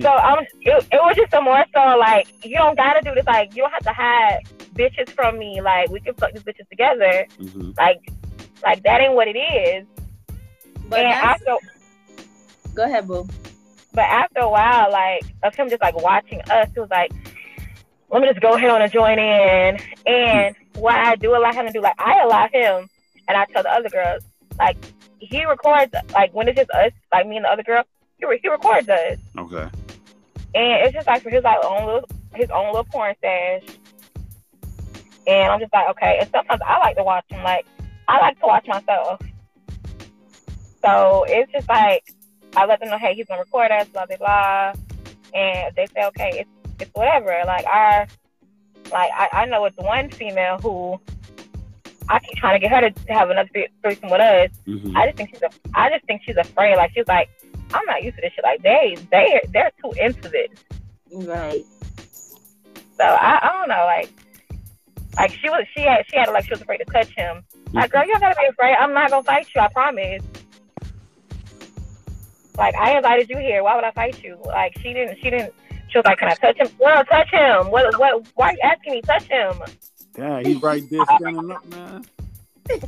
so 0.00 0.12
um, 0.12 0.40
it, 0.60 0.86
it 0.92 0.96
was 1.02 1.16
just 1.16 1.32
a 1.34 1.40
more 1.40 1.64
so 1.74 1.96
like 1.98 2.26
you 2.44 2.56
don't 2.56 2.76
gotta 2.76 3.00
do 3.02 3.14
this. 3.14 3.26
Like 3.26 3.54
you 3.54 3.62
don't 3.62 3.72
have 3.72 3.84
to 3.84 3.92
hide 3.92 4.40
bitches 4.74 5.08
from 5.10 5.38
me. 5.38 5.60
Like 5.60 5.90
we 5.90 6.00
can 6.00 6.14
fuck 6.14 6.32
these 6.32 6.42
bitches 6.42 6.68
together. 6.68 7.26
hmm 7.38 7.70
Like 7.78 8.00
like 8.62 8.82
that 8.84 9.00
ain't 9.00 9.14
what 9.14 9.28
it 9.28 9.36
is. 9.38 9.86
But 10.88 11.00
and 11.00 11.08
after 11.08 11.56
go 12.74 12.84
ahead, 12.84 13.08
boo. 13.08 13.26
but 13.92 14.04
after 14.04 14.40
a 14.40 14.48
while, 14.50 14.90
like 14.92 15.22
of 15.42 15.54
him 15.54 15.68
just 15.70 15.82
like 15.82 15.96
watching 16.00 16.40
us, 16.50 16.68
it 16.74 16.78
was 16.80 16.90
like, 16.90 17.12
let 18.10 18.22
me 18.22 18.28
just 18.28 18.40
go 18.40 18.54
ahead 18.54 18.70
on 18.70 18.82
and 18.82 18.92
join 18.92 19.18
in. 19.18 19.78
And 20.06 20.54
what 20.74 20.94
I 20.94 21.16
do 21.16 21.34
allow 21.34 21.52
him 21.52 21.66
to 21.66 21.72
do, 21.72 21.80
like 21.80 21.98
I 21.98 22.20
allow 22.22 22.48
him, 22.52 22.88
and 23.28 23.36
I 23.36 23.46
tell 23.46 23.62
the 23.62 23.70
other 23.70 23.88
girls, 23.88 24.22
like 24.58 24.76
he 25.18 25.44
records, 25.46 25.92
like 26.12 26.32
when 26.34 26.46
it's 26.48 26.56
just 26.58 26.70
us, 26.70 26.92
like 27.12 27.26
me 27.26 27.36
and 27.36 27.44
the 27.46 27.48
other 27.50 27.62
girl, 27.64 27.82
he, 28.18 28.26
re- 28.26 28.38
he 28.42 28.48
records 28.48 28.88
us, 28.88 29.18
Okay. 29.38 29.66
And 30.56 30.86
it's 30.86 30.94
just 30.94 31.06
like 31.06 31.22
for 31.22 31.30
his 31.30 31.44
like 31.44 31.58
own 31.64 31.84
little 31.86 32.08
his 32.34 32.50
own 32.50 32.66
little 32.66 32.84
porn 32.84 33.14
stash. 33.18 33.62
And 35.26 35.52
I'm 35.52 35.58
just 35.60 35.72
like, 35.72 35.88
okay. 35.90 36.18
And 36.20 36.30
sometimes 36.30 36.60
I 36.64 36.78
like 36.78 36.96
to 36.96 37.02
watch 37.04 37.24
him, 37.28 37.42
like 37.42 37.66
I 38.08 38.18
like 38.20 38.38
to 38.40 38.46
watch 38.46 38.66
myself. 38.66 39.20
So 40.82 41.24
it's 41.28 41.50
just 41.52 41.68
like 41.68 42.04
I 42.56 42.64
let 42.64 42.80
them 42.80 42.88
know, 42.88 42.98
hey, 42.98 43.14
he's 43.14 43.26
gonna 43.26 43.40
record 43.40 43.70
us, 43.70 43.88
blah 43.88 44.06
blah 44.06 44.16
blah. 44.16 44.72
And 45.34 45.74
they 45.76 45.86
say, 45.86 46.04
okay, 46.06 46.30
it's 46.40 46.50
it's 46.80 46.90
whatever. 46.94 47.38
Like 47.46 47.66
our, 47.66 48.06
like 48.92 49.10
I, 49.14 49.28
I 49.32 49.44
know 49.46 49.64
it's 49.66 49.76
one 49.76 50.10
female 50.10 50.58
who 50.58 50.98
I 52.08 52.18
keep 52.20 52.36
trying 52.36 52.54
to 52.54 52.66
get 52.66 52.70
her 52.70 52.88
to 52.88 53.12
have 53.12 53.30
another 53.30 53.50
thre- 53.52 53.72
threesome 53.82 54.10
with 54.10 54.20
us. 54.20 54.50
hmm 54.64 54.96
I 54.96 55.06
just 55.06 55.16
think 55.18 55.30
she's 55.30 55.42
a, 55.42 55.50
I 55.74 55.90
just 55.90 56.04
think 56.06 56.22
she's 56.24 56.36
afraid. 56.36 56.76
Like 56.76 56.92
she's 56.94 57.08
like, 57.08 57.28
I'm 57.72 57.84
not 57.86 58.02
used 58.02 58.16
to 58.16 58.22
this 58.22 58.32
shit. 58.32 58.44
Like 58.44 58.62
they 58.62 58.96
they 59.10 59.40
they're 59.50 59.72
too 59.82 59.92
into 60.00 60.28
this. 60.28 60.50
Right. 61.12 61.64
So 62.96 63.04
I, 63.04 63.38
I 63.42 63.52
don't 63.52 63.68
know, 63.68 63.84
like 63.84 64.10
like 65.16 65.32
she 65.32 65.48
was 65.48 65.64
she 65.74 65.82
had 65.82 66.04
she 66.08 66.16
had 66.16 66.30
like 66.30 66.44
she 66.44 66.50
was 66.50 66.60
afraid 66.60 66.78
to 66.78 66.84
touch 66.86 67.10
him. 67.16 67.42
Like 67.72 67.90
girl, 67.90 68.04
you 68.04 68.12
don't 68.12 68.20
gotta 68.20 68.36
be 68.38 68.46
afraid. 68.46 68.76
I'm 68.76 68.92
not 68.92 69.10
gonna 69.10 69.22
fight 69.22 69.48
you. 69.54 69.60
I 69.60 69.68
promise. 69.68 70.22
Like 72.56 72.74
I 72.76 72.96
invited 72.96 73.28
you 73.28 73.38
here. 73.38 73.62
Why 73.62 73.74
would 73.74 73.84
I 73.84 73.90
fight 73.92 74.22
you? 74.22 74.38
Like 74.44 74.76
she 74.78 74.92
didn't. 74.92 75.18
She 75.18 75.30
didn't. 75.30 75.52
She 75.88 75.98
was 75.98 76.04
like, 76.04 76.18
"Can 76.18 76.28
I 76.28 76.34
touch 76.34 76.58
him?" 76.58 76.68
Well, 76.78 77.04
touch 77.04 77.30
him. 77.30 77.70
What? 77.70 77.98
What? 77.98 78.26
Why 78.34 78.48
are 78.48 78.52
you 78.52 78.58
asking 78.62 78.92
me? 78.94 79.02
Touch 79.02 79.24
him. 79.24 79.54
Yeah, 80.18 80.40
he 80.40 80.54
right 80.54 80.88
there 80.90 81.04
standing 81.04 81.50
up, 81.50 81.64
man. 81.66 82.04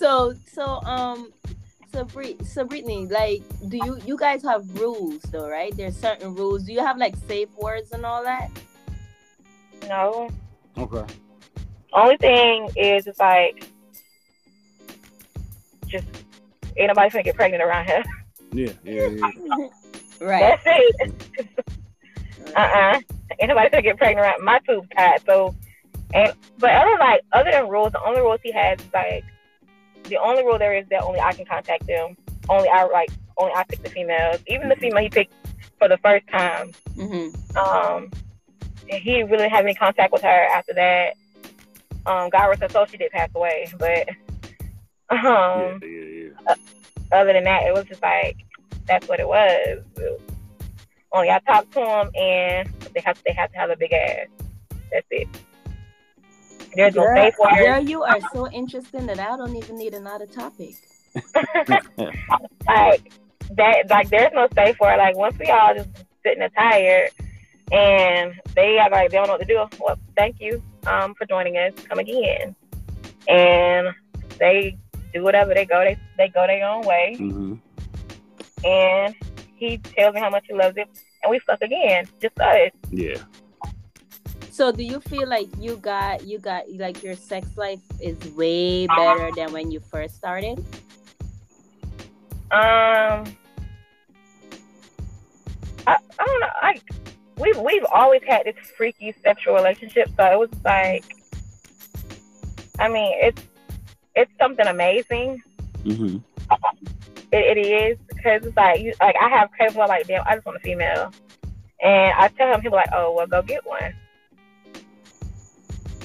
So 0.00 0.32
so 0.50 0.80
um 0.84 1.30
so 1.92 2.04
Brit 2.04 2.42
so 2.46 2.64
Brittany, 2.64 3.06
like 3.06 3.42
do 3.68 3.76
you 3.76 3.98
you 4.06 4.16
guys 4.16 4.42
have 4.42 4.80
rules 4.80 5.20
though, 5.24 5.46
right? 5.46 5.76
There's 5.76 5.94
certain 5.94 6.34
rules. 6.34 6.64
Do 6.64 6.72
you 6.72 6.80
have 6.80 6.96
like 6.96 7.14
safe 7.28 7.50
words 7.58 7.92
and 7.92 8.06
all 8.06 8.24
that? 8.24 8.48
No. 9.88 10.30
Okay. 10.78 11.04
Only 11.92 12.16
thing 12.16 12.70
is, 12.76 13.06
it's 13.06 13.18
like 13.18 13.68
just 15.86 16.06
ain't 16.78 16.88
nobody 16.88 17.10
gonna 17.10 17.22
get 17.22 17.34
pregnant 17.34 17.62
around 17.62 17.84
here. 17.84 18.02
Yeah, 18.52 18.72
yeah, 18.82 19.08
yeah. 19.08 19.68
Right. 20.22 20.58
That's 20.64 20.64
it. 20.66 21.12
uh-uh. 22.56 23.00
Ain't 23.38 23.48
nobody 23.48 23.68
gonna 23.68 23.82
get 23.82 23.98
pregnant 23.98 24.26
around 24.26 24.42
my 24.42 24.60
tube's 24.66 24.88
tied. 24.96 25.20
So, 25.26 25.54
and 26.14 26.32
but 26.56 26.70
other 26.70 26.96
like 26.98 27.20
other 27.34 27.50
than 27.50 27.68
rules, 27.68 27.92
the 27.92 28.02
only 28.02 28.22
rules 28.22 28.40
he 28.42 28.50
has 28.52 28.80
is 28.80 28.86
like 28.94 29.24
the 30.04 30.16
only 30.16 30.44
rule 30.44 30.58
there 30.58 30.74
is 30.76 30.86
that 30.90 31.02
only 31.02 31.20
I 31.20 31.32
can 31.32 31.44
contact 31.44 31.86
them. 31.86 32.16
Only 32.48 32.68
I 32.68 32.84
like 32.84 33.10
only 33.36 33.52
I 33.54 33.64
pick 33.64 33.82
the 33.82 33.90
females. 33.90 34.40
Even 34.46 34.68
the 34.68 34.76
female 34.76 35.02
he 35.02 35.08
picked 35.08 35.32
for 35.78 35.88
the 35.88 35.98
first 35.98 36.26
time. 36.28 36.72
Mm-hmm. 36.94 37.56
Um, 37.56 38.10
he 38.86 39.14
didn't 39.14 39.30
really 39.30 39.48
have 39.48 39.64
any 39.64 39.74
contact 39.74 40.12
with 40.12 40.22
her 40.22 40.28
after 40.28 40.74
that. 40.74 41.14
Um, 42.06 42.30
God 42.30 42.48
rest 42.48 42.62
her 42.62 42.68
soul, 42.68 42.86
she 42.86 42.96
did 42.96 43.10
pass 43.12 43.30
away. 43.34 43.68
But 43.78 44.08
yeah, 45.12 45.72
um, 45.72 45.80
yeah, 45.82 46.28
yeah. 46.48 46.54
other 47.12 47.32
than 47.32 47.44
that, 47.44 47.66
it 47.66 47.74
was 47.74 47.84
just 47.84 48.02
like 48.02 48.36
that's 48.86 49.08
what 49.08 49.20
it 49.20 49.28
was. 49.28 49.84
Only 51.12 51.30
I 51.30 51.38
talked 51.40 51.72
to 51.72 51.80
him, 51.80 52.10
and 52.14 52.68
they 52.94 53.00
have 53.04 53.20
they 53.24 53.32
have 53.32 53.50
to 53.52 53.58
have 53.58 53.70
a 53.70 53.76
big 53.76 53.92
ass. 53.92 54.26
That's 54.92 55.06
it. 55.10 55.28
There's 56.74 56.94
no 56.94 57.04
Girl, 57.04 57.16
safe 57.16 57.34
word. 57.38 57.64
girl, 57.64 57.80
you 57.80 58.02
are 58.02 58.20
so 58.20 58.48
interesting 58.50 59.06
that 59.06 59.18
I 59.18 59.36
don't 59.36 59.56
even 59.56 59.76
need 59.76 59.94
another 59.94 60.26
topic. 60.26 60.74
Like 62.66 63.12
that. 63.56 63.90
Like 63.90 64.10
there's 64.10 64.32
no 64.32 64.48
safe 64.54 64.78
word. 64.80 64.96
Like 64.98 65.16
once 65.16 65.36
we 65.38 65.50
all 65.50 65.74
just 65.74 65.88
sitting 66.22 66.38
there 66.38 66.50
tired, 66.50 67.10
and 67.72 68.32
they 68.54 68.78
act 68.78 68.92
like 68.92 69.10
they 69.10 69.16
don't 69.16 69.26
know 69.26 69.34
what 69.34 69.40
to 69.40 69.44
do. 69.46 69.66
Well, 69.80 69.98
thank 70.16 70.36
you 70.40 70.62
um, 70.86 71.14
for 71.14 71.26
joining 71.26 71.56
us. 71.56 71.72
Come 71.88 71.98
again, 71.98 72.54
and 73.28 73.88
they 74.38 74.76
do 75.12 75.22
whatever 75.22 75.54
they 75.54 75.64
go. 75.64 75.80
They 75.84 75.96
they 76.16 76.28
go 76.28 76.46
their 76.46 76.64
own 76.64 76.82
way, 76.84 77.16
hmm 77.18 77.54
and 78.64 79.14
he 79.56 79.78
tells 79.78 80.14
me 80.14 80.20
how 80.20 80.30
much 80.30 80.44
he 80.48 80.54
loves 80.54 80.76
it, 80.76 80.88
and 81.22 81.30
we 81.30 81.38
fuck 81.40 81.60
again, 81.62 82.06
just 82.20 82.38
us. 82.38 82.70
Yeah. 82.90 83.16
So 84.60 84.70
do 84.70 84.82
you 84.82 85.00
feel 85.00 85.26
like 85.26 85.48
you 85.58 85.76
got 85.76 86.26
you 86.26 86.38
got 86.38 86.70
like 86.72 87.02
your 87.02 87.16
sex 87.16 87.48
life 87.56 87.80
is 87.98 88.18
way 88.34 88.86
better 88.88 89.30
than 89.34 89.54
when 89.54 89.70
you 89.70 89.80
first 89.80 90.16
started? 90.16 90.58
Um, 92.50 93.24
I, 95.86 95.96
I 95.96 96.26
don't 96.26 96.40
know. 96.40 96.48
I 96.60 96.78
we've 97.38 97.56
we've 97.56 97.86
always 97.90 98.20
had 98.28 98.44
this 98.44 98.54
freaky 98.76 99.14
sexual 99.22 99.54
relationship, 99.54 100.10
so 100.14 100.30
it 100.30 100.38
was 100.38 100.50
like, 100.62 101.06
I 102.78 102.90
mean, 102.90 103.14
it's 103.18 103.42
it's 104.14 104.32
something 104.38 104.66
amazing. 104.66 105.42
hmm 105.84 106.18
It, 107.32 107.56
it 107.56 107.66
is 107.66 107.98
because 108.08 108.44
it's 108.44 108.56
like 108.58 108.82
you 108.82 108.92
like 109.00 109.16
I 109.18 109.30
have 109.30 109.52
cravings 109.52 109.78
where 109.78 109.88
like, 109.88 110.06
damn, 110.06 110.22
I 110.26 110.34
just 110.34 110.44
want 110.44 110.58
a 110.58 110.60
female, 110.60 111.14
and 111.82 112.12
I 112.18 112.28
tell 112.28 112.52
him, 112.52 112.60
he'll 112.60 112.72
like, 112.72 112.90
oh, 112.92 113.14
well, 113.14 113.26
go 113.26 113.40
get 113.40 113.64
one. 113.64 113.94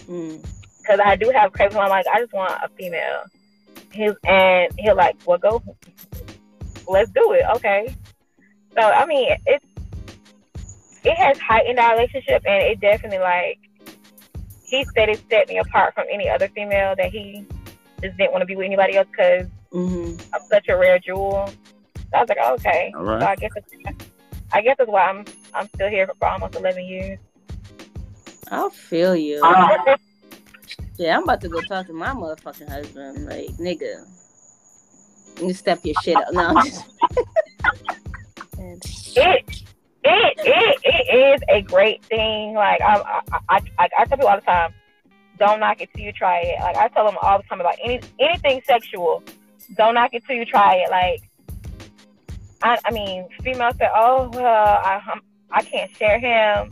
Mm. 0.08 0.46
Because 0.80 1.00
I 1.04 1.16
do 1.16 1.30
have 1.30 1.52
cravings 1.54 1.80
I'm 1.80 1.90
like, 1.90 2.06
I 2.08 2.20
just 2.20 2.34
want 2.34 2.54
a 2.64 2.70
female. 2.78 3.24
His 3.92 4.16
and 4.26 4.72
he'll 4.78 4.96
like, 4.96 5.16
well, 5.26 5.38
go, 5.38 5.64
let's 6.88 7.10
do 7.12 7.32
it, 7.34 7.44
okay. 7.56 7.96
So 8.76 8.82
I 8.82 9.06
mean, 9.06 9.36
it's 9.46 9.66
it 11.04 11.16
has 11.18 11.40
heightened 11.40 11.80
our 11.80 11.96
relationship, 11.96 12.44
and 12.46 12.64
it 12.64 12.80
definitely 12.80 13.20
like 13.20 13.60
he 14.66 14.86
said 14.96 15.10
it 15.10 15.24
set 15.30 15.48
me 15.48 15.60
apart 15.60 15.94
from 15.94 16.06
any 16.12 16.28
other 16.28 16.48
female 16.50 16.96
that 16.98 17.12
he 17.12 17.46
just 18.02 18.18
didn't 18.18 18.32
want 18.32 18.42
to 18.42 18.46
be 18.46 18.56
with 18.56 18.66
anybody 18.66 18.98
else 18.98 19.08
because 19.12 19.48
hmm 19.72 20.16
I'm 20.34 20.42
such 20.50 20.68
a 20.70 20.78
rare 20.78 21.00
jewel. 21.00 21.50
So 21.96 22.02
I 22.18 22.20
was 22.22 22.30
like, 22.30 22.38
okay. 22.60 22.94
All 22.96 23.06
So 23.06 23.26
I 23.26 23.36
guess 23.36 23.52
it's, 23.56 24.00
I 24.54 24.62
guess 24.62 24.76
that's 24.78 24.90
why 24.90 25.06
I'm 25.06 25.26
I'm 25.54 25.68
still 25.76 25.90
here 25.90 26.10
for 26.20 26.28
almost 26.28 26.56
11 26.56 26.86
years. 26.86 27.20
I'll 28.52 28.70
feel 28.70 29.16
you. 29.16 29.42
Uh, 29.44 29.98
yeah, 30.98 31.18
I'm 31.18 31.24
about 31.24 31.42
to 31.42 31.50
go 31.50 31.62
talk 31.62 31.88
to 31.88 31.94
my 31.94 32.10
motherfucking 32.10 32.70
husband. 32.70 33.26
Like, 33.26 33.50
nigga, 33.58 34.06
you 35.42 35.54
step 35.54 35.80
your 35.84 35.96
shit 36.04 36.16
up. 36.16 36.32
No, 36.32 36.48
I'm 36.48 36.64
just 36.66 36.86
it 39.18 39.64
it 40.04 40.34
it 40.38 40.80
it 40.84 41.16
is 41.16 41.42
a 41.50 41.62
great 41.62 42.04
thing. 42.06 42.54
Like 42.54 42.82
I 42.82 43.22
I, 43.32 43.40
I 43.50 43.60
I 43.80 43.90
I 44.00 44.06
tell 44.06 44.18
people 44.18 44.28
all 44.28 44.38
the 44.38 44.42
time, 44.42 44.74
don't 45.40 45.60
knock 45.60 45.82
it 45.82 45.90
till 45.94 46.06
you 46.06 46.12
try 46.12 46.40
it. 46.40 46.60
Like 46.62 46.78
I 46.78 46.88
tell 46.90 47.06
them 47.06 47.18
all 47.22 47.38
the 47.38 47.44
time 47.46 47.60
about 47.60 47.76
any 47.84 48.00
anything 48.20 48.62
sexual, 48.66 49.24
don't 49.76 49.96
knock 49.96 50.12
it 50.14 50.24
till 50.26 50.36
you 50.36 50.46
try 50.46 50.76
it. 50.76 50.92
Like 50.92 51.22
I 52.64 52.78
I 52.86 52.92
mean, 52.92 53.28
females 53.44 53.76
say, 53.80 53.90
oh 53.96 54.30
well, 54.34 54.80
I 54.84 55.02
I 55.52 55.62
can't 55.62 55.96
share 55.96 56.20
him. 56.20 56.70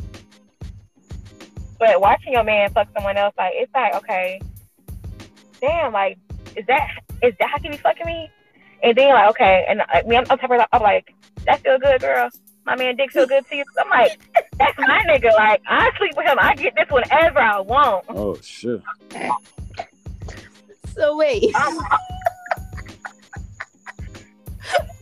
But 1.83 1.99
watching 1.99 2.31
your 2.31 2.45
man 2.45 2.71
fuck 2.71 2.87
someone 2.93 3.17
else, 3.17 3.33
like 3.37 3.51
it's 3.55 3.73
like 3.75 3.93
okay, 3.95 4.39
damn, 5.59 5.91
like 5.91 6.17
is 6.55 6.65
that 6.67 6.87
is 7.21 7.33
that 7.39 7.49
how 7.49 7.57
can 7.57 7.73
you 7.73 7.77
fucking 7.77 8.05
me? 8.05 8.31
And 8.81 8.97
then 8.97 9.09
like 9.09 9.29
okay, 9.31 9.65
and 9.67 9.81
uh, 9.81 10.01
me 10.07 10.15
I'm, 10.15 10.23
I'm, 10.29 10.37
talking 10.37 10.55
about- 10.55 10.69
I'm 10.71 10.81
like 10.81 11.13
that 11.45 11.59
feel 11.59 11.77
good, 11.79 11.99
girl. 11.99 12.29
My 12.65 12.77
man 12.77 12.95
dick 12.95 13.11
feel 13.11 13.27
good 13.27 13.45
to 13.49 13.55
you. 13.57 13.65
I'm 13.77 13.89
like, 13.89 14.17
that's 14.57 14.77
my 14.79 15.03
nigga. 15.09 15.33
Like, 15.33 15.61
I 15.67 15.91
sleep 15.97 16.13
with 16.15 16.25
him. 16.25 16.37
I 16.39 16.55
get 16.55 16.73
this 16.73 16.87
whenever 16.89 17.39
I 17.39 17.59
want. 17.59 18.05
Oh 18.07 18.37
shit. 18.41 18.81
so 20.95 21.17
wait, 21.17 21.53
Um, 21.53 21.77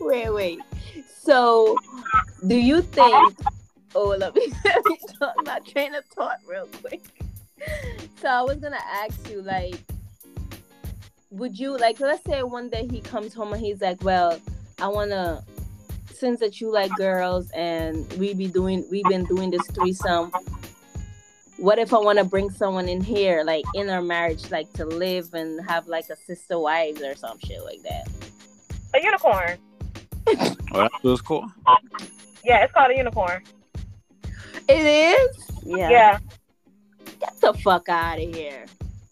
wait, 0.00 0.30
wait. 0.30 0.58
So, 1.22 1.76
do 2.48 2.56
you 2.56 2.82
think? 2.82 3.36
Oh, 3.94 4.16
let 4.18 4.34
me 4.34 4.52
let 4.64 4.84
me 4.84 4.98
talk 5.18 5.34
my 5.44 5.58
train 5.60 5.94
of 5.94 6.04
thought 6.06 6.38
real 6.46 6.68
quick. 6.80 7.02
So 8.20 8.28
I 8.28 8.42
was 8.42 8.56
gonna 8.56 8.78
ask 8.84 9.30
you, 9.30 9.42
like, 9.42 9.74
would 11.30 11.58
you 11.58 11.76
like? 11.76 11.98
Let's 11.98 12.24
say 12.24 12.42
one 12.44 12.68
day 12.70 12.88
he 12.88 13.00
comes 13.00 13.34
home 13.34 13.52
and 13.52 13.60
he's 13.60 13.80
like, 13.80 14.02
"Well, 14.02 14.40
I 14.80 14.88
wanna." 14.88 15.44
Since 16.12 16.38
that 16.38 16.60
you 16.60 16.70
like 16.70 16.92
girls 16.96 17.50
and 17.50 18.12
we 18.14 18.32
be 18.32 18.46
doing 18.46 18.84
we've 18.92 19.04
been 19.04 19.24
doing 19.24 19.50
this 19.50 19.66
threesome, 19.68 20.30
what 21.56 21.80
if 21.80 21.92
I 21.92 21.98
want 21.98 22.18
to 22.18 22.24
bring 22.24 22.48
someone 22.50 22.88
in 22.88 23.00
here, 23.00 23.42
like 23.44 23.64
in 23.74 23.90
our 23.90 24.02
marriage, 24.02 24.50
like 24.52 24.72
to 24.74 24.84
live 24.84 25.34
and 25.34 25.60
have 25.68 25.88
like 25.88 26.08
a 26.10 26.16
sister 26.16 26.60
wives 26.60 27.02
or 27.02 27.16
some 27.16 27.38
shit 27.40 27.64
like 27.64 27.82
that? 27.82 28.08
a 28.94 29.02
unicorn. 29.02 29.58
Oh, 30.26 30.56
that's 30.72 31.02
what's 31.02 31.20
cool. 31.20 31.50
Yeah, 32.44 32.64
it's 32.64 32.72
called 32.72 32.90
a 32.90 32.96
unicorn. 32.96 33.42
It 34.68 35.18
is. 35.18 35.50
yeah. 35.64 35.90
Yeah, 35.90 36.18
Get 37.20 37.40
the 37.40 37.54
fuck 37.54 37.88
out 37.88 38.18
of 38.20 38.34
here, 38.34 38.64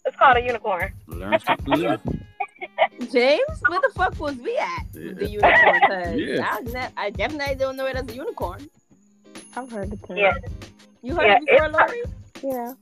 it's 0.05 0.15
called 0.17 0.37
a 0.37 0.41
unicorn. 0.41 0.93
Learn 1.07 1.39
something 1.39 1.73
new. 1.79 1.97
James. 3.11 3.41
Where 3.67 3.79
the 3.81 3.91
fuck 3.95 4.19
was 4.19 4.35
we 4.37 4.57
at? 4.57 4.85
Yeah. 4.93 5.11
The 5.13 5.29
unicorn. 5.29 5.81
'Cause 5.81 6.15
Yeah. 6.17 6.47
I, 6.51 6.61
ne- 6.61 6.93
I 6.97 7.09
definitely 7.09 7.55
don't 7.55 7.75
know 7.77 7.85
it 7.87 7.95
as 7.95 8.07
a 8.07 8.13
unicorn. 8.15 8.69
I've 9.55 9.71
heard 9.71 9.91
the 9.91 9.97
term. 10.07 10.17
Yeah. 10.17 10.33
You 11.01 11.15
heard 11.15 11.25
Yeah, 11.27 11.37
it 11.41 11.45
before, 11.47 11.69
Lori? 11.69 12.03
Yeah. 12.43 12.73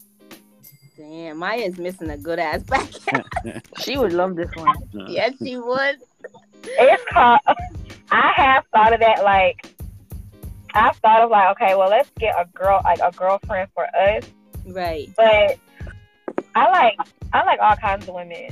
Damn, 0.98 1.38
Maya's 1.38 1.78
missing 1.78 2.10
a 2.10 2.18
good 2.18 2.40
ass 2.40 2.62
back. 2.64 2.90
She 3.80 3.98
would 3.98 4.12
love 4.14 4.36
this 4.36 4.50
one. 4.56 4.68
Uh. 4.94 5.06
yes, 5.08 5.34
she 5.42 5.56
would. 5.58 5.96
It's 6.64 7.04
called. 7.12 7.40
I 8.12 8.32
have 8.36 8.66
thought 8.74 8.92
of 8.94 9.00
that. 9.00 9.24
Like, 9.24 9.66
I've 10.74 10.96
thought 10.98 11.22
of 11.22 11.30
like, 11.30 11.50
okay, 11.52 11.76
well, 11.76 11.90
let's 11.90 12.10
get 12.20 12.36
a 12.40 12.46
girl, 12.58 12.82
like 12.84 13.00
a 13.00 13.12
girlfriend 13.16 13.70
for 13.74 13.86
us. 13.96 14.24
Right. 14.66 15.10
But 15.16 15.58
I 16.56 16.70
like, 16.70 16.98
I 17.34 17.44
like 17.44 17.60
all 17.60 17.76
kinds 17.76 18.08
of 18.08 18.16
women. 18.16 18.50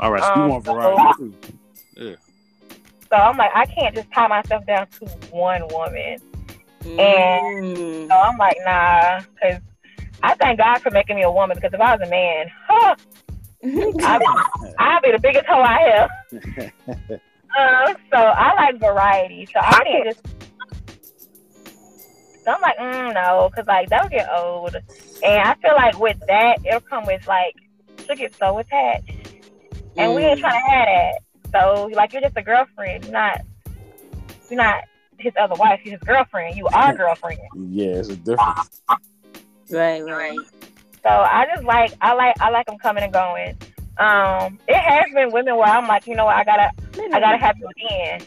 All 0.00 0.12
right, 0.12 0.22
so 0.22 0.34
you 0.36 0.42
Um, 0.42 0.48
want 0.50 0.64
variety 0.64 1.02
too. 1.96 2.16
So 3.10 3.16
I'm 3.16 3.36
like, 3.36 3.50
I 3.54 3.64
can't 3.66 3.94
just 3.94 4.10
tie 4.12 4.28
myself 4.28 4.66
down 4.66 4.86
to 5.00 5.06
one 5.30 5.66
woman. 5.70 6.18
Mm. 6.84 8.08
So 8.08 8.14
I'm 8.14 8.36
like, 8.38 8.56
nah, 8.64 9.20
because 9.34 9.60
I 10.22 10.34
thank 10.34 10.58
God 10.58 10.78
for 10.80 10.90
making 10.90 11.16
me 11.16 11.22
a 11.22 11.30
woman. 11.30 11.56
Because 11.56 11.72
if 11.72 11.80
I 11.80 11.96
was 11.96 12.06
a 12.06 12.10
man, 12.10 12.46
huh, 12.68 12.94
I'd, 13.64 14.22
I'd 14.78 15.02
be 15.02 15.12
the 15.12 15.18
biggest 15.20 15.46
hoe 15.46 15.60
I 15.62 15.80
have. 15.80 17.20
Uh, 17.58 17.94
so 18.12 18.18
I 18.18 18.54
like 18.54 18.78
variety. 18.78 19.46
So 19.46 19.58
I 19.58 19.82
can't 19.82 20.04
just. 20.04 20.20
So 22.48 22.54
I'm 22.54 22.62
like, 22.62 22.78
mm, 22.78 23.12
no, 23.12 23.50
because 23.50 23.66
like 23.66 23.90
that'll 23.90 24.08
get 24.08 24.26
old. 24.34 24.74
And 25.22 25.48
I 25.48 25.54
feel 25.56 25.74
like 25.74 25.98
with 25.98 26.16
that, 26.28 26.64
it'll 26.64 26.80
come 26.80 27.04
with 27.04 27.26
like 27.26 27.54
she'll 28.06 28.16
get 28.16 28.34
so 28.38 28.56
attached, 28.56 29.10
and 29.98 30.14
we 30.14 30.24
ain't 30.24 30.38
Mm. 30.38 30.40
trying 30.40 30.62
to 30.62 30.70
have 30.70 30.86
that. 30.86 31.18
So 31.52 31.90
like 31.92 32.14
you're 32.14 32.22
just 32.22 32.38
a 32.38 32.42
girlfriend, 32.42 33.04
you're 33.04 33.12
not 33.12 33.42
you're 34.48 34.56
not 34.56 34.82
his 35.18 35.34
other 35.38 35.56
wife. 35.56 35.80
You're 35.84 35.98
his 35.98 36.02
girlfriend. 36.04 36.56
You 36.56 36.66
are 36.68 36.96
girlfriend. 36.96 37.38
yeah, 37.68 37.88
it's 37.88 38.08
a 38.08 38.16
difference. 38.16 38.70
Right, 39.68 40.00
right. 40.00 40.38
So 41.02 41.10
I 41.10 41.44
just 41.54 41.64
like 41.64 41.92
I 42.00 42.14
like 42.14 42.34
I 42.40 42.48
like 42.48 42.64
them 42.64 42.78
coming 42.78 43.04
and 43.04 43.12
going. 43.12 43.58
Um, 43.98 44.58
it 44.66 44.74
has 44.78 45.04
been 45.12 45.32
women 45.32 45.54
where 45.56 45.68
I'm 45.68 45.86
like, 45.86 46.06
you 46.06 46.14
know 46.14 46.24
what, 46.24 46.36
I 46.36 46.44
gotta 46.44 46.70
I 47.12 47.20
gotta 47.20 47.36
have 47.36 47.58
you 47.58 47.68
again. 47.68 48.22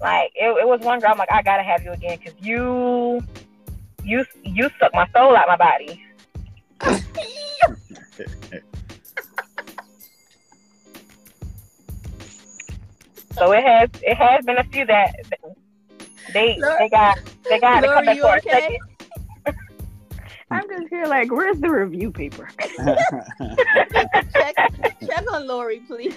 Like 0.00 0.32
it, 0.34 0.46
it 0.46 0.66
was 0.66 0.80
one 0.80 1.00
girl. 1.00 1.10
I'm 1.10 1.18
like, 1.18 1.32
I 1.32 1.42
gotta 1.42 1.62
have 1.62 1.82
you 1.82 1.92
again 1.92 2.18
because 2.18 2.40
you, 2.40 3.20
you, 4.04 4.24
you 4.44 4.70
suck 4.78 4.94
my 4.94 5.08
soul 5.14 5.36
out 5.36 5.48
my 5.48 5.56
body. 5.56 6.02
So 13.38 13.52
it 13.52 13.62
has, 13.62 13.88
it 14.02 14.16
has 14.16 14.44
been 14.44 14.58
a 14.58 14.64
few 14.64 14.84
that 14.86 15.14
they, 16.32 16.58
they 16.78 16.88
got, 16.88 17.18
they 17.48 17.60
got 17.60 17.82
to 17.82 17.86
come 17.86 18.04
back 18.04 18.18
for 18.18 18.36
a 18.36 18.42
second. 18.42 18.78
I'm 20.50 20.68
just 20.68 20.88
here 20.88 21.06
like, 21.06 21.30
where's 21.30 21.60
the 21.60 21.70
review 21.70 22.10
paper? 22.10 22.48
check, 24.32 24.54
check 25.06 25.32
on 25.32 25.46
Lori, 25.46 25.80
please. 25.80 26.16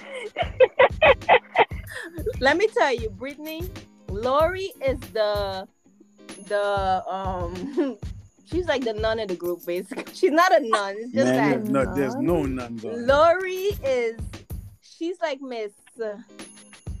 Let 2.40 2.56
me 2.56 2.66
tell 2.68 2.94
you, 2.94 3.10
Brittany, 3.10 3.68
Lori 4.08 4.72
is 4.84 4.98
the 5.12 5.66
the 6.48 7.04
um 7.08 7.98
she's 8.44 8.66
like 8.66 8.84
the 8.84 8.92
nun 8.92 9.18
in 9.18 9.28
the 9.28 9.34
group 9.34 9.64
basically. 9.66 10.04
She's 10.14 10.30
not 10.30 10.52
a 10.52 10.60
nun, 10.60 10.96
it's 10.98 11.12
just 11.12 11.26
Man, 11.26 11.72
that 11.72 11.94
there's 11.94 11.94
no, 11.94 11.94
there's 11.94 12.14
no 12.16 12.42
none 12.44 12.76
going. 12.76 13.06
Lori 13.06 13.70
is 13.84 14.20
she's 14.82 15.20
like 15.20 15.40
Miss 15.40 15.72
uh, 16.02 16.18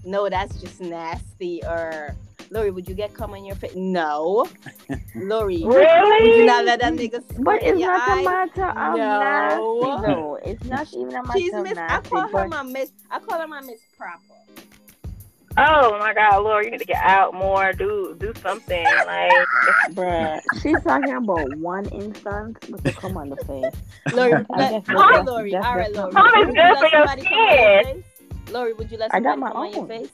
no, 0.04 0.28
that's 0.28 0.60
just 0.60 0.80
nasty 0.80 1.62
or 1.64 2.16
Lori, 2.52 2.70
would 2.70 2.86
you 2.86 2.94
get 2.94 3.14
cum 3.14 3.32
on 3.32 3.44
your 3.46 3.56
face? 3.56 3.74
No. 3.74 4.46
Lori, 5.14 5.64
Really? 5.64 6.28
would 6.28 6.36
you 6.36 6.44
not 6.44 6.66
let 6.66 6.80
that 6.80 6.92
nigga 6.92 7.22
But 7.42 7.62
it's 7.62 7.80
your 7.80 7.90
not 7.90 8.08
a 8.08 8.12
eye? 8.12 8.22
matter 8.24 8.66
of 8.68 8.96
No. 8.98 9.18
nasty, 9.18 10.06
though. 10.06 10.38
It's 10.44 10.64
not 10.64 10.92
even 10.92 11.08
a 11.14 11.22
matter 11.22 11.38
She's 11.38 11.54
of 11.54 11.62
Miss. 11.64 11.78
I 11.78 11.86
nasty. 11.86 12.08
call 12.10 12.28
her 12.28 12.48
my 12.48 12.62
Miss. 12.62 12.90
I 13.10 13.18
call 13.20 13.40
her 13.40 13.48
my 13.48 13.60
Miss 13.62 13.80
Proper. 13.96 14.20
Oh 15.56 15.98
my 15.98 16.12
God, 16.14 16.42
Lord, 16.44 16.64
you 16.66 16.70
need 16.70 16.78
to 16.80 16.84
get 16.86 17.02
out 17.02 17.34
more. 17.34 17.72
Do 17.72 18.14
do 18.18 18.32
something 18.42 18.84
like. 19.06 19.32
Bruh, 19.90 20.40
she's 20.62 20.80
talking 20.82 21.12
about 21.14 21.56
one 21.56 21.86
instance 21.86 22.58
with 22.70 22.82
the 22.82 22.92
come 22.92 23.16
on 23.18 23.28
the 23.30 23.36
face. 23.36 23.64
Lori, 24.14 24.32
I 24.32 24.44
let, 24.56 24.84
guess 24.86 25.26
Lori. 25.26 25.54
All 25.56 25.76
right, 25.76 25.92
Lori. 25.92 26.12
Cum 26.12 26.26
is 26.26 26.32
Would 26.34 26.46
you 26.48 26.52
good 26.54 26.56
let 26.56 26.78
for 26.78 26.84
your 26.96 27.06
somebody 27.06 27.22
come 27.22 27.32
on 27.34 27.48
your 27.58 27.82
skin. 27.84 28.04
Lori, 28.52 28.72
would 28.74 28.90
you 28.90 28.98
let 28.98 29.10
somebody 29.12 29.40
come 29.40 29.42
on 29.44 29.72
your 29.74 29.86
face? 29.86 30.08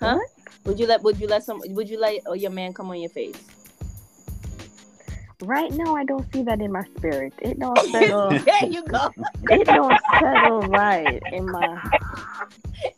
Huh? 0.00 0.18
Would 0.66 0.80
you 0.80 0.86
let 0.86 1.02
Would 1.02 1.18
you 1.20 1.28
let 1.28 1.44
some 1.44 1.62
Would 1.64 1.88
you 1.88 1.98
let 1.98 2.22
oh, 2.26 2.34
your 2.34 2.50
man 2.50 2.74
come 2.74 2.90
on 2.90 3.00
your 3.00 3.10
face? 3.10 3.36
Right 5.42 5.70
now, 5.72 5.94
I 5.94 6.04
don't 6.04 6.30
see 6.32 6.42
that 6.42 6.60
in 6.60 6.72
my 6.72 6.82
spirit. 6.96 7.32
It 7.38 7.58
don't 7.60 7.78
settle. 7.78 8.30
there 8.30 8.64
you 8.66 8.82
go. 8.84 9.10
it 9.50 9.66
don't 9.66 10.00
settle 10.18 10.62
right 10.62 11.22
in 11.32 11.50
my. 11.50 11.80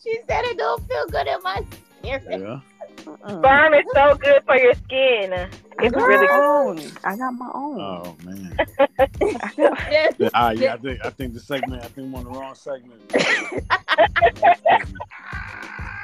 She 0.03 0.19
said 0.27 0.45
it 0.45 0.59
don't 0.59 0.87
feel 0.89 1.07
good 1.07 1.27
in 1.29 1.43
my 1.43 1.65
spirit. 2.01 2.41
Yeah. 2.41 2.61
Uh-uh. 3.09 3.39
Sperm 3.39 3.75
is 3.75 3.85
so 3.95 4.15
good 4.17 4.43
for 4.45 4.57
your 4.57 4.75
skin. 4.75 5.33
It's 5.81 5.97
I 5.97 6.01
really 6.07 6.27
my 6.27 6.37
good. 6.37 6.45
own. 6.45 6.93
I 7.05 7.17
got 7.17 7.31
my 7.33 7.51
own. 7.55 7.81
Oh 7.81 8.17
man. 8.25 8.57
I 8.99 9.09
Yeah. 9.57 10.11
Yeah, 10.19 10.29
ah, 10.35 10.51
yeah, 10.51 10.75
I 10.75 10.77
think 10.77 11.05
I 11.05 11.11
think 11.11 11.35
the 11.35 11.41
segment. 11.41 11.85
I 11.85 11.89
think 11.89 12.09
I'm 12.09 12.15
on 12.15 12.25
the 12.25 12.31
wrong 12.31 12.55
segment. 12.55 13.01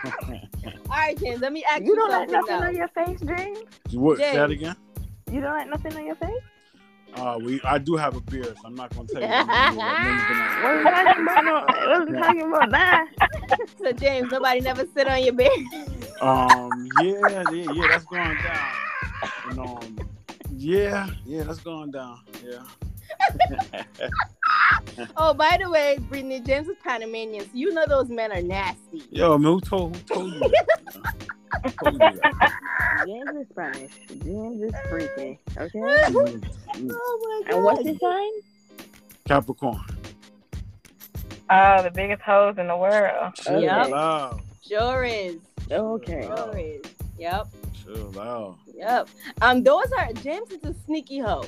All 0.91 1.01
right, 1.01 1.19
James. 1.19 1.41
Let 1.41 1.53
me 1.53 1.65
ask 1.65 1.83
you, 1.83 1.89
you 1.89 1.97
don't 1.97 2.11
like 2.11 2.29
nothing 2.31 2.61
now. 2.61 2.67
on 2.67 2.77
your 2.77 2.89
face, 2.89 3.21
James. 3.21 3.59
what? 3.93 4.19
Say 4.19 4.37
that 4.37 4.51
again. 4.51 4.77
You 5.31 5.41
don't 5.41 5.53
like 5.53 5.69
nothing 5.69 5.97
on 5.97 6.07
your 6.07 6.17
face. 6.17 6.43
Uh, 7.17 7.39
we 7.43 7.61
I 7.63 7.79
do 7.79 7.95
have 7.97 8.17
a 8.17 8.21
beard, 8.21 8.47
so 8.57 8.67
I'm 8.67 8.75
not 8.75 8.95
gonna 8.95 9.07
tell 9.09 9.23
you. 9.23 9.29
what 9.29 9.47
name's 9.47 9.77
gonna- 9.77 10.43
are 10.65 10.79
we 10.79 10.85
talking 10.85 11.23
about? 11.23 11.45
No, 11.45 11.53
what 11.55 11.89
are 11.89 12.07
we 12.07 12.13
talking 12.19 12.43
about 12.43 12.71
that? 12.71 13.09
So 13.79 13.93
James, 13.93 14.31
nobody 14.33 14.61
never 14.61 14.87
sit 14.95 15.07
on 15.07 15.23
your 15.23 15.35
bed. 15.35 15.51
Um, 16.21 16.89
yeah, 17.03 17.45
yeah, 17.51 17.73
yeah, 17.73 17.87
that's 17.89 18.05
going 18.07 18.37
down. 18.43 18.73
And, 19.51 19.59
um, 19.59 19.99
yeah, 20.57 21.09
yeah, 21.27 21.43
that's 21.45 21.61
going 21.61 21.91
down. 21.91 22.21
Yeah. 22.45 22.63
Oh, 25.17 25.35
by 25.35 25.59
the 25.61 25.69
way, 25.69 25.99
Brittany, 26.09 26.41
James 26.41 26.69
is 26.69 26.77
Panamanian. 26.83 27.45
So 27.45 27.51
you 27.55 27.73
know 27.75 27.85
those 27.89 28.09
men 28.09 28.31
are 28.33 28.43
nasty. 28.43 29.03
Yo, 29.11 29.37
man, 29.39 29.53
who 29.53 29.61
told 29.61 29.97
who 29.97 30.03
told 30.15 30.33
you 30.35 30.41
that? 31.65 31.75
Who 31.81 31.91
told 31.91 32.03
you 32.15 32.21
that? 32.23 32.53
James 33.07 33.31
is 33.41 33.47
Spanish. 33.51 33.93
James 34.25 34.63
is 34.63 34.73
freaky. 34.89 35.39
Okay. 35.57 35.79
Mm, 35.79 36.41
mm. 36.75 36.91
Oh 36.93 37.43
my 37.45 37.51
god. 37.51 37.55
And 37.55 37.65
what's 37.65 37.87
his 37.87 37.99
sign? 37.99 38.31
Capricorn. 39.27 39.81
Oh, 41.51 41.83
the 41.83 41.91
biggest 41.91 42.23
hoes 42.23 42.57
in 42.59 42.67
the 42.69 42.77
world. 42.77 43.35
Chill 43.35 43.61
Yep. 43.61 43.93
out. 43.93 44.41
Sure 44.67 45.05
is. 45.05 45.37
Okay. 45.71 46.23
Sure 46.23 46.57
is. 46.59 46.83
Yep. 47.19 47.47
Chill 47.85 48.21
out. 48.21 48.57
Yep. 48.75 49.09
Um, 49.43 49.63
those 49.63 49.91
are 49.99 50.13
James 50.15 50.51
is 50.51 50.65
a 50.65 50.75
sneaky 50.87 51.19
hoe. 51.19 51.45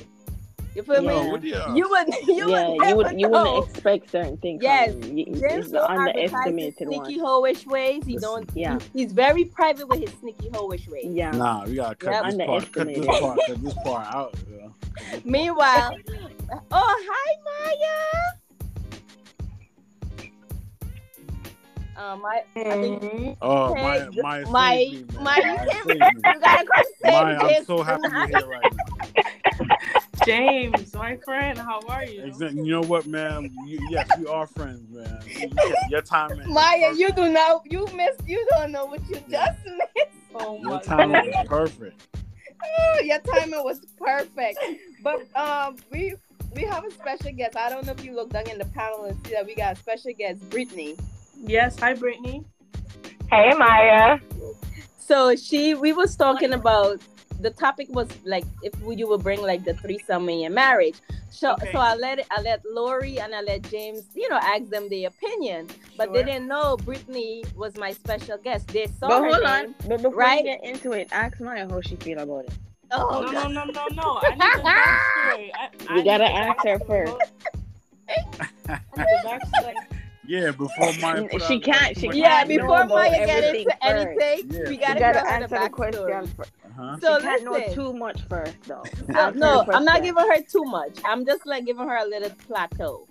You 0.77 0.83
feel 0.83 1.03
Yo, 1.03 1.23
me? 1.23 1.31
what 1.31 1.41
do 1.41 1.47
you? 1.47 1.61
You 1.73 1.89
would 1.89 2.07
you 2.27 2.49
yeah, 2.51 2.67
would 2.67 2.73
you 2.73 2.77
never 2.77 2.95
would 2.97 3.19
you 3.19 3.29
know. 3.29 3.43
wouldn't 3.55 3.69
expect 3.71 4.11
certain 4.11 4.37
things. 4.37 4.61
Yes, 4.61 4.91
from. 4.93 5.17
You- 5.17 5.25
James 5.25 5.41
it's 5.43 5.71
the 5.71 5.77
will 5.79 5.85
advertise 5.89 6.33
underestimated 6.33 6.75
sneaky 6.77 7.19
one. 7.19 7.43
hoish 7.43 7.65
ways. 7.65 8.03
He 8.05 8.13
Listen. 8.13 8.29
don't. 8.29 8.49
Yeah. 8.53 8.77
he- 8.93 8.99
he's 9.01 9.11
very 9.11 9.45
private 9.45 9.87
with 9.87 10.01
his 10.01 10.11
sneaky 10.19 10.49
hoish 10.51 10.87
ways. 10.87 11.07
Yeah. 11.09 11.31
Nah, 11.31 11.65
we 11.65 11.73
gotta 11.77 11.95
cut 11.95 12.11
Yep. 12.11 12.23
this 12.37 12.45
part. 12.45 12.71
Cut 12.73 12.87
this 12.89 13.05
part. 13.07 13.39
Cut 13.47 13.63
this 13.63 13.73
part 13.83 14.07
out. 14.13 14.35
yo. 14.51 14.71
Meanwhile, 15.25 15.95
oh 16.71 17.05
hi 17.09 17.35
Maya. 17.47 17.97
Um, 21.97 22.23
I, 22.23 22.43
I 22.55 22.63
think 22.79 23.37
Oh, 23.41 23.73
Hey, 23.73 23.81
Maya, 23.81 24.09
Maya, 24.21 24.43
saved 24.45 24.51
Maya- 24.51 24.85
me, 24.85 25.03
man. 25.15 25.23
Maya, 25.23 25.41
you 25.41 25.43
can't- 25.57 25.71
saved 25.71 25.87
me. 25.87 25.95
you 25.95 26.39
gotta 26.39 26.65
come 26.67 26.83
save 27.01 27.13
Maya, 27.13 27.37
I'm 27.57 27.65
so 27.65 27.81
happy 27.81 28.01
tonight. 28.03 28.29
you're 28.29 28.39
here 28.39 28.47
right 28.47 28.73
now. 28.75 29.75
James, 30.27 30.93
my 30.93 31.15
friend, 31.23 31.57
how 31.57 31.79
are 31.87 32.03
you? 32.03 32.21
Exactly. 32.25 32.61
You 32.63 32.71
know 32.73 32.81
what, 32.83 33.07
man? 33.07 33.49
You, 33.65 33.79
yes, 33.89 34.09
we 34.19 34.27
are 34.27 34.45
friends, 34.45 34.81
man. 34.91 35.21
You- 35.25 35.49
Your 35.89 36.01
time, 36.01 36.31
is 36.31 36.45
Maya, 36.47 36.79
perfect. 36.89 36.99
you 36.99 37.11
do 37.13 37.31
not. 37.31 37.61
You 37.71 37.87
missed. 37.95 38.27
You 38.27 38.45
don't 38.51 38.73
know 38.73 38.85
what 38.87 38.99
you 39.07 39.15
just 39.29 39.57
missed. 39.65 40.11
Oh 40.35 40.59
Your 40.59 40.71
my 40.71 40.79
timing 40.81 41.31
god. 41.31 41.47
was 41.49 41.69
perfect. 41.69 42.17
Oh, 42.61 42.99
your 43.05 43.19
timing 43.19 43.63
was 43.63 43.79
perfect. 43.97 44.59
But 45.01 45.25
um, 45.37 45.77
we 45.91 46.13
we 46.55 46.63
have 46.63 46.83
a 46.83 46.91
special 46.91 47.31
guest. 47.31 47.55
I 47.55 47.69
don't 47.69 47.85
know 47.85 47.93
if 47.93 48.03
you 48.03 48.13
look 48.13 48.31
down 48.31 48.49
in 48.49 48.57
the 48.57 48.65
panel 48.65 49.05
and 49.05 49.17
see 49.25 49.31
that 49.33 49.45
we 49.45 49.55
got 49.55 49.77
a 49.77 49.79
special 49.79 50.11
guest, 50.17 50.41
Brittany. 50.49 50.97
Yes, 51.39 51.79
hi 51.79 51.93
Brittany. 51.93 52.43
Hey, 53.31 53.53
Maya. 53.57 54.19
So 54.99 55.37
she, 55.37 55.73
we 55.73 55.93
was 55.93 56.17
talking 56.17 56.51
about 56.51 56.99
the 57.39 57.49
topic 57.51 57.87
was 57.89 58.07
like 58.25 58.45
if 58.63 58.73
you 58.81 59.07
would 59.07 59.21
bring 59.23 59.41
like 59.41 59.63
the 59.63 59.73
threesome 59.75 60.27
in 60.29 60.39
your 60.39 60.51
marriage. 60.51 60.95
So 61.29 61.53
Okay. 61.53 61.71
so 61.71 61.79
I 61.79 61.95
let 61.95 62.25
I 62.31 62.41
let 62.41 62.61
Lori 62.65 63.19
and 63.19 63.33
I 63.35 63.41
let 63.41 63.63
James, 63.69 64.03
you 64.15 64.27
know, 64.29 64.39
ask 64.41 64.69
them 64.69 64.89
their 64.89 65.07
opinion, 65.09 65.67
but 65.97 66.13
they 66.13 66.23
didn't 66.23 66.47
know 66.47 66.77
Brittany 66.77 67.43
was 67.55 67.75
my 67.77 67.91
special 67.91 68.37
guest. 68.37 68.67
They 68.69 68.87
saw 68.87 69.07
But 69.07 69.23
hold 69.23 69.43
name. 69.43 69.45
on. 69.45 69.75
But 69.87 70.01
before 70.01 70.19
right? 70.19 70.37
you 70.39 70.43
get 70.43 70.63
into 70.63 70.93
it, 70.93 71.09
ask 71.11 71.39
Maya 71.39 71.67
how 71.69 71.81
she 71.81 71.95
feel 71.97 72.19
about 72.19 72.45
it. 72.45 72.53
Oh, 72.91 73.21
no, 73.21 73.31
God. 73.31 73.51
no, 73.51 73.65
no, 73.65 73.71
no, 73.71 73.85
no. 73.91 74.21
I 74.23 74.29
need 74.31 74.39
the 74.55 74.61
backstory. 74.63 75.51
I, 75.53 75.69
I 75.89 75.97
You 75.97 76.03
gotta 76.05 76.23
need 76.23 76.31
the 76.31 76.35
ask 76.35 76.63
her 76.63 76.79
backstory. 76.79 77.19
first. 77.19 77.31
I 80.27 80.31
need 80.31 80.45
the 80.45 80.53
backstory. 80.53 80.69
Yeah, 80.69 80.89
before 80.89 80.93
Maya. 81.01 81.47
She 81.47 81.59
can't- 81.59 81.97
she 81.97 82.07
Yeah, 82.13 82.29
can't 82.45 82.49
know 82.49 82.55
before 82.57 82.81
about 82.81 82.89
Maya 82.89 83.25
get 83.25 83.55
into 83.55 83.63
first. 83.71 83.77
anything, 83.81 84.51
Yeah. 84.51 84.69
we 84.69 84.77
gotta, 84.77 84.93
You 84.93 84.99
gotta 84.99 85.19
go 85.21 85.27
answer 85.29 85.47
the 85.47 85.59
the 85.63 85.69
question. 85.69 86.27
first. 86.35 86.51
Uh-huh. 86.65 86.97
So 87.01 87.17
she 87.19 87.23
can't 87.23 87.43
know 87.43 87.73
too 87.73 87.93
much 87.93 88.21
first, 88.29 88.55
though. 88.65 88.83
So, 89.13 89.29
no, 89.31 89.63
the 89.65 89.73
I'm 89.75 89.85
not 89.85 90.03
giving 90.03 90.23
her 90.27 90.41
too 90.43 90.63
much. 90.65 90.99
I'm 91.05 91.25
just 91.25 91.45
like 91.45 91.65
giving 91.65 91.87
her 91.87 91.97
a 91.97 92.05
little 92.05 92.29
plateau. 92.47 93.07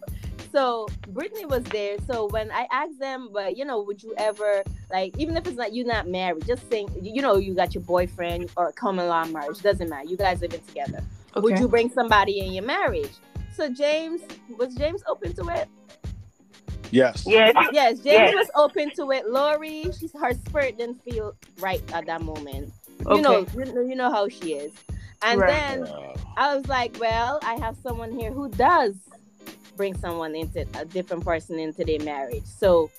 So 0.53 0.87
Brittany 1.09 1.45
was 1.45 1.65
there. 1.65 1.97
So 2.11 2.27
when 2.29 2.51
I 2.51 2.67
asked 2.71 2.99
them, 2.99 3.29
but 3.33 3.57
you 3.59 3.65
know, 3.65 3.83
would 3.83 4.03
you 4.03 4.15
ever 4.17 4.63
like, 4.91 5.15
even 5.19 5.37
if 5.37 5.47
it's 5.47 5.57
not 5.57 5.75
you're 5.75 5.87
not 5.87 6.09
married, 6.09 6.47
just 6.47 6.71
saying, 6.71 6.89
you 7.03 7.21
know, 7.21 7.37
you 7.37 7.53
got 7.55 7.75
your 7.75 7.83
boyfriend 7.83 8.51
or 8.57 8.73
common 8.73 9.07
law 9.09 9.25
marriage, 9.27 9.61
doesn't 9.61 9.89
matter. 9.91 10.09
You 10.09 10.17
guys 10.17 10.41
living 10.41 10.63
together. 10.67 11.03
Would 11.35 11.59
you 11.59 11.69
bring 11.69 11.91
somebody 11.91 12.39
in 12.41 12.53
your 12.55 12.65
marriage? 12.65 13.11
So 13.55 13.69
James 13.69 14.23
was 14.57 14.75
James 14.77 15.03
open 15.07 15.35
to 15.35 15.49
it? 15.49 15.69
Yes. 16.91 17.25
Yes. 17.27 17.55
Yes, 17.73 17.95
James 18.01 18.05
Yes. 18.05 18.35
was 18.35 18.51
open 18.55 18.91
to 18.93 19.11
it. 19.11 19.29
Lori, 19.29 19.91
she's 19.99 20.13
her 20.13 20.33
spirit 20.35 20.79
didn't 20.79 21.03
feel 21.03 21.35
right 21.61 21.83
at 21.93 22.07
that 22.07 22.23
moment. 22.23 22.73
You 23.01 23.07
Okay. 23.07 23.21
know, 23.23 23.47
you 23.57 23.65
know, 23.73 23.81
you 23.83 23.97
know 23.97 24.11
how 24.11 24.29
she 24.29 24.55
is. 24.55 24.73
And 25.23 25.41
Right. 25.41 25.49
then 25.49 25.89
I 26.37 26.57
was 26.57 26.67
like, 26.69 26.97
well, 27.01 27.41
I 27.43 27.55
have 27.57 27.77
someone 27.83 28.13
here 28.19 28.33
who 28.33 28.49
does 28.51 28.95
bring 29.77 29.97
someone 29.99 30.35
into 30.35 30.67
a 30.79 30.85
different 30.85 31.25
person 31.25 31.59
into 31.59 31.85
their 31.85 32.01
marriage. 32.01 32.45
So 32.45 32.91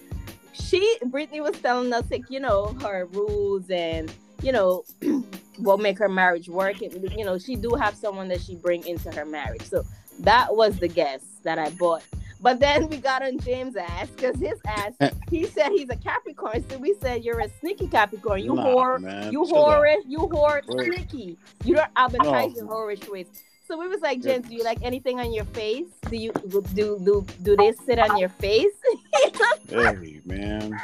she, 0.54 0.98
Brittany 1.06 1.42
was 1.42 1.58
telling 1.60 1.92
us, 1.94 2.06
like, 2.12 2.30
you 2.30 2.40
know, 2.40 2.76
her 2.82 3.06
rules 3.12 3.70
and, 3.70 4.12
you 4.42 4.52
know, 4.52 4.84
what 5.58 5.80
make 5.80 5.98
her 6.00 6.10
marriage 6.10 6.50
work. 6.50 6.82
And, 6.82 7.12
you 7.18 7.26
know, 7.26 7.38
she 7.38 7.56
do 7.56 7.72
have 7.76 7.96
someone 7.96 8.28
that 8.30 8.42
she 8.42 8.56
bring 8.56 8.86
into 8.86 9.12
her 9.12 9.26
marriage. 9.26 9.64
So 9.64 9.84
that 10.20 10.56
was 10.56 10.78
the 10.80 10.88
guess 10.88 11.22
that 11.44 11.58
I 11.60 11.70
bought. 11.72 12.04
But 12.40 12.60
then 12.60 12.88
we 12.88 12.98
got 12.98 13.24
on 13.24 13.40
James' 13.40 13.76
ass 13.76 14.10
because 14.10 14.40
his 14.40 14.60
ass, 14.66 14.94
eh. 15.00 15.10
he 15.30 15.46
said 15.46 15.70
he's 15.70 15.90
a 15.90 15.96
Capricorn. 15.96 16.64
So 16.70 16.78
we 16.78 16.96
said, 17.02 17.24
you're 17.24 17.40
a 17.40 17.50
sneaky 17.60 17.88
Capricorn. 17.88 18.44
You 18.44 18.54
nah, 18.54 18.66
whore. 18.66 19.02
man. 19.02 19.32
You 19.32 19.44
whore. 19.44 19.96
You 20.06 20.20
whore 20.20 20.64
sneaky. 20.66 21.38
You 21.64 21.76
don't 21.76 21.92
advertise 21.96 22.56
your 22.56 22.68
whorish 22.68 23.10
ways. 23.12 23.28
So 23.68 23.78
we 23.78 23.90
was 23.90 24.00
like, 24.00 24.22
James, 24.22 24.48
do 24.48 24.56
you 24.56 24.64
like 24.64 24.80
anything 24.82 25.20
on 25.20 25.34
your 25.34 25.44
face? 25.46 25.88
Do 26.10 26.16
you 26.16 26.32
do 26.48 26.64
do 27.04 27.26
do 27.44 27.56
they 27.58 27.74
sit 27.86 28.00
on 28.00 28.18
your 28.18 28.30
face? 28.30 28.74
Hey, 29.70 30.22
man. 30.26 30.80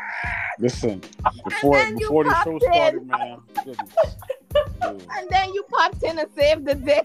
Listen, 0.60 1.02
before 1.46 1.94
before 1.96 2.24
the 2.26 2.44
show 2.44 2.60
popped 2.60 2.64
in. 2.64 2.72
started, 2.74 3.08
man. 3.08 3.40
goodness. 3.64 3.96
Dude, 4.54 5.08
and 5.12 5.30
then 5.30 5.54
you 5.54 5.64
popped 5.70 6.04
in 6.04 6.20
and 6.20 6.30
saved 6.36 6.66
the 6.66 6.76
day. 6.76 7.02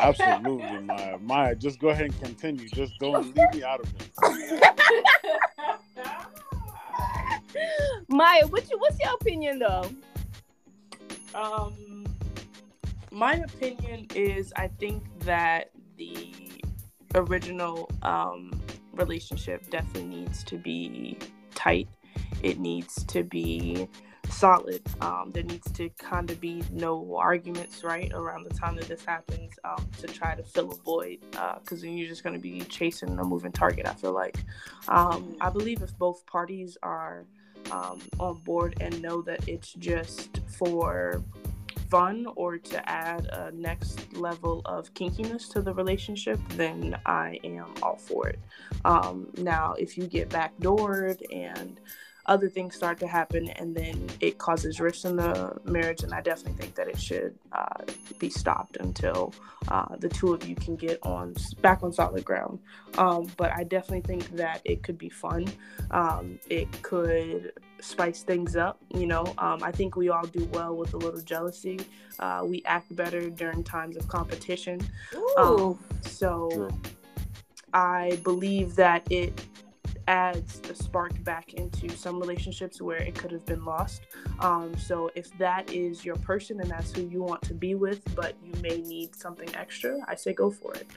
Absolutely, 0.00 0.80
Maya. 0.80 1.18
Maya, 1.18 1.54
just 1.54 1.78
go 1.78 1.88
ahead 1.88 2.06
and 2.06 2.20
continue. 2.20 2.68
Just 2.68 2.98
don't 2.98 3.36
leave 3.36 3.54
me 3.54 3.62
out 3.62 3.80
of 3.80 3.92
it. 4.00 4.10
Maya, 8.08 8.46
what's 8.48 8.70
your, 8.70 8.78
what's 8.78 8.98
your 8.98 9.14
opinion 9.14 9.58
though? 9.58 9.90
Um, 11.34 12.06
my 13.10 13.34
opinion 13.34 14.06
is 14.14 14.52
I 14.56 14.68
think 14.68 15.04
that 15.20 15.70
the 15.96 16.32
original 17.14 17.88
um, 18.02 18.50
relationship 18.92 19.68
definitely 19.70 20.04
needs 20.04 20.44
to 20.44 20.56
be 20.56 21.18
tight. 21.54 21.88
It 22.42 22.58
needs 22.58 23.04
to 23.04 23.22
be 23.22 23.88
solid. 24.30 24.82
Um, 25.00 25.30
there 25.32 25.42
needs 25.42 25.70
to 25.72 25.90
kind 25.98 26.30
of 26.30 26.40
be 26.40 26.62
no 26.70 27.16
arguments, 27.16 27.84
right, 27.84 28.10
around 28.12 28.44
the 28.44 28.54
time 28.54 28.76
that 28.76 28.88
this 28.88 29.04
happens 29.04 29.52
um, 29.64 29.86
to 29.98 30.06
try 30.06 30.34
to 30.34 30.42
fill 30.42 30.70
a 30.70 30.76
void, 30.76 31.18
because 31.30 31.82
then 31.82 31.96
you're 31.96 32.08
just 32.08 32.22
going 32.22 32.34
to 32.34 32.40
be 32.40 32.60
chasing 32.62 33.18
a 33.18 33.24
moving 33.24 33.52
target. 33.52 33.86
I 33.86 33.94
feel 33.94 34.12
like. 34.12 34.38
Um, 34.88 35.36
I 35.40 35.50
believe 35.50 35.82
if 35.82 35.96
both 35.98 36.24
parties 36.26 36.78
are 36.82 37.26
um, 37.70 38.00
on 38.18 38.36
board 38.38 38.76
and 38.80 39.02
know 39.02 39.22
that 39.22 39.46
it's 39.48 39.72
just 39.74 40.40
for 40.58 41.22
fun 41.90 42.26
or 42.36 42.56
to 42.56 42.88
add 42.88 43.26
a 43.26 43.50
next 43.50 44.12
level 44.14 44.62
of 44.64 44.94
kinkiness 44.94 45.50
to 45.52 45.60
the 45.60 45.74
relationship, 45.74 46.38
then 46.50 46.96
I 47.04 47.40
am 47.42 47.66
all 47.82 47.96
for 47.96 48.28
it. 48.28 48.38
Um, 48.84 49.26
now, 49.36 49.74
if 49.74 49.98
you 49.98 50.06
get 50.06 50.28
backdoored 50.28 51.20
and 51.34 51.80
other 52.26 52.48
things 52.48 52.74
start 52.74 52.98
to 52.98 53.06
happen 53.06 53.48
and 53.50 53.74
then 53.74 54.08
it 54.20 54.38
causes 54.38 54.80
rifts 54.80 55.04
in 55.04 55.16
the 55.16 55.56
marriage 55.64 56.02
and 56.02 56.12
i 56.12 56.20
definitely 56.20 56.60
think 56.60 56.74
that 56.74 56.88
it 56.88 57.00
should 57.00 57.34
uh, 57.52 57.84
be 58.18 58.30
stopped 58.30 58.76
until 58.78 59.32
uh, 59.68 59.96
the 59.98 60.08
two 60.08 60.32
of 60.32 60.46
you 60.48 60.54
can 60.54 60.76
get 60.76 60.98
on 61.02 61.34
back 61.60 61.82
on 61.82 61.92
solid 61.92 62.24
ground. 62.24 62.58
Um, 62.98 63.30
but 63.36 63.52
i 63.52 63.64
definitely 63.64 64.02
think 64.02 64.36
that 64.36 64.60
it 64.64 64.82
could 64.82 64.98
be 64.98 65.08
fun. 65.08 65.46
Um, 65.90 66.38
it 66.48 66.68
could 66.82 67.52
spice 67.80 68.22
things 68.22 68.56
up 68.56 68.78
you 68.94 69.06
know? 69.06 69.24
Um, 69.38 69.62
i 69.62 69.72
think 69.72 69.96
we 69.96 70.10
all 70.10 70.26
do 70.26 70.44
well 70.52 70.76
with 70.76 70.94
a 70.94 70.96
little 70.96 71.20
jealousy. 71.20 71.80
Uh, 72.18 72.42
we 72.44 72.62
act 72.66 72.94
better 72.94 73.30
during 73.30 73.64
times 73.64 73.96
of 73.96 74.06
competition. 74.08 74.80
Ooh. 75.14 75.78
so 76.02 76.50
True. 76.52 76.70
I 77.72 78.20
believe 78.24 78.74
that 78.76 79.06
it 79.10 79.46
adds 80.10 80.60
a 80.68 80.74
spark 80.74 81.12
back 81.22 81.54
into 81.54 81.88
some 81.96 82.18
relationships 82.18 82.82
where 82.82 82.96
it 82.98 83.14
could 83.14 83.30
have 83.30 83.46
been 83.46 83.64
lost. 83.64 84.02
Um, 84.40 84.76
so 84.76 85.08
if 85.14 85.30
that 85.38 85.72
is 85.72 86.04
your 86.04 86.16
person 86.16 86.60
and 86.60 86.68
that's 86.68 86.92
who 86.92 87.02
you 87.02 87.22
want 87.22 87.42
to 87.42 87.54
be 87.54 87.76
with, 87.76 88.02
but 88.16 88.34
you 88.42 88.52
may 88.60 88.78
need 88.78 89.14
something 89.14 89.48
extra, 89.54 90.00
I 90.08 90.16
say 90.16 90.32
go 90.32 90.50
for 90.50 90.74
it. 90.74 90.88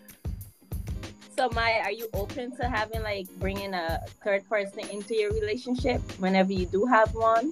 So 1.37 1.47
Maya, 1.49 1.81
are 1.83 1.91
you 1.91 2.09
open 2.15 2.55
to 2.55 2.67
having 2.67 3.03
like 3.03 3.27
bringing 3.37 3.75
a 3.75 3.99
third 4.23 4.49
person 4.49 4.79
into 4.89 5.13
your 5.15 5.31
relationship 5.31 6.01
whenever 6.17 6.51
you 6.51 6.65
do 6.65 6.87
have 6.87 7.13
one? 7.13 7.51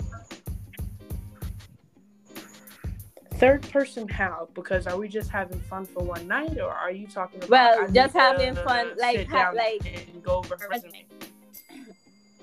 Third 3.36 3.62
person, 3.72 4.08
how? 4.08 4.50
Because 4.56 4.88
are 4.88 4.98
we 4.98 5.08
just 5.08 5.30
having 5.30 5.60
fun 5.62 5.86
for 5.86 6.04
one 6.04 6.28
night, 6.28 6.60
or 6.60 6.70
are 6.70 6.92
you 6.92 7.08
talking 7.08 7.38
about? 7.44 7.50
Well, 7.50 7.88
just 7.92 8.14
having 8.16 8.56
fun, 8.56 8.92
like, 8.98 9.28
ha- 9.28 9.52
like- 9.56 9.82
and 9.86 10.24
go 10.24 10.38
over 10.38 10.56
her 10.60 10.68
resume. 10.70 11.06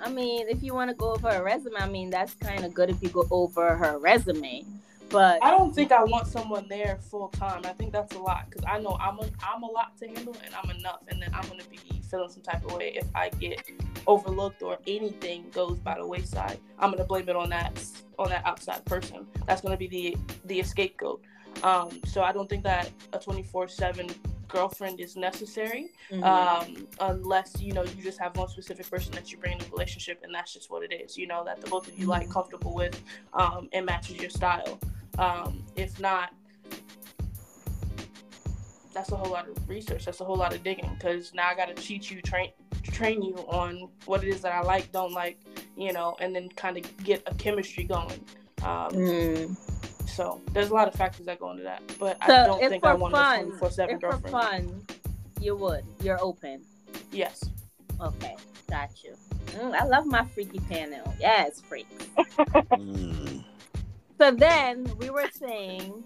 I 0.01 0.09
mean, 0.11 0.49
if 0.49 0.62
you 0.62 0.74
want 0.74 0.90
to 0.90 0.94
go 0.94 1.12
over 1.12 1.32
her 1.32 1.42
resume, 1.42 1.76
I 1.76 1.88
mean 1.88 2.11
that's 2.11 2.34
kind 2.34 2.64
of 2.64 2.74
good 2.74 2.90
if 2.90 3.03
you 3.03 3.09
go 3.09 3.26
over 3.30 3.76
her 3.76 3.99
resume. 3.99 4.64
But 5.11 5.42
I 5.42 5.51
don't 5.51 5.74
think 5.74 5.90
I 5.90 6.05
want 6.05 6.26
someone 6.26 6.66
there 6.68 6.99
full 7.01 7.28
time. 7.28 7.62
I 7.64 7.72
think 7.72 7.92
that's 7.92 8.14
a 8.14 8.18
lot 8.18 8.44
because 8.51 8.64
I 8.68 8.78
know 8.78 8.96
I'm 9.01 9.18
a 9.18 9.28
I'm 9.42 9.62
a 9.62 9.70
lot 9.70 9.96
to 9.99 10.07
handle 10.07 10.36
and 10.44 10.55
I'm 10.55 10.70
enough, 10.70 11.01
and 11.09 11.20
then 11.20 11.30
I'm 11.32 11.49
gonna 11.49 11.64
be 11.70 11.78
feeling 12.11 12.28
some 12.28 12.42
type 12.42 12.64
of 12.64 12.74
way 12.74 12.92
if 12.94 13.07
I 13.14 13.30
get 13.30 13.62
overlooked 14.07 14.62
or 14.62 14.78
anything 14.86 15.46
goes 15.53 15.78
by 15.78 15.96
the 15.96 16.07
wayside. 16.07 16.59
I'm 16.78 16.90
gonna 16.90 17.05
blame 17.05 17.28
it 17.28 17.36
on 17.36 17.49
that 17.51 17.82
on 18.18 18.28
that 18.28 18.44
outside 18.44 18.84
person. 18.84 19.26
That's 19.46 19.62
gonna 19.62 19.78
be 19.78 19.88
the 19.88 20.16
the 20.44 20.62
scapegoat. 20.62 21.22
Um, 21.62 22.01
so 22.05 22.22
I 22.22 22.32
don't 22.32 22.49
think 22.49 22.62
that 22.64 22.90
a 23.12 23.18
24 23.18 23.68
seven 23.68 24.11
girlfriend 24.49 24.99
is 25.01 25.14
necessary 25.16 25.90
Mhm. 26.11 26.24
um, 26.24 26.88
unless 27.01 27.61
you 27.61 27.72
know 27.72 27.82
you 27.84 28.03
just 28.03 28.18
have 28.18 28.36
one 28.36 28.49
specific 28.49 28.88
person 28.90 29.12
that 29.12 29.30
you 29.30 29.38
bring 29.38 29.53
in 29.53 29.59
the 29.59 29.66
relationship 29.70 30.20
and 30.24 30.34
that's 30.34 30.53
just 30.53 30.70
what 30.70 30.82
it 30.82 30.92
is 30.92 31.16
you 31.16 31.26
know 31.26 31.44
that 31.44 31.61
the 31.61 31.66
both 31.68 31.86
of 31.88 31.99
you 31.99 32.07
like 32.07 32.28
comfortable 32.30 32.74
with 32.74 33.01
um, 33.34 33.68
and 33.72 33.84
matches 33.86 34.16
your 34.16 34.30
style 34.30 34.78
um, 35.18 35.62
if 35.76 35.99
not 36.01 36.32
that's 38.94 39.12
a 39.12 39.16
whole 39.16 39.30
lot 39.30 39.49
of 39.49 39.68
research 39.68 40.07
that's 40.07 40.20
a 40.20 40.24
whole 40.24 40.36
lot 40.36 40.53
of 40.55 40.62
digging 40.64 40.90
because 40.99 41.32
now 41.34 41.46
i 41.49 41.55
gotta 41.55 41.74
cheat 41.74 42.11
you 42.11 42.20
train 42.22 42.51
train 42.82 43.22
you 43.22 43.34
on 43.49 43.88
what 44.07 44.24
it 44.24 44.28
is 44.28 44.40
that 44.40 44.53
i 44.53 44.61
like 44.62 44.90
don't 44.92 45.12
like 45.12 45.38
you 45.76 45.92
know 45.92 46.16
and 46.20 46.34
then 46.34 46.49
kind 46.51 46.76
of 46.78 46.96
get 47.05 47.22
a 47.26 47.34
chemistry 47.34 47.84
going 47.84 48.20
um, 48.64 48.90
Mm. 48.92 49.57
So 50.09 50.40
there's 50.52 50.70
a 50.70 50.74
lot 50.74 50.88
of 50.88 50.94
factors 50.94 51.26
that 51.26 51.38
go 51.38 51.50
into 51.50 51.62
that 51.62 51.82
but 51.98 52.16
i 52.20 52.44
don't 52.44 52.61
think 52.61 52.82
for 52.82 52.90
i 52.90 52.94
want 52.94 53.14
a 53.14 53.16
fun, 53.16 53.42
24 53.44 53.70
7 53.70 53.94
if 53.94 54.00
for 54.00 54.28
fun, 54.28 54.86
you 55.40 55.56
would. 55.56 55.84
You're 56.02 56.20
open. 56.20 56.62
yes 57.12 57.48
Okay, 58.00 58.36
got 58.70 58.90
you. 59.02 59.14
Mm, 59.46 59.74
I 59.74 59.84
love 59.84 60.06
my 60.06 60.24
freaky 60.26 60.61
panel. 60.61 61.12
Yes, 61.18 61.61
freak. 61.61 61.88
Mm. 62.72 63.44
So 64.20 64.32
then 64.32 64.84
we 64.98 65.11
were 65.11 65.28
saying, 65.30 66.02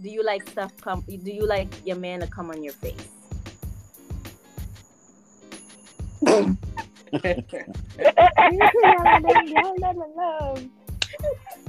do 0.00 0.08
you 0.08 0.22
like 0.22 0.48
stuff 0.48 0.70
come? 0.80 1.02
Do 1.08 1.32
you 1.32 1.44
like 1.44 1.66
your 1.84 1.96
man 1.96 2.20
to 2.20 2.28
come 2.28 2.50
on 2.50 2.62
your 2.62 2.72
face? 2.72 2.94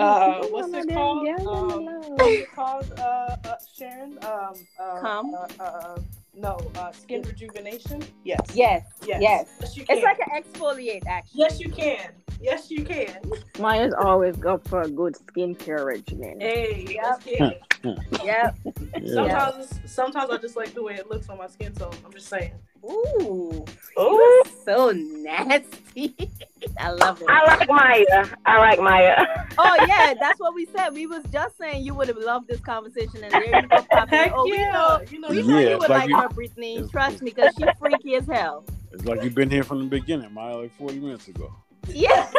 Uh, 0.00 0.46
what's 0.48 0.72
it 0.72 0.88
called? 0.92 1.28
Um, 1.28 1.84
what's 2.16 2.32
it 2.32 2.52
called, 2.54 2.92
uh, 2.98 3.36
uh, 3.44 3.56
Sharon? 3.76 4.18
Um, 4.24 4.54
uh, 4.78 5.00
Cum? 5.00 5.34
Uh, 5.34 5.46
uh, 5.62 5.98
no, 6.34 6.58
uh, 6.76 6.92
skin 6.92 7.22
rejuvenation. 7.22 8.02
Yes. 8.24 8.40
Yes, 8.54 8.84
Yes. 9.06 9.20
yes. 9.20 9.48
Yes, 9.60 9.76
you 9.76 9.84
can. 9.84 9.96
It's 9.96 10.04
like 10.04 10.18
an 10.20 10.42
exfoliate, 10.42 11.02
actually. 11.06 11.40
yes, 11.40 11.60
you 11.60 11.68
can. 11.70 12.10
Yes, 12.40 12.70
you 12.70 12.84
can. 12.84 13.20
Maya's 13.60 13.94
always 13.94 14.36
go 14.36 14.58
for 14.58 14.80
a 14.82 14.88
good 14.88 15.14
skincare 15.14 15.84
regimen. 15.84 16.40
Hey, 16.40 16.86
Yep. 16.90 17.22
let's. 17.40 18.24
Yep. 18.24 18.56
Yeah. 19.02 19.14
Sometimes, 19.14 19.80
sometimes 19.86 20.30
I 20.30 20.36
just 20.38 20.56
like 20.56 20.72
the 20.74 20.82
way 20.82 20.94
it 20.94 21.10
looks 21.10 21.28
on 21.28 21.38
my 21.38 21.46
skin 21.48 21.74
so 21.76 21.90
I'm 22.04 22.12
just 22.12 22.28
saying. 22.28 22.52
Ooh, 22.84 23.64
Ooh, 24.00 24.42
so 24.64 24.90
nasty. 24.92 26.14
I 26.80 26.90
love 26.90 27.20
it. 27.22 27.28
I 27.28 27.56
like 27.56 27.68
Maya. 27.68 28.26
I 28.46 28.58
like 28.58 28.80
Maya. 28.80 29.26
Oh 29.58 29.76
yeah, 29.86 30.14
that's 30.18 30.40
what 30.40 30.54
we 30.54 30.64
said. 30.74 30.94
We 30.94 31.06
was 31.06 31.22
just 31.30 31.58
saying 31.58 31.84
you 31.84 31.94
would 31.94 32.08
have 32.08 32.16
loved 32.16 32.48
this 32.48 32.60
conversation, 32.60 33.22
and 33.22 33.30
there 33.32 33.60
you 33.60 33.68
go, 33.68 33.82
Papa. 33.90 34.06
Heck 34.08 34.32
Oh, 34.34 34.44
we 34.44 34.58
yeah. 34.58 34.72
know, 34.72 35.00
You 35.10 35.20
know, 35.20 35.28
we 35.28 35.36
you 35.36 35.42
know 35.46 35.58
Yeah, 35.58 35.68
you 35.68 35.78
would 35.78 35.90
like 35.90 36.00
like 36.00 36.08
you- 36.08 36.16
her, 36.16 36.28
Brittany. 36.30 36.88
Trust 36.90 37.20
me, 37.20 37.32
because 37.32 37.54
she's 37.54 37.68
freaky 37.78 38.14
as 38.14 38.24
hell. 38.26 38.64
It's 38.92 39.04
like 39.04 39.22
you've 39.22 39.34
been 39.34 39.50
here 39.50 39.62
from 39.62 39.80
the 39.80 39.84
beginning, 39.84 40.32
Maya, 40.32 40.56
like 40.56 40.74
40 40.78 41.00
minutes 41.00 41.28
ago. 41.28 41.52
Yeah. 41.86 42.30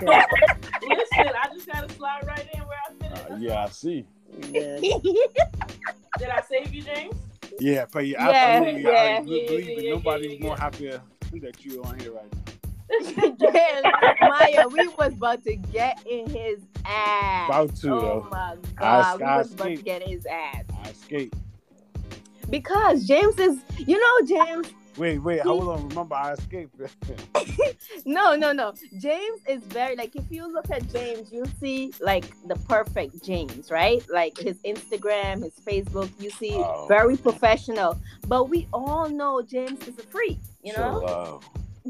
listen, 0.00 0.08
I 1.18 1.48
just 1.52 1.66
gotta 1.66 1.92
slide 1.94 2.26
right 2.26 2.48
in 2.54 2.60
where 2.60 2.78
I 2.88 2.92
fit 3.18 3.30
Uh, 3.32 3.36
yeah, 3.36 3.64
I 3.64 3.68
see. 3.68 4.06
Did 4.50 6.28
I 6.30 6.42
save 6.48 6.72
you, 6.74 6.82
James? 6.82 7.14
Yeah, 7.58 7.86
but 7.92 8.06
yeah, 8.06 8.28
absolutely. 8.28 8.82
yeah. 8.82 9.16
I 9.18 9.20
believe 9.22 9.50
Yeah, 9.50 9.56
it. 9.56 9.84
yeah, 9.84 9.90
Nobody's 9.94 10.32
yeah, 10.40 10.46
more 10.46 10.56
happier 10.56 11.00
that 11.40 11.64
you're 11.64 11.86
on 11.86 11.98
here 12.00 12.12
right 12.12 12.24
now. 12.32 12.38
yeah, 13.54 14.16
Maya, 14.20 14.68
we 14.68 14.86
was 14.98 15.12
about 15.14 15.42
to 15.44 15.56
get 15.56 15.98
in 16.06 16.28
his 16.28 16.60
ass. 16.84 17.48
About 17.48 17.74
to, 17.76 17.90
oh 17.94 18.28
my 18.30 18.56
I- 18.78 19.16
god, 19.16 19.18
we 19.20 19.24
I 19.24 19.36
was 19.38 19.52
about 19.54 19.66
to 19.68 19.76
get 19.76 20.02
in 20.02 20.10
his 20.10 20.26
ass 20.26 20.64
I 20.84 20.88
escaped. 20.90 21.36
because 22.50 23.06
James 23.06 23.38
is, 23.38 23.58
you 23.78 23.98
know, 23.98 24.26
James. 24.26 24.68
Wait, 24.96 25.18
wait, 25.18 25.40
I 25.40 25.44
don't 25.44 25.88
remember 25.88 26.14
I 26.14 26.32
escaped. 26.32 26.74
No, 28.04 28.34
no, 28.34 28.52
no. 28.52 28.72
James 28.98 29.40
is 29.48 29.62
very 29.64 29.96
like 29.96 30.14
if 30.16 30.24
you 30.30 30.50
look 30.52 30.70
at 30.70 30.90
James, 30.92 31.32
you 31.32 31.44
see 31.60 31.92
like 32.00 32.24
the 32.46 32.56
perfect 32.68 33.22
James, 33.24 33.70
right? 33.70 34.02
Like 34.10 34.36
his 34.38 34.56
Instagram, 34.62 35.42
his 35.44 35.54
Facebook, 35.64 36.10
you 36.20 36.30
see 36.30 36.52
Oh. 36.54 36.86
very 36.88 37.16
professional. 37.16 37.98
But 38.26 38.48
we 38.48 38.66
all 38.72 39.08
know 39.08 39.42
James 39.42 39.86
is 39.86 39.98
a 39.98 40.02
freak, 40.02 40.38
you 40.62 40.72
know? 40.74 41.40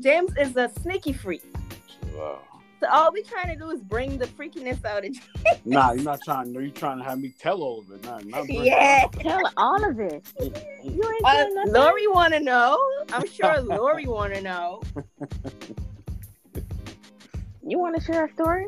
James 0.00 0.32
is 0.38 0.56
a 0.56 0.70
sneaky 0.80 1.12
freak. 1.12 1.42
Chill 1.86 2.20
out. 2.22 2.44
So 2.82 2.88
all 2.88 3.12
we 3.12 3.22
trying 3.22 3.46
to 3.46 3.54
do 3.56 3.70
is 3.70 3.80
bring 3.80 4.18
the 4.18 4.26
freakiness 4.26 4.84
out 4.84 5.04
of 5.04 5.14
you. 5.14 5.20
Nah, 5.64 5.92
you're 5.92 6.02
not 6.02 6.20
trying. 6.24 6.52
No, 6.52 6.58
you're 6.58 6.70
trying 6.72 6.98
to 6.98 7.04
have 7.04 7.20
me 7.20 7.32
tell 7.38 7.62
all 7.62 7.78
of 7.80 7.90
it. 7.92 8.04
Nah, 8.04 8.18
not 8.24 8.46
break 8.46 8.50
it 8.58 8.64
Yeah. 8.64 9.06
Tell 9.20 9.40
all 9.56 9.88
of 9.88 10.00
it. 10.00 10.24
down. 10.36 10.52
You 10.82 11.08
ain't 11.08 11.24
Uh, 11.24 11.44
nothing. 11.54 11.72
Lori 11.72 12.08
wanna 12.08 12.40
know. 12.40 12.76
I'm 13.12 13.28
sure 13.28 13.60
Lori 13.60 14.08
wanna 14.08 14.40
know. 14.40 14.82
You 17.64 17.78
want 17.78 17.94
to 17.94 18.02
share 18.04 18.24
a 18.24 18.32
story? 18.32 18.66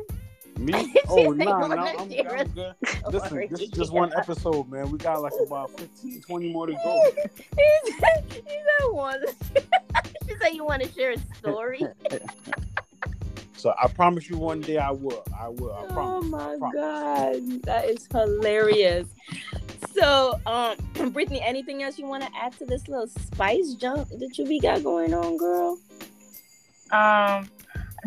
Me? 0.57 0.93
Oh, 1.09 1.33
said 1.35 1.45
nah, 1.45 1.67
nah, 1.67 1.83
I'm, 1.83 1.97
I'm 1.99 2.07
good. 2.07 2.75
Listen, 3.11 3.47
this 3.51 3.59
is 3.59 3.69
just 3.71 3.91
one 3.91 4.13
episode, 4.15 4.69
man. 4.69 4.89
We 4.89 4.97
got 4.97 5.21
like 5.21 5.33
about 5.45 5.77
15, 5.77 6.21
20 6.21 6.53
more 6.53 6.67
to 6.67 6.73
go. 6.73 7.03
he 7.57 7.91
said, 7.91 8.23
he 8.31 8.41
said 8.41 8.91
one. 8.91 9.21
she 10.25 10.35
said 10.41 10.53
you 10.53 10.63
want 10.63 10.81
to 10.83 10.91
share 10.93 11.11
a 11.11 11.17
story. 11.37 11.81
So 13.57 13.73
I 13.81 13.87
promise 13.87 14.29
you 14.29 14.37
one 14.37 14.61
day 14.61 14.77
I 14.77 14.91
will. 14.91 15.23
I 15.39 15.49
will. 15.49 15.73
I 15.73 15.85
promise. 15.85 16.25
oh 16.25 16.29
promise. 16.29 16.31
my 16.31 16.57
promise. 16.57 16.75
god, 16.75 17.63
that 17.63 17.85
is 17.85 18.07
hilarious. 18.11 19.07
So, 19.93 20.39
um, 20.45 20.75
Brittany, 21.11 21.41
anything 21.41 21.83
else 21.83 21.97
you 21.97 22.05
want 22.05 22.23
to 22.23 22.29
add 22.35 22.53
to 22.59 22.65
this 22.65 22.87
little 22.87 23.07
spice 23.07 23.73
junk 23.75 24.09
that 24.09 24.37
you 24.37 24.45
be 24.45 24.59
got 24.59 24.83
going 24.83 25.13
on, 25.13 25.37
girl? 25.37 25.79
Um, 26.91 27.49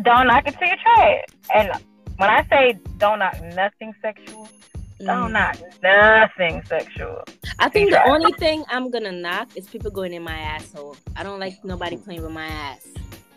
don't 0.03 0.27
knock 0.27 0.47
it 0.47 0.55
till 0.57 0.67
you 0.67 0.75
try 0.83 1.09
it. 1.09 1.31
And 1.53 1.71
when 2.17 2.29
I 2.29 2.45
say 2.47 2.79
don't 2.97 3.19
knock 3.19 3.41
nothing 3.55 3.93
sexual, 4.01 4.47
don't 4.99 5.29
Mm. 5.29 5.33
knock 5.33 5.57
nothing 5.81 6.61
sexual. 6.65 7.23
I 7.59 7.69
think 7.69 7.91
the 7.91 8.03
only 8.09 8.31
thing 8.33 8.63
I'm 8.69 8.89
gonna 8.91 9.11
knock 9.11 9.47
is 9.55 9.67
people 9.67 9.91
going 9.91 10.13
in 10.13 10.23
my 10.23 10.37
asshole. 10.37 10.95
I 11.15 11.23
don't 11.23 11.39
like 11.39 11.53
nobody 11.63 11.97
playing 11.97 12.21
with 12.23 12.31
my 12.31 12.45
ass. 12.45 12.85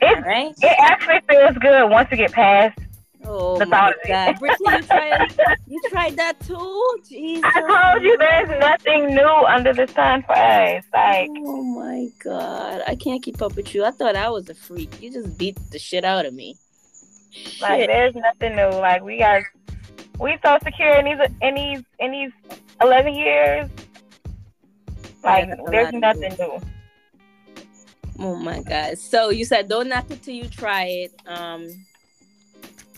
It 0.01 0.25
right? 0.27 0.53
it 0.61 0.77
actually 0.81 1.21
feels 1.29 1.57
good 1.59 1.89
once 1.91 2.09
you 2.11 2.17
get 2.17 2.33
past. 2.33 2.79
Oh 3.25 3.57
The 3.57 3.67
my 3.67 3.77
thought 3.77 3.93
of 3.93 3.99
it. 4.05 4.09
god, 4.09 4.39
Brittany, 4.41 4.77
you 4.77 4.83
tried, 4.83 5.35
you 5.69 5.81
tried 5.91 6.17
that 6.17 6.41
too? 6.41 6.97
Jesus. 7.09 7.45
I 7.55 7.61
told 7.93 8.03
you 8.03 8.19
there's 8.19 8.49
nothing 8.61 9.15
new 9.15 9.25
under 9.47 9.73
the 9.73 9.87
sun 9.87 10.23
for 10.23 10.33
us. 10.37 10.83
Like 10.93 11.31
Oh 11.39 11.63
my 11.63 12.09
god, 12.23 12.83
I 12.89 12.97
can't 12.97 13.23
keep 13.23 13.41
up 13.41 13.55
with 13.55 13.73
you. 13.75 13.85
I 13.85 13.93
thought 13.93 14.17
I 14.17 14.29
was 14.31 14.49
a 14.49 14.55
freak. 14.55 15.01
You 15.01 15.13
just 15.13 15.39
beat 15.39 15.57
the 15.71 15.79
shit 15.79 16.05
out 16.05 16.27
of 16.27 16.35
me. 16.35 16.57
like 17.61 17.83
Shit. 17.83 17.87
there's 17.89 18.15
nothing 18.17 18.57
new. 18.57 18.71
Like 18.71 19.03
we 19.05 19.19
got 19.19 19.43
we 20.23 20.39
so 20.45 20.57
secure 20.63 20.95
in 20.95 21.05
these 21.05 21.29
in 21.43 21.55
these 21.55 21.83
in 21.99 22.11
these 22.13 22.31
eleven 22.81 23.15
years. 23.15 23.69
Like 25.25 25.51
there's 25.71 25.93
nothing 25.93 26.35
new. 26.39 26.61
Oh 28.19 28.37
my 28.37 28.63
god. 28.63 28.99
So 28.99 29.31
you 29.31 29.45
said 29.45 29.69
don't 29.69 29.89
knock 29.89 30.11
it 30.11 30.23
till 30.23 30.35
you 30.35 30.49
try 30.49 30.85
it. 30.85 31.13
Um, 31.27 31.69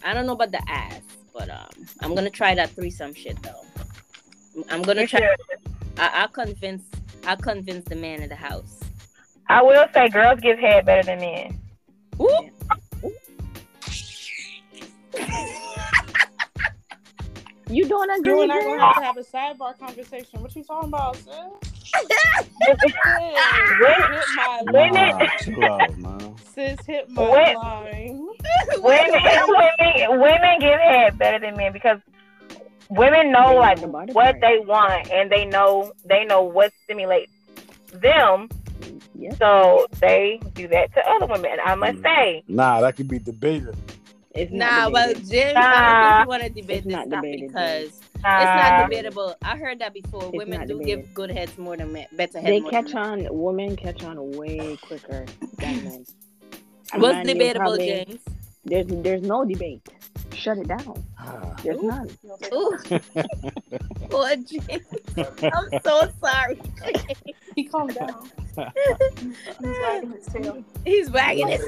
I 0.04 0.12
don't 0.14 0.26
know 0.26 0.34
about 0.34 0.52
the 0.52 0.62
ass, 0.68 1.00
but 1.32 1.48
um, 1.48 1.86
I'm 2.00 2.14
gonna 2.14 2.30
try 2.30 2.54
that 2.54 2.70
threesome 2.70 3.14
shit 3.14 3.40
though. 3.42 3.64
I'm 4.68 4.82
gonna 4.82 5.02
You 5.02 5.06
try. 5.08 5.20
should. 5.20 5.72
I, 5.98 6.10
I'll 6.22 6.28
convince. 6.28 6.82
I'll 7.26 7.36
convince 7.36 7.84
the 7.86 7.96
man 7.96 8.22
in 8.22 8.28
the 8.28 8.36
house. 8.36 8.80
I 9.48 9.62
will 9.62 9.86
say 9.94 10.08
girls 10.08 10.40
give 10.40 10.58
head 10.58 10.86
better 10.86 11.02
than 11.02 11.20
men. 11.20 11.58
Ooh. 12.20 12.50
You 17.70 17.88
don't 17.88 18.08
You 18.08 18.32
agree, 18.32 18.42
and 18.42 18.52
I 18.52 18.60
girl? 18.60 18.76
gonna 18.76 18.82
have 18.84 18.96
to 18.96 19.02
have 19.02 19.16
a 19.16 19.22
sidebar 19.22 19.78
conversation. 19.78 20.42
What 20.42 20.54
you 20.54 20.64
talking 20.64 20.88
about, 20.88 21.16
sis? 21.16 21.26
Women- 22.60 24.12
hit 24.12 24.24
my 24.36 24.62
Women- 24.72 24.92
line. 24.94 25.18
Nah, 25.18 25.26
chill 25.40 25.64
out, 25.64 25.98
man. 25.98 26.34
Sis 26.54 26.78
hit 26.86 27.10
my 27.10 27.22
When- 27.30 27.54
line. 27.56 28.28
women, 28.80 29.12
women, 29.48 30.20
women 30.20 30.58
give 30.60 30.78
head 30.80 31.18
better 31.18 31.38
than 31.38 31.56
men 31.56 31.72
because 31.72 31.98
women 32.90 33.32
know 33.32 33.48
They 33.52 33.58
like 33.58 33.80
know 33.80 34.04
what 34.12 34.40
they 34.40 34.58
want 34.60 35.10
and 35.10 35.30
they 35.30 35.44
know 35.46 35.92
they 36.04 36.24
know 36.24 36.42
what 36.42 36.72
stimulates 36.84 37.32
them. 37.92 38.48
Yes. 39.14 39.38
So 39.38 39.86
they 40.00 40.40
do 40.54 40.68
that 40.68 40.92
to 40.94 41.08
other 41.08 41.26
women. 41.26 41.52
I 41.64 41.74
must 41.76 41.98
Mm. 41.98 42.02
say, 42.02 42.42
Nah, 42.48 42.80
that 42.82 42.96
could 42.96 43.08
be 43.08 43.18
debated. 43.18 43.74
It's 44.34 44.50
Nah, 44.52 44.66
not 44.66 44.92
well, 44.92 45.08
debated. 45.08 45.30
Jim, 45.30 45.56
I 45.56 45.60
Nah. 45.60 46.10
don't 46.18 46.22
you 46.24 46.28
want 46.28 46.42
to 46.42 46.48
debate 46.48 46.76
It's 46.78 46.86
this 46.86 46.92
not 46.94 47.10
topic 47.10 47.30
debated, 47.32 47.48
because 47.48 47.84
it's 47.86 48.24
uh, 48.24 48.28
not 48.56 48.90
debatable. 48.90 49.34
I 49.42 49.56
heard 49.56 49.78
that 49.78 49.94
before. 49.94 50.24
It's 50.24 50.32
Women 50.32 50.60
do 50.66 50.78
debated. 50.78 50.86
give 51.04 51.14
good 51.14 51.30
heads 51.30 51.56
more 51.56 51.76
than 51.76 51.92
men. 51.92 52.06
Better 52.12 52.38
heads 52.40 52.48
they 52.50 52.60
more 52.60 52.70
catch 52.70 52.88
than 52.88 52.96
on. 52.96 53.26
Women 53.30 53.76
catch 53.76 54.02
on 54.02 54.32
way 54.32 54.76
quicker 54.82 55.24
than 55.58 55.84
men. 55.84 55.84
men. 55.84 57.00
What's 57.00 57.26
debatable, 57.26 57.60
probably- 57.76 57.86
James? 57.88 58.20
There's 58.64 58.86
there's 58.88 59.22
no 59.22 59.44
debate. 59.44 59.86
Shut 60.44 60.58
it 60.58 60.68
down. 60.68 61.02
Ah. 61.18 61.56
There's 61.62 61.78
Ooh. 61.78 61.88
none. 61.88 62.10
Ooh. 62.52 62.78
Poor 64.10 64.36
James. 64.36 64.84
I'm 65.42 65.80
so 65.82 66.10
sorry. 66.22 66.60
He 67.56 67.64
calmed 67.64 67.94
down. 67.94 68.28
He's 68.54 69.78
wagging 69.80 70.12
his 70.12 70.26
tail. 70.26 70.64
He's 70.84 71.10
wagging 71.10 71.48
his 71.48 71.62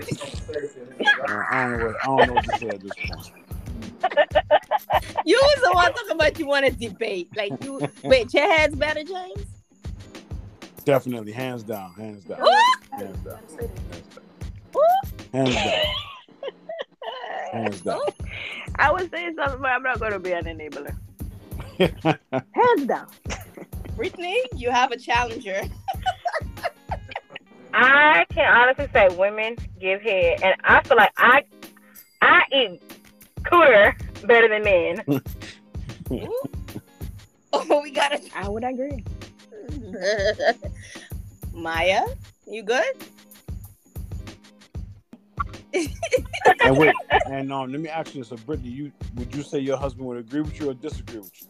I 1.26 1.68
don't 1.68 1.78
know 1.78 1.86
what 1.86 1.96
I 1.96 2.04
don't 2.04 2.26
know 2.26 2.32
what 2.34 2.44
to 2.44 2.58
say 2.58 2.68
at 2.68 2.80
this 2.82 2.92
point. 2.96 3.32
You 5.24 5.40
was 5.42 5.62
the 5.62 5.70
one 5.72 5.94
talking 5.94 6.10
about 6.10 6.38
you 6.38 6.46
want 6.46 6.66
to 6.66 6.72
debate. 6.72 7.30
Like 7.34 7.64
you 7.64 7.80
wait, 8.04 8.34
your 8.34 8.44
head's 8.44 8.76
better, 8.76 9.04
James? 9.04 9.46
Definitely, 10.84 11.32
hands 11.32 11.62
down, 11.62 11.94
hands 11.94 12.24
down, 12.24 12.46
hands 12.98 13.18
down, 13.20 13.38
hands 13.72 13.98
down, 14.12 14.24
hands 15.32 15.54
down. 15.54 15.80
I 17.52 18.90
was 18.90 19.08
saying 19.10 19.36
something, 19.36 19.60
but 19.60 19.70
I'm 19.70 19.82
not 19.82 19.98
going 19.98 20.12
to 20.12 20.18
be 20.18 20.32
an 20.32 20.44
enabler. 20.44 20.96
Hands 22.52 22.86
down. 22.86 23.08
Brittany, 23.96 24.40
you 24.54 24.70
have 24.70 24.92
a 24.92 24.96
challenger. 24.96 25.62
I 27.74 28.24
can 28.30 28.50
honestly 28.52 28.88
say 28.92 29.08
women 29.16 29.56
give 29.80 30.00
head, 30.00 30.40
and 30.42 30.54
I 30.64 30.82
feel 30.82 30.96
like 30.96 31.12
I 31.18 31.44
I 32.22 32.42
eat 32.52 32.80
cooter 33.42 33.94
better 34.26 34.48
than 34.48 34.64
men. 34.64 35.04
Oh, 37.52 37.80
we 37.80 37.90
got 37.90 38.12
it. 38.12 38.28
I 38.36 38.48
would 38.50 38.64
agree. 38.64 39.02
Maya, 41.54 42.02
you 42.46 42.62
good? 42.62 42.84
And 46.64 46.78
wait, 46.78 46.94
and 47.26 47.52
um, 47.52 47.72
let 47.72 47.80
me 47.80 47.88
ask 47.88 48.14
you. 48.14 48.20
This: 48.20 48.28
so, 48.28 48.36
Brittany, 48.36 48.70
you 48.70 48.92
would 49.16 49.34
you 49.34 49.42
say 49.42 49.58
your 49.58 49.76
husband 49.76 50.06
would 50.06 50.18
agree 50.18 50.40
with 50.40 50.58
you 50.60 50.70
or 50.70 50.74
disagree 50.74 51.18
with 51.18 51.32
you? 51.40 51.48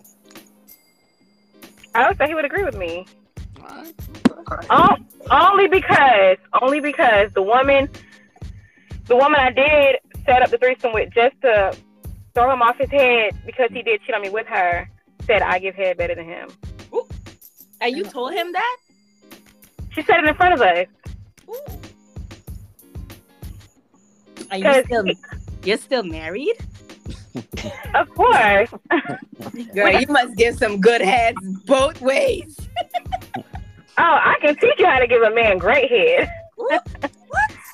I 1.94 2.08
would 2.08 2.18
say 2.18 2.26
he 2.26 2.34
would 2.34 2.44
agree 2.44 2.64
with 2.64 2.76
me. 2.76 3.06
All 3.60 3.76
right. 3.76 3.94
Oh, 4.70 4.96
only 5.30 5.66
because, 5.66 6.36
only 6.60 6.80
because 6.80 7.32
the 7.34 7.42
woman, 7.42 7.88
the 9.06 9.16
woman 9.16 9.40
I 9.40 9.50
did 9.50 9.96
set 10.24 10.42
up 10.42 10.50
the 10.50 10.58
threesome 10.58 10.92
with 10.92 11.12
just 11.14 11.40
to 11.42 11.76
throw 12.34 12.52
him 12.52 12.62
off 12.62 12.76
his 12.78 12.90
head 12.90 13.34
because 13.46 13.70
he 13.72 13.82
did 13.82 14.02
cheat 14.02 14.14
on 14.14 14.22
me 14.22 14.28
with 14.28 14.46
her, 14.46 14.88
said 15.24 15.42
I 15.42 15.58
give 15.58 15.74
head 15.74 15.96
better 15.96 16.14
than 16.14 16.26
him. 16.26 16.48
And 17.80 17.96
you 17.96 18.04
told 18.04 18.32
him 18.32 18.52
that? 18.52 18.76
She 19.90 20.02
said 20.02 20.18
it 20.18 20.26
in 20.26 20.34
front 20.34 20.54
of 20.54 20.60
us. 20.60 20.86
Are 24.50 24.58
you 24.58 24.84
still 24.84 25.04
you're 25.64 25.76
still 25.78 26.02
married? 26.02 26.56
Of 27.94 28.08
course. 28.14 28.70
Girl, 29.74 29.90
you 30.00 30.06
must 30.08 30.36
give 30.36 30.56
some 30.56 30.80
good 30.80 31.00
heads 31.00 31.38
both 31.66 32.00
ways. 32.00 32.58
Oh, 33.36 33.42
I 33.98 34.36
can 34.40 34.56
teach 34.56 34.78
you 34.78 34.86
how 34.86 34.98
to 34.98 35.06
give 35.06 35.22
a 35.22 35.30
man 35.34 35.58
great 35.58 35.90
head. 35.90 36.30
What? 36.56 36.86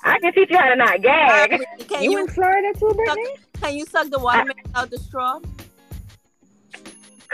I 0.04 0.18
can 0.18 0.32
teach 0.32 0.50
you 0.50 0.56
how 0.58 0.68
to 0.68 0.76
not 0.76 1.00
gag. 1.02 1.62
Can 1.88 2.02
You 2.02 2.12
you 2.12 2.18
in 2.20 2.26
Florida 2.28 2.72
too, 2.78 2.92
Brittany? 2.94 3.36
can 3.60 3.74
you 3.76 3.84
suck 3.86 4.10
the 4.10 4.18
watermelon 4.18 4.56
out 4.74 4.90
the 4.90 4.98
straw? 4.98 5.38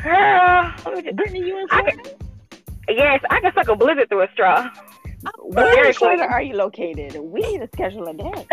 Girl, 0.02 0.72
let 0.84 0.94
me 0.94 1.02
just- 1.02 1.16
Brittany, 1.16 1.40
you 1.40 1.58
in 1.58 1.66
I 1.70 1.82
can, 1.82 2.00
yes, 2.88 3.20
I 3.30 3.40
can 3.40 3.52
suck 3.54 3.68
a 3.68 3.76
blizzard 3.76 4.08
through 4.08 4.22
a 4.22 4.28
straw. 4.32 4.68
Where 5.40 5.86
in 5.86 5.92
Florida 5.94 6.24
are 6.24 6.42
you 6.42 6.54
located? 6.54 7.16
We 7.20 7.40
need 7.40 7.58
to 7.58 7.68
schedule 7.74 8.06
a 8.08 8.14
day. 8.14 8.24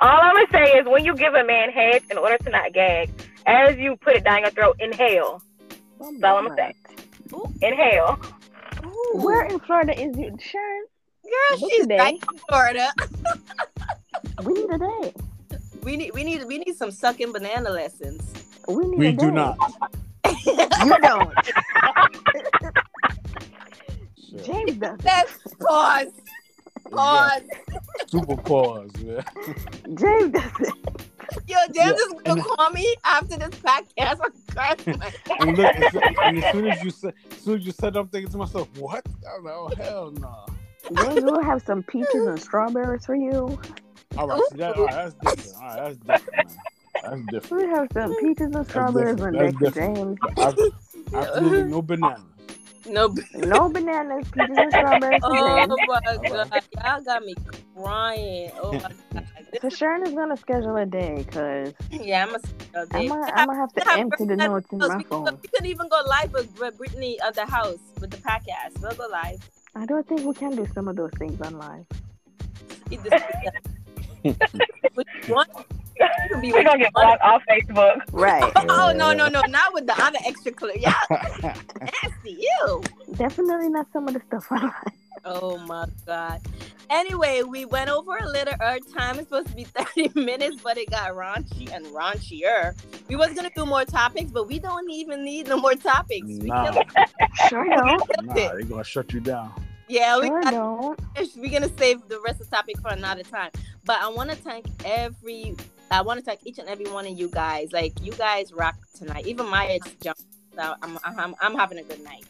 All 0.00 0.20
I'm 0.20 0.34
gonna 0.34 0.46
say 0.50 0.72
is 0.78 0.86
when 0.86 1.04
you 1.04 1.14
give 1.14 1.34
a 1.34 1.44
man 1.44 1.70
head 1.70 2.02
in 2.10 2.18
order 2.18 2.36
to 2.38 2.50
not 2.50 2.72
gag, 2.72 3.10
as 3.46 3.76
you 3.78 3.96
put 3.96 4.16
it 4.16 4.24
down 4.24 4.40
your 4.40 4.50
throat, 4.50 4.76
inhale. 4.80 5.40
That's 6.00 6.22
all 6.22 6.38
I'ma 6.38 6.54
say. 6.56 6.74
Inhale. 7.62 8.18
Where 9.14 9.44
in 9.46 9.58
Florida 9.60 9.92
is 9.98 10.16
you, 10.18 10.36
Sharon? 10.40 10.84
Girl, 11.22 11.60
Book 11.60 11.70
she's 11.72 11.84
a 11.84 11.88
back 11.88 12.14
in 12.14 12.38
Florida. 12.48 12.92
We 14.44 14.52
need 14.52 14.70
a 14.70 14.78
day. 14.78 15.14
We 15.82 15.96
need 15.96 16.10
we 16.12 16.24
need 16.24 16.44
we 16.44 16.58
need 16.58 16.76
some 16.76 16.90
sucking 16.90 17.32
banana 17.32 17.70
lessons. 17.70 18.20
We 18.68 18.84
need 18.86 18.98
We 18.98 19.06
a 19.08 19.12
do 19.12 19.30
not. 19.30 19.56
You 20.84 20.96
don't. 21.00 21.32
Shit. 24.18 24.44
James 24.44 24.76
does. 24.78 24.98
Let's 25.04 25.54
pause. 25.60 26.12
Pause. 26.90 27.42
Super 28.08 28.36
pause, 28.36 28.90
yeah. 28.98 29.22
James 29.94 30.32
does 30.32 30.52
it. 30.60 30.74
Yo, 31.48 31.56
James 31.66 31.76
Yeah, 31.76 31.90
is 31.92 32.14
gonna 32.24 32.40
and- 32.40 32.44
call 32.44 32.70
me 32.70 32.94
after 33.04 33.36
this 33.36 33.48
podcast. 33.60 34.18
Oh, 34.20 34.24
I'm 34.24 34.32
cracking 34.54 35.02
And 35.40 35.56
look, 35.58 35.74
as, 35.74 35.94
and 36.22 36.44
as 36.44 36.52
soon 36.52 36.66
as 36.68 36.82
you 36.84 36.90
said, 36.90 37.14
as 37.30 37.38
soon 37.38 37.58
as 37.60 37.66
you 37.66 37.72
said, 37.72 37.96
I'm 37.96 38.08
thinking 38.08 38.30
to 38.32 38.38
myself, 38.38 38.68
what? 38.78 39.04
I 39.28 39.38
was 39.38 39.44
like, 39.44 39.54
oh 39.54 39.82
hell 39.82 40.10
no. 40.12 40.46
James, 41.02 41.24
we'll 41.24 41.42
have 41.42 41.62
some 41.62 41.82
peaches 41.82 42.26
and 42.26 42.38
strawberries 42.40 43.06
for 43.06 43.14
you. 43.14 43.58
All 44.18 44.28
right, 44.28 44.40
see 44.50 44.58
that, 44.58 44.76
all 44.76 44.84
right, 44.86 44.94
that's 44.94 45.14
different. 45.36 45.62
All 45.62 45.68
right, 45.68 45.96
that's 46.06 46.22
different, 46.24 46.48
man. 46.48 46.56
That's 47.02 47.20
different. 47.30 47.62
We 47.64 47.74
have 47.74 47.88
some 47.92 48.16
peaches 48.20 48.54
and 48.54 48.66
strawberries 48.66 49.20
and 49.20 49.36
different. 49.36 49.38
deck 49.38 49.54
That's 49.60 49.74
for 49.74 49.80
James. 49.80 50.18
Absolutely 51.12 51.64
no 51.64 51.82
bananas. 51.90 52.20
No. 52.86 53.14
No 53.34 53.68
bananas, 53.68 54.26
peaches 54.30 54.56
and 54.58 54.72
strawberries 54.72 55.20
Oh 55.24 55.66
my 55.66 56.00
god, 56.00 56.62
y'all 56.84 57.00
got 57.02 57.24
me 57.24 57.34
crying. 57.76 58.50
Oh 58.60 58.72
my 58.72 58.90
god. 59.12 59.28
So 59.62 59.68
Sharon 59.68 60.06
is 60.06 60.12
gonna 60.12 60.36
schedule 60.36 60.76
a 60.76 60.84
day 60.86 61.24
because 61.26 61.72
Yeah, 61.90 62.26
I'm 62.26 62.34
a. 62.34 62.38
I'm 62.96 63.08
gonna, 63.08 63.32
I'm 63.34 63.46
gonna 63.46 63.58
have 63.58 63.72
to 63.74 63.92
empty 63.98 64.24
the 64.24 64.36
notes 64.36 64.66
in 64.72 64.78
my 64.78 64.96
we, 64.96 65.04
phone. 65.04 65.26
Can, 65.26 65.38
we 65.40 65.48
can 65.48 65.66
even 65.66 65.88
go 65.88 66.02
live 66.08 66.32
with 66.32 66.58
with 66.58 66.76
Brittany 66.76 67.20
of 67.20 67.34
the 67.34 67.46
house 67.46 67.78
with 68.00 68.10
the 68.10 68.16
podcast. 68.16 68.80
We'll 68.80 68.94
go 68.94 69.06
live. 69.10 69.38
I 69.76 69.86
don't 69.86 70.06
think 70.08 70.22
we 70.24 70.34
can 70.34 70.56
do 70.56 70.66
some 70.74 70.88
of 70.88 70.96
those 70.96 71.12
things 71.18 71.40
on 71.40 71.58
live. 71.58 71.86
read 72.90 73.02
this. 73.04 73.22
Which 74.94 75.08
one? 75.28 75.46
You 75.48 75.54
can 75.54 75.64
be 75.68 75.83
We're 76.42 76.62
gonna 76.64 76.78
get 76.78 76.92
blocked 76.92 77.22
off 77.22 77.42
Facebook. 77.50 78.00
Right. 78.12 78.52
Oh 78.68 78.92
no 78.94 79.12
no 79.12 79.28
no! 79.28 79.40
Not 79.48 79.72
with 79.74 79.86
the 79.86 79.94
other 80.02 80.18
extra 80.26 80.52
clip. 80.52 80.76
Yeah, 80.78 80.94
nasty. 81.40 82.38
You. 82.40 82.82
Definitely 83.16 83.68
not 83.68 83.86
some 83.92 84.08
of 84.08 84.14
the 84.14 84.20
stuff 84.26 84.46
I 84.50 84.64
like. 84.64 84.74
Oh 85.24 85.56
my 85.58 85.86
god. 86.06 86.40
Anyway, 86.90 87.42
we 87.42 87.64
went 87.64 87.88
over 87.88 88.16
a 88.18 88.26
little. 88.28 88.54
Our 88.60 88.78
time 88.96 89.18
is 89.18 89.24
supposed 89.26 89.48
to 89.48 89.54
be 89.54 89.64
30 89.64 90.10
minutes, 90.20 90.56
but 90.62 90.76
it 90.76 90.90
got 90.90 91.12
raunchy 91.12 91.72
and 91.72 91.86
raunchier. 91.86 92.74
We 93.08 93.16
was 93.16 93.32
gonna 93.32 93.50
do 93.54 93.64
more 93.64 93.84
topics, 93.84 94.30
but 94.30 94.46
we 94.48 94.58
don't 94.58 94.90
even 94.90 95.24
need 95.24 95.48
no 95.48 95.56
more 95.58 95.74
topics. 95.74 96.26
We 96.26 96.48
Nah, 96.48 96.72
killed 96.72 96.86
Sure 97.48 97.64
don't. 97.64 98.02
it. 98.02 98.24
nah, 98.24 98.34
they're 98.34 98.62
gonna 98.62 98.84
shut 98.84 99.12
you 99.12 99.20
down. 99.20 99.52
Yeah, 99.88 100.18
we 100.18 100.26
Sure 100.26 100.42
got 100.42 100.50
don't. 100.52 101.00
we're 101.36 101.50
gonna 101.50 101.70
save 101.78 102.06
the 102.08 102.20
rest 102.20 102.40
of 102.40 102.50
the 102.50 102.56
topic 102.56 102.78
for 102.80 102.88
another 102.88 103.22
time. 103.22 103.50
But 103.84 104.00
I 104.00 104.08
want 104.08 104.30
to 104.30 104.36
thank 104.36 104.66
every, 104.84 105.54
I 105.90 106.02
want 106.02 106.18
to 106.18 106.24
thank 106.24 106.40
each 106.44 106.58
and 106.58 106.68
every 106.68 106.86
one 106.86 107.06
of 107.06 107.18
you 107.18 107.28
guys. 107.28 107.72
Like 107.72 107.92
you 108.02 108.12
guys 108.12 108.52
rock 108.52 108.76
tonight. 108.96 109.26
Even 109.26 109.48
my 109.48 109.66
ex 109.66 109.90
jumped. 110.02 110.22
So 110.54 110.74
I'm, 110.82 110.98
I'm, 111.04 111.34
I'm 111.40 111.54
having 111.54 111.78
a 111.78 111.82
good 111.82 112.02
night. 112.02 112.24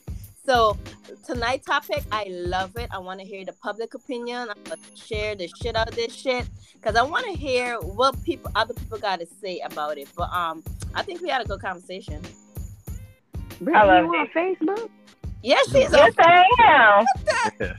So 0.46 0.76
tonight's 1.26 1.64
topic, 1.66 2.02
I 2.12 2.26
love 2.28 2.76
it. 2.76 2.88
I 2.92 2.98
want 2.98 3.20
to 3.20 3.26
hear 3.26 3.44
the 3.44 3.54
public 3.54 3.94
opinion. 3.94 4.48
I'm 4.50 4.62
gonna 4.64 4.80
share 4.94 5.34
the 5.34 5.48
shit 5.48 5.74
out 5.74 5.88
of 5.88 5.94
this 5.94 6.14
shit 6.14 6.46
because 6.74 6.96
I 6.96 7.02
want 7.02 7.24
to 7.26 7.32
hear 7.32 7.80
what 7.80 8.22
people, 8.24 8.50
other 8.54 8.74
people, 8.74 8.98
got 8.98 9.20
to 9.20 9.26
say 9.26 9.60
about 9.60 9.96
it. 9.96 10.08
But 10.14 10.30
um, 10.32 10.62
I 10.94 11.02
think 11.02 11.22
we 11.22 11.30
had 11.30 11.40
a 11.40 11.46
good 11.46 11.60
conversation. 11.60 12.20
Brittany, 13.60 13.86
love 13.86 14.04
you 14.04 14.10
on 14.10 14.28
Facebook? 14.28 14.90
Yeah, 15.42 15.56
she's 15.66 15.92
on. 15.92 15.92
Yes, 15.92 16.14
I 16.18 16.44
am. 16.58 17.04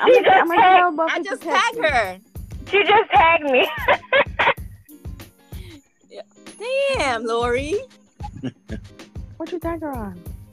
I'm 0.00 0.12
She 0.12 0.22
gonna, 0.22 0.36
I'm 0.36 0.48
gonna 0.48 0.60
tell 0.60 0.96
Buffy 0.96 1.12
I 1.12 1.22
just 1.22 1.42
tagged 1.42 1.78
her. 1.78 2.18
She 2.68 2.82
just 2.84 3.10
tagged 3.10 3.44
me. 3.44 3.68
Damn, 6.96 7.24
Lori. 7.24 7.76
What 9.36 9.50
you 9.52 9.58
tag 9.58 9.80
her 9.80 9.92
on? 9.92 10.22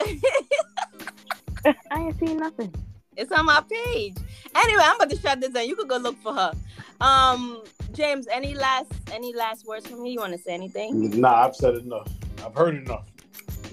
I 1.90 2.00
ain't 2.00 2.18
seen 2.18 2.38
nothing. 2.38 2.74
It's 3.16 3.30
on 3.32 3.46
my 3.46 3.62
page. 3.70 4.16
Anyway, 4.54 4.82
I'm 4.82 4.96
about 4.96 5.10
to 5.10 5.16
shut 5.16 5.40
this 5.40 5.50
down. 5.50 5.68
You 5.68 5.76
could 5.76 5.88
go 5.88 5.98
look 5.98 6.16
for 6.22 6.32
her. 6.34 6.52
Um, 7.00 7.62
James, 7.92 8.26
any 8.30 8.54
last 8.54 8.92
any 9.12 9.34
last 9.34 9.66
words 9.66 9.86
from 9.86 10.04
you? 10.04 10.12
You 10.12 10.20
want 10.20 10.32
to 10.32 10.38
say 10.38 10.52
anything? 10.54 11.20
Nah, 11.20 11.46
I've 11.46 11.56
said 11.56 11.74
enough. 11.76 12.08
I've 12.44 12.54
heard 12.54 12.76
enough. 12.76 13.06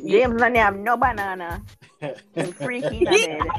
James 0.06 0.40
Lundy 0.40 0.60
have 0.60 0.76
no 0.78 0.98
banana. 0.98 1.64
And 2.36 2.56
freaky 2.56 3.08
in 3.08 3.22
the. 3.24 3.52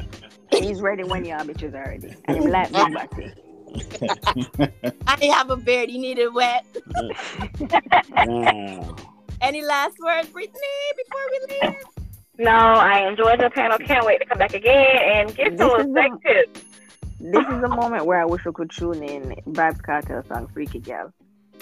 He's 0.57 0.79
ready 0.79 1.03
when 1.03 1.25
y'all 1.25 1.43
bitches 1.43 1.73
are 1.73 1.89
ready. 1.89 2.15
And 2.25 2.37
him 2.37 2.47
like 2.47 2.73
big 2.73 2.93
body. 2.93 3.33
I 5.07 5.15
didn't 5.15 5.33
have 5.33 5.49
a 5.49 5.57
beard. 5.57 5.89
You 5.89 5.99
needed 5.99 6.33
wet. 6.33 6.65
Damn. 8.15 8.95
Any 9.41 9.61
last 9.63 9.97
words, 10.03 10.27
Brittany, 10.29 10.59
before 10.97 11.21
we 11.31 11.39
leave? 11.69 11.75
No, 12.39 12.51
I 12.51 13.07
enjoyed 13.07 13.39
the 13.39 13.49
panel. 13.49 13.77
Can't 13.79 14.05
wait 14.05 14.19
to 14.19 14.25
come 14.25 14.37
back 14.37 14.53
again 14.53 14.97
and 15.03 15.35
get 15.35 15.57
This 15.57 15.59
some 15.59 15.79
is 15.81 15.87
the- 15.87 15.93
perspective. 15.93 16.65
This 17.21 17.45
is 17.53 17.61
the 17.61 17.67
moment 17.67 18.05
where 18.05 18.21
I 18.21 18.25
wish 18.25 18.45
we 18.45 18.53
could 18.53 18.69
tune 18.71 19.03
in 19.03 19.35
Vybz 19.47 19.81
Kartel 19.81 20.25
song 20.27 20.47
Freaky 20.53 20.79
Girl. 20.79 21.13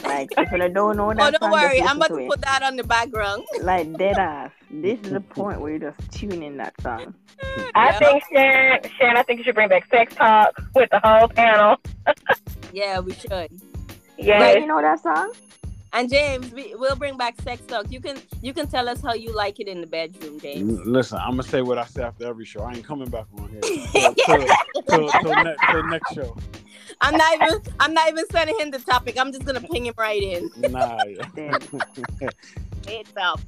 Like, 0.03 0.31
if 0.37 0.51
you 0.51 0.57
don't 0.69 0.97
know 0.97 1.11
oh, 1.11 1.13
that. 1.13 1.19
Oh, 1.27 1.31
don't 1.31 1.39
song, 1.41 1.51
worry. 1.51 1.81
I'm 1.81 1.97
about 1.97 2.11
listen 2.11 2.23
to 2.23 2.29
put 2.29 2.41
that 2.41 2.63
on 2.63 2.75
the 2.75 2.83
background. 2.83 3.43
Like, 3.61 3.91
dead 3.97 4.17
ass. 4.17 4.51
This 4.69 4.99
is 5.01 5.11
the 5.11 5.19
point 5.37 5.61
where 5.61 5.73
you 5.73 5.79
just 5.79 6.11
tune 6.11 6.43
in 6.43 6.57
that 6.57 6.79
song. 6.81 7.13
I 7.75 7.89
Yeah. 7.89 7.99
think 7.99 8.23
Sharon, 8.31 8.79
Sharon, 8.97 9.17
I 9.17 9.23
think 9.23 9.39
you 9.39 9.43
should 9.43 9.55
bring 9.55 9.69
back 9.69 9.89
sex 9.89 10.13
talk 10.15 10.59
with 10.75 10.89
the 10.91 10.99
whole 11.03 11.27
panel. 11.27 11.77
Yeah, 12.73 12.99
we 12.99 13.13
should. 13.13 13.49
Yes. 14.17 14.59
You 14.59 14.67
know 14.67 14.81
that 14.81 15.01
song? 15.01 15.31
And 15.97 16.11
James, 16.11 16.53
we, 16.53 16.75
we'll 16.75 16.95
bring 16.95 17.17
back 17.17 17.41
sex 17.41 17.59
talk. 17.65 17.91
You 17.91 17.99
can 17.99 18.19
you 18.43 18.53
can 18.53 18.67
tell 18.67 18.87
us 18.87 19.01
how 19.01 19.15
you 19.15 19.33
like 19.33 19.59
it 19.59 19.67
in 19.67 19.81
the 19.81 19.87
bedroom, 19.87 20.39
James. 20.39 20.79
Listen, 20.85 21.17
I'm 21.17 21.31
gonna 21.31 21.41
say 21.41 21.63
what 21.63 21.79
I 21.79 21.85
say 21.85 22.03
after 22.03 22.27
every 22.27 22.45
show. 22.45 22.61
I 22.61 22.73
ain't 22.73 22.85
coming 22.85 23.09
back 23.09 23.25
on 23.35 23.49
here 23.49 23.61
till, 23.61 24.13
till, 24.13 24.47
till, 24.87 25.09
till, 25.09 25.43
ne- 25.43 25.55
till 25.71 25.83
next 25.87 26.13
show. 26.13 26.37
I'm 27.01 27.17
not 27.17 27.33
even 27.33 27.61
I'm 27.79 27.93
not 27.95 28.09
even 28.09 28.27
sending 28.29 28.59
him 28.59 28.69
the 28.69 28.77
topic. 28.77 29.19
I'm 29.19 29.31
just 29.31 29.43
gonna 29.43 29.59
ping 29.59 29.87
him 29.87 29.95
right 29.97 30.21
in. 30.21 30.51
Nah. 30.69 30.99
Dead. 31.35 31.67
It's 32.87 33.17
up. 33.19 33.41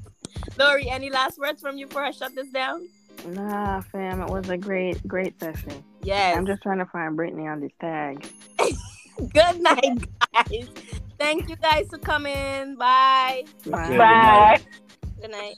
Lori, 0.57 0.89
any 0.89 1.11
last 1.11 1.37
words 1.37 1.61
from 1.61 1.77
you 1.77 1.85
before 1.85 2.03
I 2.03 2.09
shut 2.09 2.33
this 2.33 2.49
down? 2.49 2.89
Nah, 3.27 3.81
fam, 3.81 4.23
it 4.23 4.29
was 4.31 4.49
a 4.49 4.57
great, 4.57 5.07
great 5.07 5.39
session. 5.39 5.83
Yes. 6.01 6.35
I'm 6.35 6.47
just 6.47 6.63
trying 6.63 6.79
to 6.79 6.85
find 6.87 7.15
Brittany 7.15 7.47
on 7.47 7.59
this 7.59 7.73
tag. 7.79 8.27
Good 9.33 9.61
night, 9.61 10.07
guys. 10.33 10.69
Thank 11.19 11.49
you 11.49 11.55
guys 11.57 11.87
for 11.89 11.97
coming. 11.97 12.75
Bye. 12.77 13.43
Bye. 13.65 13.83
Okay. 13.85 13.97
Bye. 13.97 14.59
Good 15.21 15.31
night. 15.31 15.55